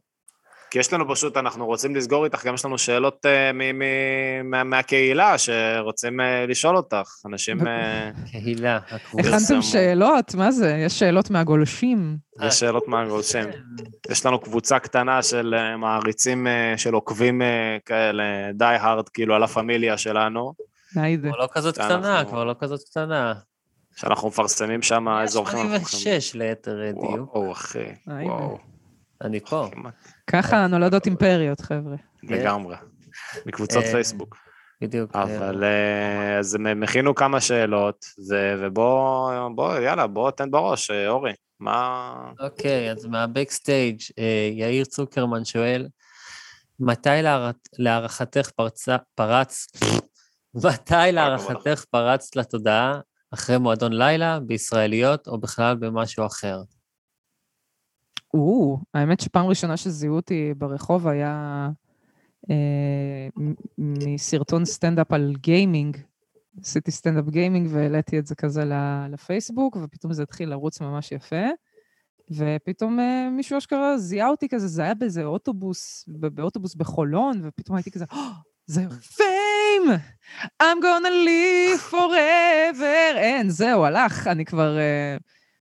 כי 0.77 0.81
יש 0.81 0.93
לנו 0.93 1.09
פשוט, 1.09 1.37
אנחנו 1.37 1.67
רוצים 1.67 1.97
לסגור 1.97 2.25
איתך, 2.25 2.47
גם 2.47 2.55
יש 2.55 2.65
לנו 2.65 2.79
שאלות 2.79 3.27
אה, 3.27 3.53
מ- 3.53 3.79
מ- 3.79 4.51
מה- 4.51 4.65
מהקהילה 4.65 5.39
שרוצים 5.39 6.21
אה, 6.21 6.47
לשאול 6.47 6.77
אותך. 6.77 7.09
אנשים... 7.27 7.67
אה, 7.67 8.11
קהילה. 8.31 8.79
הכנתם. 8.91 9.63
שאלות? 9.63 10.35
מה 10.35 10.51
זה? 10.51 10.77
יש 10.87 10.99
שאלות 10.99 11.31
מהגולשים. 11.31 12.17
יש 12.43 12.55
שאלות 12.61 12.89
מהגולשים. 12.89 13.45
יש 14.11 14.27
לנו 14.27 14.41
קבוצה 14.41 14.79
קטנה 14.79 15.23
של 15.23 15.55
מעריצים, 15.79 16.47
אה, 16.47 16.75
של 16.77 16.95
עוקבים 16.95 17.43
אה, 17.43 17.77
כאלה, 17.87 18.23
די 18.55 18.65
הארד, 18.65 19.09
כאילו, 19.09 19.35
על 19.35 19.43
הפמיליה 19.43 19.99
שלנו. 19.99 20.53
כבר 20.93 21.39
לא 21.39 21.49
כזאת 21.53 21.75
קטנה, 21.79 22.25
כבר 22.29 22.45
לא 22.45 22.55
כזאת 22.61 22.81
קטנה. 22.91 23.35
שאנחנו 23.97 24.29
מפרסמים 24.29 24.83
שם 24.83 25.07
איזה 25.23 25.39
אורחים. 25.39 25.59
אנחנו 25.59 25.71
הולכים- 25.73 25.89
86 26.01 26.35
ליתר 26.35 26.79
דיוק. 26.93 27.35
וואו, 27.37 27.53
אחי. 27.53 27.79
וואו. 28.07 28.59
אני 29.23 29.41
פה. 29.41 29.69
ככה 30.27 30.67
נולדות 30.67 31.07
אימפריות, 31.07 31.61
חבר'ה. 31.61 31.97
לגמרי. 32.23 32.77
מקבוצות 33.47 33.85
אה, 33.85 33.91
פייסבוק. 33.93 34.37
בדיוק. 34.81 35.17
אבל 35.17 35.65
אה, 35.65 36.39
אז 36.39 36.55
הם 36.55 36.83
הכינו 36.83 37.15
כמה 37.15 37.41
שאלות, 37.41 38.05
ובוא, 38.59 39.49
בוא, 39.55 39.79
יאללה, 39.79 40.07
בוא 40.07 40.31
תן 40.31 40.51
בראש, 40.51 40.91
אה, 40.91 41.09
אורי. 41.09 41.33
מה... 41.61 42.13
אוקיי, 42.41 42.93
אז 42.93 43.07
מהבקסטייג' 43.07 44.01
אה, 44.19 44.51
יאיר 44.53 44.85
צוקרמן 44.85 45.45
שואל, 45.45 45.87
מתי 46.81 47.09
להערכתך 47.79 48.51
פרצה, 48.51 48.97
פרץ, 49.15 49.67
מתי 50.65 51.13
להערכתך 51.13 51.85
פרצת 51.91 52.37
לתודעה 52.37 53.01
אחרי 53.35 53.59
מועדון 53.59 53.93
לילה, 53.93 54.41
בישראליות 54.41 55.29
או 55.29 55.39
בכלל 55.39 55.75
במשהו 55.77 56.27
אחר? 56.27 56.59
או, 58.39 58.79
האמת 58.95 59.21
שפעם 59.21 59.47
ראשונה 59.47 59.77
שזיהו 59.77 60.17
אותי 60.17 60.55
ברחוב 60.59 61.09
היה 61.09 61.69
אה, 62.51 63.29
מסרטון 63.79 64.65
סטנדאפ 64.65 65.13
על 65.13 65.35
גיימינג. 65.41 65.97
עשיתי 66.61 66.91
סטנדאפ 66.91 67.29
גיימינג 67.29 67.69
והעליתי 67.73 68.19
את 68.19 68.27
זה 68.27 68.35
כזה 68.35 68.65
לפייסבוק, 69.11 69.77
ופתאום 69.83 70.13
זה 70.13 70.23
התחיל 70.23 70.49
לרוץ 70.49 70.81
ממש 70.81 71.13
יפה. 71.13 71.47
ופתאום 72.31 73.01
אה, 73.01 73.29
מישהו 73.31 73.59
אשכרה 73.59 73.99
זיהה 73.99 74.29
אותי 74.29 74.49
כזה, 74.49 74.69
זה 74.69 74.83
היה 74.83 74.95
באיזה 74.95 75.25
אוטובוס, 75.25 76.05
באוטובוס 76.09 76.75
בחולון, 76.75 77.41
ופתאום 77.45 77.77
הייתי 77.77 77.91
כזה, 77.91 78.05
"אה, 78.13 78.31
זה 78.67 78.87
fame! 78.91 80.01
I'm 80.63 80.83
gonna 80.83 81.27
live 81.27 81.91
forever! 81.93 83.17
אין, 83.17 83.51
זהו, 83.51 83.85
הלך, 83.85 84.27
אני 84.27 84.45
כבר... 84.45 84.79
אה, 84.79 85.17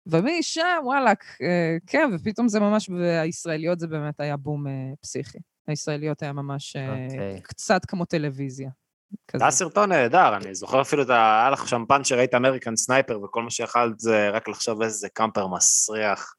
ומשם, 0.07 0.81
וואלכ, 0.83 1.19
אה, 1.43 1.77
כן, 1.87 2.11
ופתאום 2.15 2.49
זה 2.49 2.61
ממש, 2.61 2.89
והישראליות 2.89 3.81
זה 3.81 3.87
באמת 3.87 4.21
היה 4.21 4.37
בום 4.37 4.67
אה, 4.67 4.73
פסיכי. 5.01 5.39
הישראליות 5.67 6.23
היה 6.23 6.33
ממש 6.33 6.77
אה, 6.77 7.05
אוקיי. 7.05 7.41
קצת 7.43 7.85
כמו 7.85 8.05
טלוויזיה. 8.05 8.71
זה 9.37 9.45
היה 9.45 9.51
סרטון 9.51 9.89
נהדר, 9.89 10.37
אני 10.37 10.55
זוכר 10.55 10.81
אפילו 10.81 11.03
את 11.03 11.11
ה... 11.11 11.41
היה 11.41 11.51
לך 11.51 11.69
שם 11.69 11.85
פאנץ' 11.89 12.07
שראית 12.07 12.35
American 12.35 12.77
Sniper, 12.77 13.21
וכל 13.21 13.43
מה 13.43 13.51
שיכולת 13.51 14.01
זה 14.01 14.31
רק 14.31 14.49
לחשוב 14.49 14.83
איזה 14.83 15.09
camper 15.09 15.47
מסריח. 15.47 16.35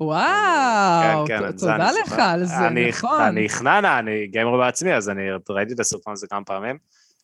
וואו, 0.00 1.26
כן, 1.26 1.40
כן, 1.40 1.52
תודה. 1.52 1.90
לך 2.04 2.18
על 2.18 2.44
זה, 2.44 2.54
נכון. 2.88 3.20
אני 3.20 3.48
חננה, 3.48 3.98
אני 3.98 4.26
גיימר 4.26 4.58
בעצמי, 4.58 4.94
אז 4.94 5.08
אני 5.08 5.22
ראיתי 5.48 5.72
את 5.72 5.80
הסרטון 5.80 6.12
הזה 6.12 6.26
כמה 6.26 6.44
פעמים. 6.44 6.78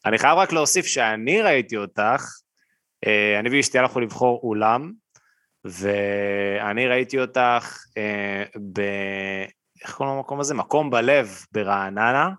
אני 0.06 0.18
חייב 0.18 0.38
רק 0.38 0.52
להוסיף 0.52 0.86
שאני 0.86 1.42
ראיתי 1.42 1.76
אותך, 1.76 2.24
אני 3.40 3.56
ואשתי 3.56 3.78
הלכנו 3.78 4.00
לבחור 4.00 4.40
אולם, 4.42 4.92
ואני 5.64 6.86
ראיתי 6.86 7.20
אותך 7.20 7.78
אה, 7.96 8.44
ב... 8.72 8.80
איך 9.82 9.94
קוראים 9.94 10.16
למקום 10.16 10.40
הזה? 10.40 10.54
מקום 10.54 10.90
בלב 10.90 11.38
ברעננה. 11.52 12.30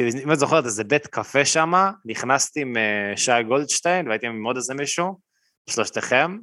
אם 0.00 0.32
את 0.32 0.38
זוכרת, 0.38 0.64
איזה 0.64 0.84
בית 0.84 1.06
קפה 1.06 1.44
שם, 1.44 1.72
נכנסתי 2.04 2.60
עם 2.60 2.76
אה, 2.76 3.16
שי 3.16 3.42
גולדשטיין, 3.48 4.08
והייתי 4.08 4.26
עם 4.26 4.44
עוד 4.44 4.56
איזה 4.56 4.74
מישהו, 4.74 5.18
שלושתכם, 5.70 6.38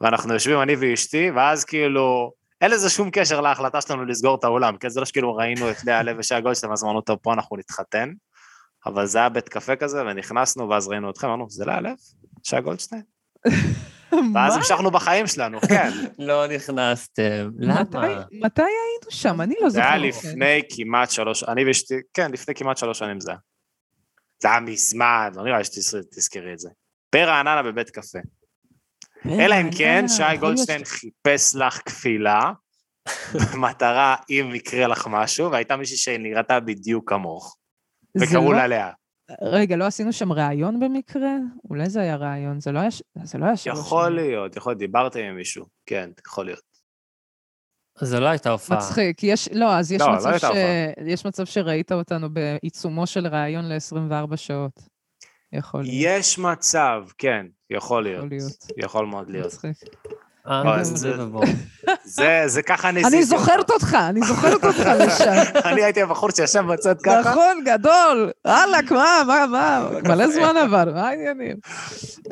ואנחנו 0.00 0.32
יושבים, 0.32 0.62
אני 0.62 0.76
ואשתי, 0.80 1.30
ואז 1.30 1.64
כאילו, 1.64 2.32
אין 2.60 2.70
לזה 2.70 2.90
שום 2.90 3.10
קשר 3.10 3.40
להחלטה 3.40 3.80
שלנו 3.80 4.04
לסגור 4.04 4.34
את 4.34 4.44
האולם, 4.44 4.76
כן? 4.76 4.88
זה 4.88 5.00
לא 5.00 5.06
שכאילו 5.06 5.34
ראינו 5.34 5.70
את 5.70 5.84
לאה 5.84 6.02
לב 6.02 6.16
ושי 6.18 6.40
גולדשטיין, 6.40 6.70
ואז 6.70 6.84
אמרנו, 6.84 7.00
טוב, 7.00 7.18
פה 7.22 7.32
אנחנו 7.32 7.56
נתחתן, 7.56 8.12
אבל 8.86 9.06
זה 9.06 9.18
היה 9.18 9.28
בית 9.28 9.48
קפה 9.48 9.76
כזה, 9.76 10.02
ונכנסנו, 10.02 10.68
ואז 10.68 10.88
ראינו 10.88 11.10
אתכם, 11.10 11.26
אמרנו, 11.26 11.50
זה 11.50 11.64
לאה 11.64 11.80
לב? 11.80 11.96
שי 12.42 12.60
גולדשטיין? 12.60 13.02
ואז? 14.34 14.56
המשכנו 14.56 14.90
בחיים 14.90 15.26
שלנו, 15.26 15.60
כן. 15.60 15.90
לא 16.18 16.46
נכנסתם. 16.46 17.50
למה? 17.58 17.80
מתי 18.32 18.62
היינו 18.62 19.10
שם? 19.10 19.40
אני 19.40 19.54
לא 19.60 19.68
זה 19.68 19.74
זוכרת. 19.74 19.88
היה 19.88 19.96
לפני 19.98 20.62
כמעט 20.70 21.10
שלוש, 21.10 21.44
אני 21.44 21.64
ואשתי, 21.64 21.94
כן, 22.14 22.32
לפני 22.32 22.54
כמעט 22.54 22.76
שלוש 22.76 22.98
שנים 22.98 23.20
זה 23.20 23.30
היה. 23.30 23.38
זה 24.42 24.48
היה 24.50 24.60
מזמן, 24.60 25.32
לא 25.34 25.44
נראה 25.44 25.58
לי 25.58 25.64
שתזכרי 25.64 26.52
את 26.52 26.58
זה. 26.58 26.68
ברעננה 27.14 27.62
בבית 27.62 27.90
קפה. 27.90 28.18
אלא 29.26 29.54
אם 29.60 29.70
כן, 29.78 30.04
שי 30.08 30.36
גולדשטיין 30.40 30.84
חיפש 30.84 31.54
לך 31.54 31.80
כפילה, 31.86 32.52
במטרה 33.52 34.16
אם 34.30 34.54
יקרה 34.54 34.86
לך 34.86 35.06
משהו, 35.10 35.50
והייתה 35.50 35.76
מישהי 35.76 35.96
שנראתה 35.96 36.60
בדיוק 36.60 37.08
כמוך, 37.10 37.56
זה 38.16 38.24
וקראו 38.24 38.52
לא- 38.52 38.58
לה 38.58 38.66
לאה. 38.66 38.90
רגע, 39.42 39.76
לא 39.76 39.84
עשינו 39.84 40.12
שם 40.12 40.32
ראיון 40.32 40.80
במקרה? 40.80 41.36
אולי 41.70 41.90
זה 41.90 42.00
היה 42.00 42.16
ראיון, 42.16 42.60
זה 42.60 42.72
לא 42.72 42.78
היה 42.78 42.88
זה 43.24 43.38
לא 43.38 43.44
היה 43.44 43.56
שלוש 43.56 43.78
יכול 43.78 44.04
שנים. 44.04 44.16
להיות, 44.16 44.56
יכול 44.56 44.70
להיות, 44.70 44.78
דיברתם 44.78 45.20
עם 45.20 45.36
מישהו, 45.36 45.66
כן, 45.86 46.10
יכול 46.26 46.46
להיות. 46.46 46.72
זו 48.00 48.20
לא 48.20 48.26
הייתה 48.26 48.50
הופעה. 48.50 48.78
מצחיק, 48.78 49.22
יש, 49.22 49.48
לא, 49.52 49.76
אז 49.76 49.92
יש, 49.92 50.00
לא, 50.00 50.06
לא 50.06 50.14
מצב 50.16 50.28
הייתה 50.28 50.48
ש... 50.52 51.02
יש 51.06 51.26
מצב 51.26 51.44
שראית 51.44 51.92
אותנו 51.92 52.28
בעיצומו 52.34 53.06
של 53.06 53.26
ראיון 53.26 53.64
ל-24 53.68 54.36
שעות. 54.36 54.80
יכול 55.52 55.82
להיות. 55.82 55.94
יש 56.20 56.38
מצב, 56.38 57.04
כן, 57.18 57.46
יכול 57.70 58.02
להיות. 58.02 58.24
יכול 58.24 58.28
להיות. 58.36 58.66
יכול 58.76 59.06
מאוד 59.06 59.30
להיות. 59.30 59.46
מצחיק. 59.46 59.76
אבל 60.46 60.84
זה- 60.84 62.62
ככה 62.66 62.90
נזיז. 62.90 63.14
אני 63.14 63.22
זוכרת 63.24 63.70
אותך, 63.70 63.96
אני 64.08 64.20
זוכרת 64.22 64.64
אותך 64.64 64.78
לשם. 65.06 65.32
אני 65.64 65.82
הייתי 65.82 66.02
הבחור 66.02 66.30
שישב 66.30 66.60
בצד 66.60 67.00
ככה. 67.02 67.20
נכון, 67.30 67.64
גדול. 67.64 68.30
וואלכ, 68.46 68.92
מה, 68.92 69.22
מה, 69.26 69.46
מה, 69.46 69.88
מלא 70.08 70.28
זמן 70.28 70.56
עבר, 70.56 70.84
מה 70.94 71.08
העניינים? 71.08 71.56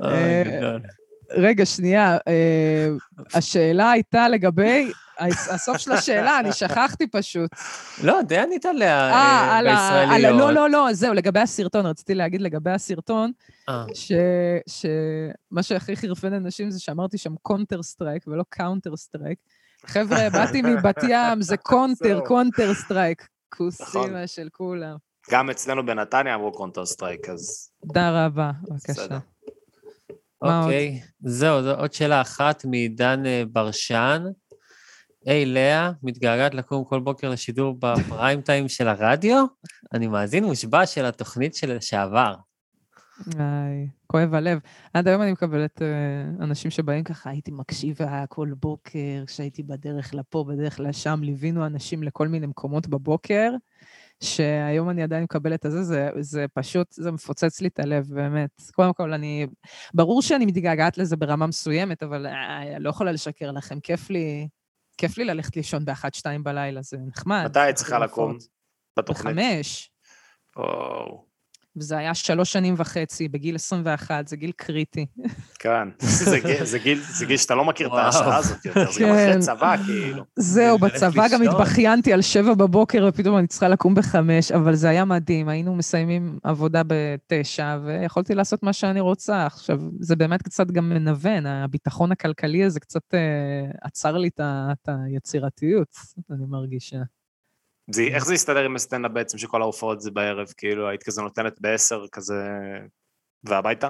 אה, 0.05 0.43
גדול. 0.59 0.81
רגע, 1.31 1.67
שנייה, 1.67 2.17
אה, 2.29 2.89
השאלה 3.35 3.91
הייתה 3.91 4.29
לגבי, 4.29 4.93
הסוף 5.29 5.77
של 5.79 5.93
השאלה, 5.93 6.41
אני 6.41 6.53
שכחתי 6.53 7.07
פשוט. 7.07 7.51
לא, 8.03 8.23
די 8.23 8.39
ענית 8.39 8.66
עליה 8.66 9.11
אה, 9.12 9.59
על 9.59 9.66
ה... 9.66 9.89
על- 9.89 10.11
בישראליות. 10.12 10.39
לא, 10.41 10.53
לא, 10.53 10.71
לא, 10.71 10.93
זהו, 10.93 11.14
לגבי 11.14 11.41
הסרטון, 11.41 11.87
רציתי 11.87 12.14
להגיד 12.14 12.41
לגבי 12.41 12.71
הסרטון, 12.71 13.31
אה, 13.68 13.85
ש... 13.95 14.12
שמה 14.66 15.62
שהכי 15.62 15.97
חרפן 15.97 16.33
אנשים 16.33 16.71
זה 16.71 16.81
שאמרתי 16.81 17.18
שם 17.18 17.35
קונטר 17.43 17.83
סטרייק 17.83 18.25
ולא 18.27 18.45
קאונטר 18.49 18.97
סטרייק. 18.97 19.39
חבר'ה, 19.87 20.31
באתי 20.31 20.62
מבת 20.68 21.03
ים, 21.09 21.43
זה 21.43 21.57
קונטר. 21.57 22.21
קונטר 22.27 22.75
סטרייק. 22.75 23.29
כוסימה 23.49 24.07
נכון. 24.07 24.27
של 24.27 24.49
כולם. 24.53 24.97
גם 25.31 25.51
אצלנו 25.51 25.87
בנתניה 25.87 26.35
אמרו 26.35 26.53
קונטר 26.53 26.87
סטרייק, 26.87 27.29
אז 27.29 27.71
תודה 27.87 28.27
רבה, 28.27 28.51
בבקשה. 28.62 29.18
אוקיי, 30.43 31.01
זהו, 31.21 31.62
זו 31.62 31.75
עוד 31.75 31.93
שאלה 31.93 32.21
אחת 32.21 32.64
מעידן 32.64 33.27
אה, 33.27 33.43
ברשן. 33.53 34.23
היי, 35.27 35.47
לאה, 35.47 35.91
מתגעגעת 36.03 36.55
לקום 36.55 36.85
כל 36.85 37.01
בוקר 37.01 37.29
לשידור 37.29 37.77
בפריים 37.79 38.41
טיים 38.41 38.68
של 38.68 38.89
הרדיו? 38.89 39.45
אני 39.93 40.07
מאזין 40.07 40.45
מושבע 40.45 40.87
של 40.87 41.05
התוכנית 41.05 41.55
של 41.55 41.77
לשעבר. 41.77 42.35
איי, 43.39 43.89
כואב 44.07 44.35
הלב. 44.35 44.59
עד 44.95 45.09
היום 45.09 45.23
אני 45.23 45.33
מקבלת 45.33 45.83
אה, 45.83 46.45
אנשים 46.45 46.71
שבאים 46.71 47.05
ככה, 47.05 47.31
הייתי 47.31 47.51
מקשיבה 47.51 48.27
כל 48.27 48.49
בוקר, 48.61 49.25
כשהייתי 49.27 49.62
בדרך 49.62 50.14
לפה, 50.14 50.45
בדרך 50.49 50.81
לשם, 50.81 51.21
ליווינו 51.23 51.66
אנשים 51.66 52.03
לכל 52.03 52.29
מיני 52.29 52.47
מקומות 52.47 52.89
בבוקר, 52.89 53.51
שהיום 54.23 54.91
אני 54.91 55.03
עדיין 55.03 55.25
מקבלת 55.25 55.66
את 55.66 55.71
זה, 55.71 55.83
זה, 55.83 56.11
זה 56.21 56.47
פשוט, 56.55 56.93
זה 56.93 57.12
מפוצץ 57.12 57.61
לי 57.61 57.68
את 57.68 57.81
הלב, 57.81 58.07
באמת. 58.14 58.51
קודם 58.73 58.93
כל, 58.93 59.12
אני... 59.12 59.47
ברור 59.95 60.23
שאני 60.23 60.47
מתגעגעת 60.47 60.99
לזה 60.99 61.16
ברמה 61.16 61.47
מסוימת, 61.47 62.03
אבל 62.03 62.27
אה, 62.27 62.79
לא 62.79 62.91
יכולה 62.91 63.12
לשקר 63.12 63.51
לכם, 63.51 63.81
כיף 63.81 64.11
לי, 64.11 64.49
כיף 65.01 65.18
לי 65.18 65.24
ללכת 65.24 65.57
לישון 65.57 65.84
באחת, 65.84 66.14
שתיים 66.14 66.44
בלילה, 66.44 66.82
זה 66.82 66.96
נחמד. 67.07 67.42
מתי 67.44 67.61
היית 67.61 67.76
צריכה 67.76 67.98
לקום. 67.98 68.38
בתוכנית? 68.98 69.36
בחמש. 69.36 69.90
או, 70.57 71.24
וזה 71.77 71.99
היה 71.99 72.14
שלוש 72.14 72.53
שנים 72.53 72.75
וחצי, 72.77 73.29
בגיל 73.29 73.55
21, 73.55 74.29
זה 74.29 74.37
גיל 74.37 74.53
קריטי. 74.57 75.07
כן. 75.59 75.89
זה 75.99 76.39
גיל- 76.41 76.64
זה 76.64 76.79
גיל- 76.79 77.01
זה 77.18 77.27
גיל 77.27 77.37
שאתה 77.37 77.55
לא 77.55 77.64
מכיר 77.64 77.87
את. 77.89 77.93
השעה 78.09 78.37
הזאת 78.37 78.64
יותר, 78.64 78.91
זה 78.93 79.01
גם 79.01 79.09
כן. 79.09 79.29
אחרי 79.31 79.41
צבא, 79.43 79.77
כאילו. 79.87 80.25
זהו, 80.37 80.79
בצבא 80.79 81.29
גם. 81.33 81.43
התבכיינתי 81.43 82.12
על 82.12 82.23
שבע 82.23 82.55
בבוקר, 82.55 83.05
ופתאום 83.09 83.39
אני 83.39 83.47
צריכה 83.47 83.68
לקום 83.68 83.95
בחמש, 83.95 84.53
אבל 84.53 84.75
זה 84.75 84.89
היה 84.89 85.05
מדהים, 85.05 85.49
היינו 85.49 85.75
מסיימים 85.75 86.39
עבודה 86.43 86.83
בתשע, 86.87 87.79
ויכולתי 87.85 88.35
לעשות 88.35 88.62
מה 88.62 88.73
שאני 88.73 89.01
רוצה. 89.01 89.47
עכשיו, 89.47 89.79
זה 90.01 90.16
באמת 90.16 90.43
קצת 90.43 90.66
גם 90.71 90.89
מנוון, 90.89 91.47
הביטחון 91.47 92.12
הכלכלי 92.12 92.64
הזה 92.64 92.81
קצת 92.81 93.14
אה, 93.14 93.18
עצר 93.83 94.16
לי 94.16 94.29
את 94.39 94.89
היצירתיות, 94.89 95.89
אני 96.31 96.45
מרגישה. 96.49 96.97
זה- 97.93 98.03
איך 98.03 98.24
זה 98.26 98.34
הסתדר 98.34 98.64
עם 98.64 98.76
הסטנדאפ 98.76 99.12
בעצם, 99.12 99.38
שכל 99.38 99.62
ההופעות 99.62 100.01
זה 100.01 100.11
בערב, 100.11 100.47
כאילו, 100.57 100.88
היית 100.88 101.03
כזה 101.03 101.22
נותנת 101.22 101.61
בעשר 101.61 102.05
כזה, 102.12 102.45
והביתה? 103.45 103.88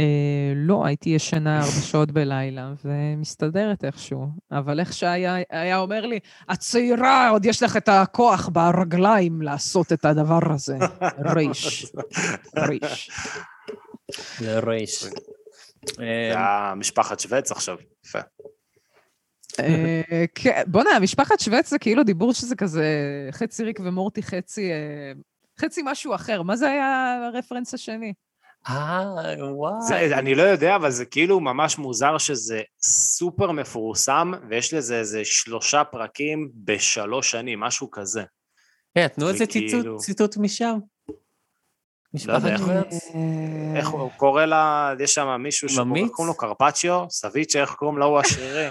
אה, 0.00 0.52
לא, 0.56 0.86
הייתי 0.86 1.10
ישנה 1.10 1.56
ארבע 1.58 1.70
שעות 1.90 2.10
בלילה, 2.10 2.72
ומסתדרת 2.84 3.84
איכשהו. 3.84 4.26
אבל 4.52 4.80
איך 4.80 4.92
שהיה 4.92 5.36
היה 5.50 5.78
אומר 5.78 6.06
לי, 6.06 6.18
את 6.52 6.58
צעירה, 6.58 7.28
עוד 7.28 7.44
יש 7.46 7.62
לך 7.62 7.76
את 7.76 7.88
הכוח 7.88 8.48
ברגליים 8.52 9.42
לעשות 9.42 9.92
את 9.92 10.04
הדבר 10.04 10.52
הזה. 10.54 10.76
ריש, 11.34 11.86
ריש. 12.56 13.10
זה 14.38 14.58
ריש. 14.58 15.02
זה 15.04 15.10
אה, 16.00 16.30
היה 16.30 16.74
משפחת 16.76 17.20
שווץ 17.20 17.50
עכשיו, 17.52 17.76
יפה. 18.06 18.18
אה, 19.60 20.24
כן, 20.34 20.62
בוא'נה, 20.66 20.98
משפחת 21.00 21.40
שווץ 21.40 21.70
זה 21.70 21.78
כאילו 21.78 22.02
דיבור 22.04 22.32
שזה 22.34 22.56
כזה 22.56 22.84
חצי 23.32 23.64
ריק 23.64 23.80
ומורטי, 23.84 24.22
חצי... 24.22 24.70
אה, 24.72 25.12
חצי 25.60 25.80
משהו 25.84 26.14
אחר. 26.14 26.42
מה 26.42 26.56
זה 26.56 26.70
היה 26.70 27.16
הרפרנס 27.26 27.74
השני? 27.74 28.12
אה, 28.68 29.02
וואי. 29.54 29.72
זה, 29.88 30.18
אני 30.18 30.34
לא 30.34 30.42
יודע, 30.42 30.76
אבל 30.76 30.90
זה 30.90 31.04
כאילו 31.04 31.40
ממש 31.40 31.78
מוזר 31.78 32.18
שזה 32.18 32.60
סופר 32.82 33.52
מפורסם, 33.52 34.32
ויש 34.50 34.74
לזה 34.74 34.98
איזה 34.98 35.20
שלושה 35.24 35.84
פרקים 35.84 36.50
בשלוש 36.54 37.30
שנים, 37.30 37.60
משהו 37.60 37.90
כזה. 37.90 38.22
כן, 38.94 39.08
תנו 39.08 39.28
איזה 39.28 39.46
ציטוט- 39.46 39.96
ציטוט 39.98 40.36
משם. 40.36 40.78
לא 41.08 41.14
משפחת 42.14 42.44
איך- 43.76 43.88
הוא 43.88 44.10
קורא 44.16 44.44
לה, 44.44 44.92
יש 45.00 45.14
שם 45.14 45.36
מישהו 45.42 45.68
שקוראים? 45.68 46.08
לו 46.18 46.34
קרפצ'יו, 46.36 47.06
סביצ'ה, 47.10 47.60
איך 47.60 47.70
קוראים 47.74 47.98
לו 47.98 48.06
הוא 48.06 48.18
השרירי? 48.18 48.68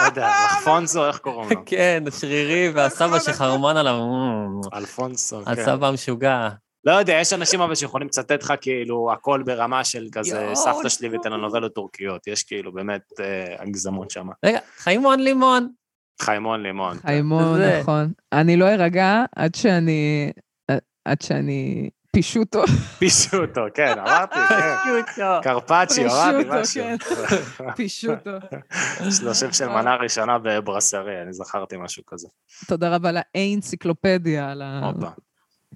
לא 0.00 0.06
יודע, 0.06 0.28
אלפונסו, 0.58 1.06
איך 1.06 1.18
קוראים 1.18 1.50
לו? 1.50 1.62
כן, 1.66 2.04
שרירי, 2.20 2.68
והסבא 2.74 3.18
שחרמן 3.18 3.76
עליו, 3.76 4.06
"מ, 4.06 4.60
אלפונסו, 4.74 5.44
כן. 5.44 5.50
הסבא 5.50 5.86
המשוגע. 5.88 6.48
לא 6.84 6.92
יודע, 6.92 7.12
יש 7.12 7.32
אנשים 7.32 7.60
אבל 7.60 7.74
שיכולים 7.74 8.08
לצטט 8.08 8.42
לך 8.42 8.54
כאילו 8.60 9.12
הכל 9.12 9.42
ברמה 9.46 9.84
של 9.84 10.06
כזה 10.12 10.50
סבתא 10.54 10.88
שלי. 10.88 11.08
וטלנובלות 11.12 11.74
טורקיות, 11.74 12.26
יש 12.26 12.42
כאילו 12.42 12.72
באמת 12.72 13.02
אה, 13.20 13.54
הגזמות 13.58 14.10
שם. 14.10 14.28
רגע, 14.44 14.58
חיימון 14.76 15.20
לימון. 15.20 15.68
חיימון 16.22 16.62
לימון. 16.62 16.94
כן. 16.94 17.08
חיימון, 17.08 17.60
נכון. 17.80 18.12
אני 18.32 18.56
לא 18.56 18.68
ארגע 18.68 19.24
עד 19.36 19.54
שאני... 19.54 20.32
עד 21.04 21.22
שאני 21.22 21.90
פישוטו. 22.14 22.62
פישו 22.98 23.36
אותו, 23.36 23.60
כן, 23.74 23.98
אמרתי, 23.98 24.38
כן. 25.16 25.24
קרפצ'יו, 25.42 26.10
אמרתי 26.10 26.48
משהו. 26.50 26.84
פישוטו, 26.96 27.20
פישוטו. 27.76 28.30
יש 29.08 29.22
לו 29.22 29.34
שם 29.34 29.52
של 29.52 29.68
מנה 29.68 29.96
ראשונה 29.96 30.38
בברסרי, 30.38 31.22
אני 31.22 31.32
זכרתי 31.32 31.76
משהו 31.76 32.02
כזה. 32.06 32.28
תודה 32.68 32.94
רבה 32.94 33.10
לאנציקלופדיה, 33.12 34.50
על 34.50 34.62
ה... 34.62 34.90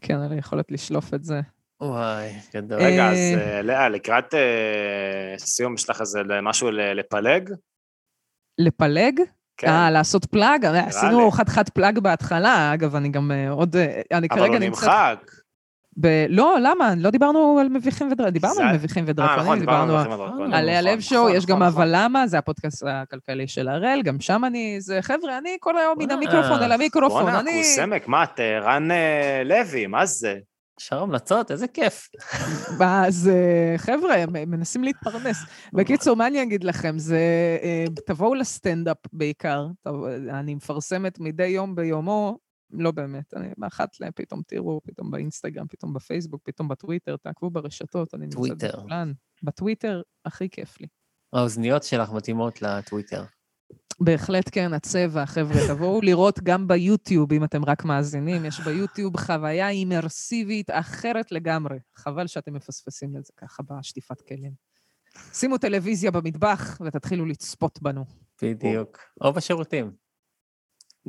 כן, 0.00 0.14
על 0.14 0.32
היכולת 0.32 0.70
לשלוף 0.70 1.14
את 1.14 1.24
זה. 1.24 1.40
וואי, 1.80 2.32
גדול. 2.54 2.78
רגע, 2.82 3.10
אז 3.10 3.16
אה, 3.16 3.56
אה, 3.56 3.62
לאה, 3.62 3.88
לקראת 3.88 4.34
אה, 4.34 5.38
סיום 5.38 5.74
יש 5.74 5.90
לך 5.90 6.00
איזה 6.00 6.20
משהו 6.42 6.70
לפלג? 6.70 7.50
לפלג? 8.58 9.20
כן. 9.56 9.68
אה, 9.68 9.90
לעשות 9.90 10.24
פלאג? 10.24 10.64
עשינו. 10.64 11.30
חתיכת 11.30 11.68
פלאג 11.68 11.98
בהתחלה, 11.98 12.74
אגב, 12.74 12.94
אני 12.94 13.08
גם 13.08 13.30
עוד... 13.50 13.76
אני 14.12 14.26
אבל 14.30 14.38
כרגע 14.40 14.52
הוא 14.52 14.58
נמצאת... 14.58 14.84
נמחק. 14.84 15.30
ב... 16.00 16.26
לא, 16.28 16.56
למה? 16.62 16.94
לא 16.96 17.10
דיברנו 17.10 17.58
על 17.60 17.68
מביכים 17.68 18.06
ודרקונים. 18.06 18.32
דיברנו 18.32 18.60
על 18.60 18.74
מביכים 18.74 19.04
אה, 19.08 19.12
נכון, 19.12 19.34
ודרקונים, 19.34 19.60
דיברנו 19.60 19.98
על. 19.98 20.54
על 20.54 20.64
לאה 20.64 20.82
נכון, 20.82 21.00
שואו, 21.00 21.24
נכון, 21.24 21.36
יש 21.36 21.46
גם 21.46 21.62
נכון, 21.62 21.66
אבל 21.66 21.88
למה, 21.92 22.26
זה 22.26 22.38
הפודקאסט 22.38 22.84
הכלכלי 22.86 23.48
של 23.48 23.68
הראל, 23.68 24.02
גם 24.02 24.20
שם 24.20 24.44
אני, 24.44 24.80
זה 24.80 24.98
חבר'ה, 25.02 25.38
אני 25.38 25.56
כל 25.60 25.78
היום 25.78 25.98
מן. 25.98 26.10
המיקרופון 26.10 26.62
אל 26.62 26.72
המיקרופון, 26.72 27.22
בואנה, 27.22 27.40
אני... 27.40 27.62
קוסמק, 27.62 28.08
מה, 28.08 28.24
את 28.24 28.40
רן 28.40 28.90
אה, 28.90 29.42
לוי, 29.44 29.86
מה 29.86 30.06
זה? 30.06 30.38
שאר 30.80 31.02
המלצות, 31.02 31.50
איזה 31.50 31.68
כיף. 31.68 32.08
אז 32.80 33.30
אה, 33.32 33.78
חבר'ה, 33.78 34.14
הם 34.16 34.50
מנסים 34.50 34.84
להתפרנס. 34.84 35.36
בקיצור, 35.76 36.16
מה 36.16 36.26
אני 36.26 36.42
אגיד 36.42 36.64
לכם? 36.64 36.98
זה, 36.98 37.20
תבואו 38.06 38.34
לסטנדאפ 38.34 38.96
בעיקר. 39.12 39.66
אני 40.30 40.54
מפרסמת 40.54 41.20
מדי 41.20 41.46
יום 41.46 41.74
ביומו, 41.74 42.38
לא 42.70 42.90
באמת, 42.90 43.34
אני 43.34 43.48
באחת 43.58 44.00
להם, 44.00 44.12
פתאום 44.14 44.42
תראו, 44.46 44.80
פתאום 44.84 45.10
באינסטגרם, 45.10 45.66
פתאום 45.68 45.94
בפייסבוק, 45.94 46.42
פתאום 46.44 46.68
בטוויטר, 46.68 47.16
תעקבו 47.16 47.50
ברשתות, 47.50 48.14
אני 48.14 48.26
נמצאת. 48.26 48.74
בכולן. 48.74 49.12
בטוויטר 49.42 50.02
הכי 50.24 50.48
כיף 50.48 50.80
לי. 50.80 50.86
האוזניות 51.32 51.82
שלך 51.82 52.12
מתאימות 52.12 52.62
לטוויטר. 52.62 53.24
בהחלט 54.00 54.44
כן, 54.52 54.72
הצבע, 54.72 55.26
חבר'ה, 55.26 55.56
תבואו 55.68 56.00
לראות 56.00 56.40
גם 56.42 56.68
ביוטיוב, 56.68 57.32
אם 57.32 57.44
אתם 57.44 57.64
רק 57.64 57.84
מאזינים, 57.84 58.44
יש 58.44 58.60
ביוטיוב 58.60 59.16
חוויה 59.16 59.68
אימרסיבית 59.68 60.70
אחרת 60.70 61.32
לגמרי. 61.32 61.78
חבל 61.96 62.26
שאתם 62.26 62.54
מפספסים 62.54 63.16
את 63.16 63.24
זה 63.24 63.32
ככה 63.36 63.62
בשטיפת 63.62 64.20
כלים. 64.20 64.52
שימו 65.32 65.58
טלוויזיה 65.58 66.10
במטבח 66.10 66.80
ותתחילו 66.86 67.26
לצפות 67.26 67.82
בנו. 67.82 68.04
בדיוק. 68.42 68.98
או 69.20 69.32
בשירותים, 69.32 69.92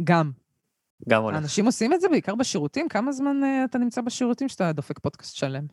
גם. 0.04 0.32
גם 1.08 1.24
הולך. 1.24 1.38
אנשים 1.38 1.66
עושים 1.66 1.94
את 1.94 2.02
זה 2.02 2.10
בעיקר 2.10 2.36
בשירותים? 2.36 2.90
כמה 2.90 3.12
זמן 3.12 3.44
אה, 3.44 3.64
אתה 3.66 3.78
נמצא 3.78 4.02
בשירותים 4.02 4.50
שאתה 4.50 4.72
דופק 4.72 5.00
פודקאסט 5.00 5.36
שלם? 5.36 5.66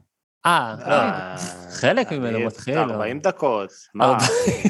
אה, 0.46 0.74
לא. 0.86 0.92
אה, 0.92 1.36
חלק 1.80 2.12
ממנו 2.12 2.36
אני- 2.36 2.46
מתחיל, 2.46 2.78
40 2.78 3.16
או- 3.16 3.22
דקות. 3.22 3.70
מה. 3.94 4.18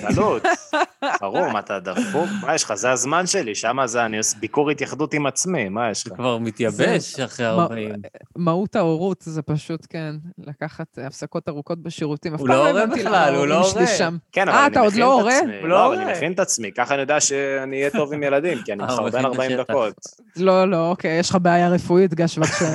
קלות. 0.08 0.42
ברור, 1.20 1.48
מה 1.48 1.58
אתה 1.58 1.78
דפוק? 1.80 2.28
מה 2.46 2.54
יש 2.54 2.64
לך? 2.64 2.74
זה 2.74 2.90
הזמן 2.90 3.26
שלי, 3.26 3.54
שם 3.54 3.76
זה 3.84 4.04
אני 4.04 4.18
עושה 4.18 4.36
ביקור 4.40 4.70
התייחדות 4.70 5.14
עם 5.14 5.26
עצמי, 5.26 5.68
מה 5.68 5.90
יש 5.90 6.06
לך? 6.06 6.12
כבר 6.12 6.38
מתייבש 6.38 7.20
אחרי 7.20 7.46
מה- 7.56 7.62
40. 7.62 7.92
מהות 8.36 8.76
ההורות 8.76 9.22
זה 9.22 9.42
פשוט, 9.42 9.86
כן, 9.90 10.14
לקחת 10.38 10.86
אה, 10.98 11.06
הפסקות 11.06 11.48
ארוכות 11.48 11.82
בשירותים. 11.82 12.34
אף 12.34 12.40
הוא 12.40 12.48
פעם 12.48 12.56
לא 12.56 12.68
הורה 12.68 12.82
הבנתי 12.82 13.00
בכלל, 13.00 13.28
למה 13.28 13.38
הוא 13.38 13.46
לא 13.46 13.54
הורה. 13.68 13.86
שם. 13.86 14.16
כן, 14.32 14.48
אה, 14.48 14.54
אבל 14.66 14.72
אתה 14.72 14.80
אני 14.80 14.84
עוד 14.84 14.92
מכין 14.92 15.00
לא 15.02 15.14
את 15.16 15.20
הורה? 15.20 15.38
עצמי. 15.38 15.52
הוא 15.60 15.68
לא 15.68 15.68
לא, 15.68 15.86
אבל 15.86 15.94
אני 15.94 16.02
הורה. 16.04 16.16
מכין 16.16 16.32
את 16.32 16.40
עצמי, 16.40 16.72
ככה 16.72 16.94
אני 16.94 17.00
יודע 17.00 17.20
שאני 17.20 17.76
אהיה 17.78 17.90
טוב 17.90 18.12
עם 18.12 18.22
ילדים, 18.22 18.58
כי 18.64 18.72
אני 18.72 18.82
אה, 18.82 18.86
הוא 18.92 18.94
מחרבן 18.94 19.08
מכין 19.08 19.20
את 19.20 19.26
40 19.26 19.50
השטח. 19.60 19.70
דקות. 19.70 19.94
לא, 20.36 20.70
לא, 20.70 20.90
אוקיי, 20.90 21.18
יש 21.18 21.30
לך 21.30 21.38
בעיה 21.42 21.68
רפואית, 21.68 22.14
גש 22.14 22.38
בבקשה 22.38 22.66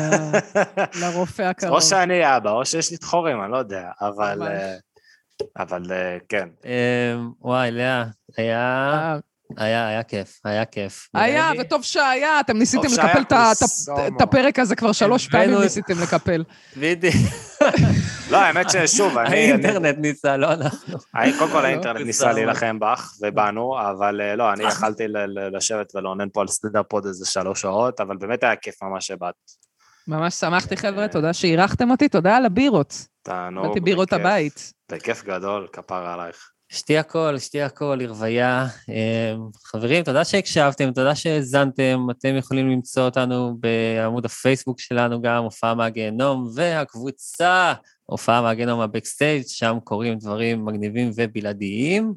לרופא 1.02 1.42
הקרוב. 1.42 1.74
או 1.74 1.82
שאני 1.82 2.38
אבא, 2.38 2.52
או 2.52 2.66
שיש 2.82 2.92
לי 2.92 2.98
דחורים, 2.98 3.44
אני 3.44 3.52
לא 3.52 3.58
יודע, 3.58 3.90
אבל... 4.02 4.38
ממש. 4.40 4.48
אה, 4.50 4.76
אבל 5.58 5.82
אה, 5.92 6.18
כן. 6.30 6.50
אמ, 6.66 7.30
וואי, 7.42 7.72
לאה, 7.72 8.04
היה, 8.38 8.58
אה, 9.58 9.66
היה, 9.66 9.88
היה 9.88 10.04
כיף, 10.04 10.40
היה 10.46 10.66
כיף. 10.66 11.08
היה, 11.14 11.52
וטוב 11.60 11.84
שהיה, 11.84 12.40
אתם 12.40 12.58
ניסיתם 12.58 12.88
לקפל 12.94 13.22
את 13.22 13.34
את. 13.34 13.64
את 14.16 14.22
הפרק 14.22 14.60
הזה 14.60 14.76
כבר 14.76 14.92
שלוש 14.92 15.28
פעמים 15.28 15.58
את- 15.58 15.64
ניסיתם 15.64 15.94
לקפל. 16.04 16.44
בדיוק. 16.78 17.16
לא, 18.32 18.38
האמת 18.38 18.70
ששוב, 18.70 19.18
אני... 19.18 19.30
האינטרנט 19.36 19.98
ניסה, 19.98 20.38
לא 20.38 20.54
אנחנו. 20.54 20.98
קודם 21.40 21.52
כל 21.52 21.62
לא, 21.62 21.68
האינטרנט 21.68 22.06
ניסה. 22.06 22.34
להילחם 22.34 22.80
בך 22.80 23.12
ובנו, 23.22 23.76
אבל 23.92 24.22
אה, 24.22 24.36
לא, 24.36 24.54
אני 24.54 24.64
יכלתי 24.64 25.04
לשבת 25.54 25.96
ולעונן 25.96 26.28
פה 26.34 26.42
על 26.42 26.48
סטנדאפ 26.48 26.94
עוד 26.94 27.06
איזה 27.06 27.26
שלוש 27.26 27.62
שעות, 27.62 28.00
אבל 28.00 28.18
באמת 28.18 28.44
היה 28.44 28.56
כיף 28.56 28.84
ממש 28.84 29.08
שבאת. 29.08 29.36
ממש 30.08 30.34
שמחתי, 30.34 30.78
חבר'ה, 30.78 31.08
תודה 31.08 31.34
שאירחתם 31.34 31.92
אותי, 31.92 32.10
תודה 32.10 32.38
על 32.38 32.46
הבירות. 32.46 33.08
תענוג. 33.24 33.68
באתי 33.68 33.80
בירות 33.80 34.08
בכיף. 34.08 34.20
הבית. 34.20 34.74
בכיף 34.92 35.24
גדול, 35.24 35.68
כפרה 35.74 36.14
עלייך. 36.14 36.52
שתי 36.72 36.98
הכל, 36.98 37.38
שתי 37.38 37.62
הכל, 37.62 37.98
לרוויה. 38.00 38.68
אמ, 38.90 39.50
חברים, 39.66 40.04
תודה 40.04 40.26
שהקשבתם, 40.26 40.92
תודה 40.92 41.16
שהאזנתם. 41.16 42.08
אתם 42.12 42.36
יכולים 42.36 42.70
למצוא 42.70 43.04
אותנו 43.04 43.58
בעמוד 43.60 44.26
הפייסבוק 44.26 44.80
שלנו 44.80 45.22
גם, 45.22 45.44
הופעה 45.44 45.76
מהגיהנום, 45.76 46.48
והקבוצה, 46.56 47.74
הופעה 48.06 48.42
מהגיהנום 48.42 48.80
הבקסטייג', 48.80 49.44
שם 49.48 49.78
קורים 49.84 50.18
דברים 50.18 50.66
מגניבים 50.66 51.12
ובלעדיים. 51.16 52.14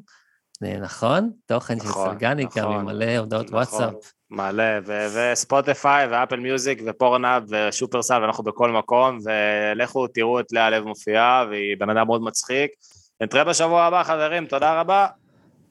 אה, 0.63 0.79
נכון? 0.79 1.31
תוכן 1.45 1.79
של 1.79 1.85
נכון, 1.85 2.09
סרגניקה, 2.09 2.61
נכון, 2.61 2.75
ממלא 2.75 3.17
הודעות 3.17 3.45
נכון. 3.45 3.55
וואטסאפ. 3.57 4.11
מלא, 4.31 4.63
ו- 4.85 5.07
וספוטיפיי, 5.13 6.07
ואפל 6.07 6.39
מיוזיק, 6.39 6.81
ופורנהאב, 6.85 7.43
ושופרסל, 7.49 8.21
ואנחנו 8.21 8.43
בכל 8.43 8.71
מקום, 8.71 9.17
ולכו 9.25 10.07
תראו 10.07 10.39
את 10.39 10.51
לאה 10.51 10.69
לב 10.69 10.83
מופיעה, 10.83 11.45
והיא 11.49 11.75
בן 11.79 11.89
אדם 11.89 12.07
מאוד 12.07 12.21
מצחיק. 12.21 12.71
נתראה 13.21 13.43
בשבוע 13.43 13.83
הבא, 13.83 14.03
חברים, 14.03 14.45
תודה 14.45 14.79
רבה. 14.79 15.07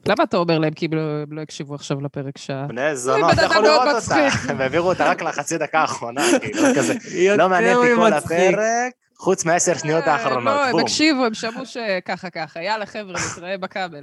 למה 0.08 0.24
אתה 0.24 0.36
אומר 0.36 0.58
להם? 0.58 0.72
כי 0.72 0.86
הם 0.86 0.94
לא- 0.94 1.02
לא 1.30 1.40
הקשיבו 1.40 1.74
עכשיו 1.74 2.00
לפרק 2.00 2.38
שעה. 2.38 2.66
בני 2.66 2.96
זונות, 2.96 3.32
אתה 3.32 3.42
יכול 3.42 3.62
לראות 3.62 4.02
אותה. 4.02 4.28
הם 4.48 4.60
העבירו 4.60 4.88
אותה 4.88 5.10
רק 5.10 5.22
לחצי 5.22 5.58
דקה 5.58 5.78
האחרונה, 5.80 6.22
כאילו, 6.40 6.62
כזה. 6.76 6.94
לא 7.38 7.48
מעניין 7.48 7.76
אותי 7.76 7.88
כל. 7.96 8.12
הפרק, 8.12 8.92
חוץ 9.18 9.44
מעשר 9.44 9.74
שניות 9.74 10.04
אה, 10.04 10.12
האחרונות. 10.12 10.44
לא, 10.44 10.66
הם. 10.66 10.78
הקשיבו, 10.78 11.24
הם 11.24 11.34
שמעו 11.34 11.66
שככה 11.66 12.30
ככה. 12.30 12.62
יאללה, 12.62 12.86
חבר'ה, 12.86 13.14
נתראה 13.32 13.58
בכבל. 13.58 14.02